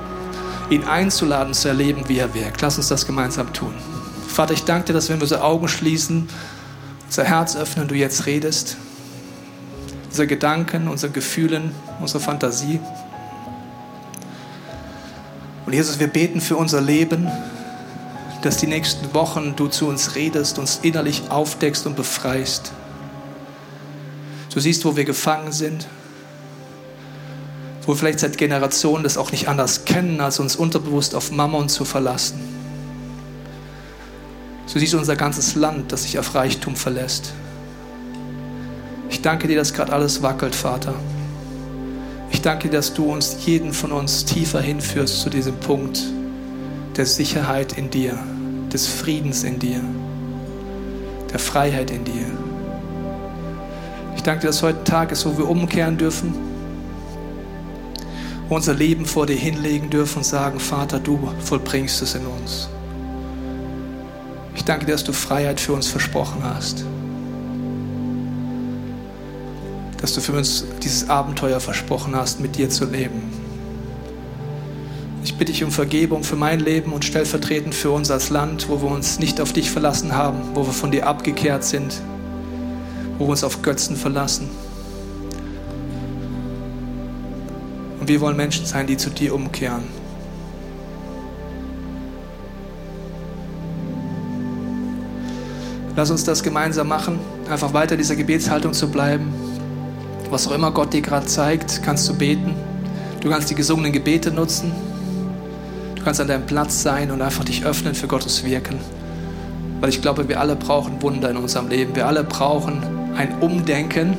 ihn 0.70 0.84
einzuladen, 0.84 1.54
zu 1.54 1.68
erleben, 1.68 2.04
wie 2.08 2.20
er 2.20 2.34
wirkt. 2.34 2.62
Lass 2.62 2.78
uns 2.78 2.88
das 2.88 3.06
gemeinsam 3.06 3.54
tun. 3.54 3.74
Vater, 4.28 4.54
ich 4.54 4.66
danke 4.66 4.88
dir, 4.88 4.94
dass 4.94 5.10
wenn 5.10 5.18
wir 5.18 5.24
unsere 5.24 5.44
Augen 5.44 5.68
schließen, 5.68 6.28
unser 7.14 7.26
Herz 7.26 7.56
öffnen, 7.56 7.88
du 7.88 7.94
jetzt 7.94 8.26
redest, 8.26 8.76
unsere 10.10 10.26
Gedanken, 10.26 10.88
unsere 10.88 11.12
Gefühlen, 11.12 11.72
unsere 12.02 12.20
Fantasie. 12.20 12.80
Und 15.68 15.74
Jesus, 15.74 16.00
wir 16.00 16.08
beten 16.08 16.42
für 16.42 16.58
unser 16.58 16.82
Leben, 16.82 17.28
dass 18.42 18.58
die 18.58 18.66
nächsten 18.66 19.14
Wochen 19.14 19.56
du 19.56 19.68
zu 19.68 19.90
uns 19.90 20.16
redest, 20.16 20.58
uns 20.58 20.80
innerlich 20.82 21.30
aufdeckst 21.30 21.86
und 21.86 21.96
befreist. 21.96 22.72
Du 24.52 24.60
siehst, 24.60 24.84
wo 24.84 24.96
wir 24.96 25.06
gefangen 25.06 25.52
sind, 25.52 25.86
wo 27.84 27.92
wir 27.92 27.96
vielleicht 27.96 28.22
seit 28.22 28.40
Generationen 28.40 29.04
das 29.04 29.20
auch 29.20 29.32
nicht 29.32 29.48
anders 29.48 29.86
kennen, 29.86 30.20
als 30.20 30.40
uns 30.40 30.56
unterbewusst 30.56 31.14
auf 31.14 31.30
Mammon 31.30 31.70
zu 31.70 31.86
verlassen. 31.86 32.53
Du 34.72 34.80
siehst 34.80 34.94
unser 34.96 35.16
ganzes 35.16 35.56
Land, 35.56 35.92
das 35.92 36.04
sich 36.04 36.18
auf 36.18 36.34
Reichtum 36.36 36.76
verlässt. 36.76 37.34
Ich 39.10 39.22
danke 39.22 39.48
dir, 39.48 39.58
dass 39.58 39.74
gerade 39.74 39.94
alles 39.94 40.24
wackelt, 40.24 40.56
Vater. 40.56 40.96
Ich 42.32 42.42
danke 42.42 42.70
dir, 42.70 42.78
dass 42.78 42.94
du 42.94 43.06
uns, 43.06 43.46
jeden 43.46 43.74
von 43.74 43.92
uns, 43.92 44.26
tiefer 44.26 44.60
hinführst 44.60 45.22
zu 45.22 45.30
diesem 45.30 45.56
Punkt 45.58 46.02
der 46.96 47.06
Sicherheit 47.06 47.78
in 47.78 47.90
dir, 47.90 48.18
des 48.72 48.88
Friedens 48.88 49.44
in 49.44 49.60
dir, 49.60 49.82
der 51.32 51.40
Freiheit 51.40 51.92
in 51.92 52.04
dir. 52.04 52.26
Ich 54.16 54.24
danke 54.24 54.42
dir, 54.42 54.48
dass 54.48 54.64
heute 54.64 54.80
ein 54.80 54.86
Tag 54.86 55.12
ist, 55.12 55.26
wo 55.26 55.38
wir 55.38 55.48
umkehren 55.48 55.98
dürfen, 55.98 56.34
wo 58.50 58.56
unser 58.56 58.74
Leben 58.74 59.06
vor 59.06 59.26
dir 59.26 59.36
hinlegen 59.36 59.90
dürfen 59.90 60.20
und 60.20 60.26
sagen, 60.26 60.60
Vater, 60.60 61.00
du 61.00 61.30
vollbringst 61.40 62.02
es 62.02 62.16
in 62.16 62.26
uns. 62.26 62.70
Ich 64.56 64.64
danke 64.66 64.86
dir, 64.86 64.92
dass 64.92 65.04
du 65.04 65.14
Freiheit 65.14 65.60
für 65.60 65.74
uns 65.74 65.88
versprochen 65.88 66.44
hast. 66.44 66.86
Dass 70.00 70.14
du 70.14 70.22
für 70.22 70.34
uns 70.34 70.66
dieses 70.82 71.10
Abenteuer 71.10 71.60
versprochen 71.60 72.16
hast, 72.16 72.40
mit 72.40 72.58
dir 72.58 72.70
zu 72.70 72.86
leben. 72.86 73.24
Ich 75.24 75.36
bitte 75.38 75.54
dich 75.54 75.64
um 75.64 75.72
Vergebung 75.72 76.24
für 76.24 76.36
mein 76.36 76.60
Leben 76.60 76.92
und 76.92 77.06
stellvertretend 77.06 77.74
für 77.74 77.92
uns 77.92 78.12
als 78.12 78.30
Land, 78.30 78.68
wo 78.70 78.82
wir 78.82 78.92
uns 78.92 79.20
nicht 79.20 79.40
auf 79.40 79.54
dich 79.54 79.72
verlassen 79.72 80.14
haben, 80.14 80.40
wo 80.54 80.66
wir 80.66 80.74
von 80.74 80.92
dir 80.92 81.08
abgekehrt 81.08 81.64
sind, 81.64 82.02
wo 83.18 83.26
wir 83.26 83.32
uns 83.32 83.44
auf 83.44 83.62
Götzen 83.62 83.96
verlassen. 83.96 84.50
Und 88.02 88.10
wir 88.10 88.20
wollen 88.20 88.36
Menschen 88.36 88.66
sein, 88.66 88.86
die 88.86 88.98
zu 88.98 89.10
dir 89.10 89.34
umkehren. 89.34 90.03
Lass 95.96 96.10
uns 96.10 96.24
das 96.24 96.42
gemeinsam 96.42 96.88
machen, 96.88 97.20
einfach 97.50 97.74
weiter 97.74 97.96
dieser 97.96 98.16
Gebetshaltung 98.16 98.74
zu 98.74 98.90
bleiben. 98.90 99.32
Was 100.32 100.48
auch 100.48 100.52
immer 100.52 100.72
Gott 100.72 100.92
dir 100.92 101.02
gerade 101.02 101.28
zeigt, 101.28 101.84
kannst 101.84 102.10
du 102.10 102.16
beten. 102.16 102.56
Du 103.22 103.30
kannst 103.30 103.52
die 103.52 103.56
gesungenen 103.56 103.92
Gebete 103.92 104.32
nutzen. 104.32 104.72
Du 105.94 106.04
kannst 106.04 106.20
an 106.20 106.28
deinem 106.28 106.48
Platz 106.48 106.82
sein 106.82 107.12
und 107.12 107.22
einfach 107.22 107.44
dich 107.44 107.64
öffnen 107.64 107.94
für 107.94 108.08
Gottes 108.08 108.44
Wirken. 108.44 108.80
Weil 109.82 109.90
ich 109.90 110.02
glaube, 110.02 110.28
wir 110.28 110.40
alle 110.40 110.56
brauchen 110.56 111.00
Wunder 111.04 111.30
in 111.30 111.38
unserem 111.38 111.68
Leben. 111.68 111.96
Wir 111.96 112.08
alle 112.08 112.24
brauchen 112.24 112.82
ein 113.16 113.38
Umdenken 113.40 114.18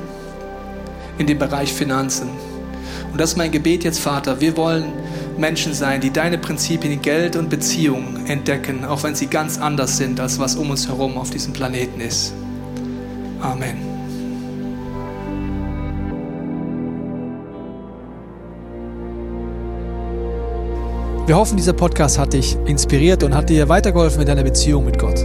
in 1.19 1.27
dem 1.27 1.39
Bereich 1.41 1.73
Finanzen. 1.73 2.29
Und 3.11 3.21
das 3.21 3.31
ist 3.31 3.37
mein 3.37 3.51
Gebet 3.51 3.83
jetzt, 3.83 3.99
Vater. 3.99 4.41
Wir 4.41 4.57
wollen 4.57 4.85
Menschen 5.39 5.75
sein, 5.75 6.01
die 6.01 6.11
deine 6.11 6.39
Prinzipien 6.39 6.93
in 6.93 7.03
Geld 7.03 7.37
und 7.37 7.51
Beziehungen 7.51 8.27
entdecken, 8.27 8.85
auch 8.85 9.03
wenn 9.03 9.15
sie 9.15 9.27
ganz 9.27 9.59
anders 9.59 9.97
sind, 9.97 10.21
als 10.21 10.39
was 10.39 10.57
um 10.57 10.71
uns 10.71 10.89
herum 10.89 11.19
auf 11.19 11.31
diesem 11.31 11.53
Planeten 11.53 12.01
ist. 12.01 12.33
Amen. 13.41 13.95
Wir 21.27 21.37
hoffen, 21.37 21.57
dieser 21.57 21.73
Podcast 21.73 22.19
hat 22.19 22.35
dich 22.35 22.55
inspiriert 22.67 23.23
und 23.23 23.35
hat 23.35 23.49
dir 23.49 23.69
weitergeholfen 23.69 24.21
in 24.21 24.27
deiner 24.27 24.43
Beziehung 24.43 24.85
mit 24.85 24.99
Gott. 24.99 25.25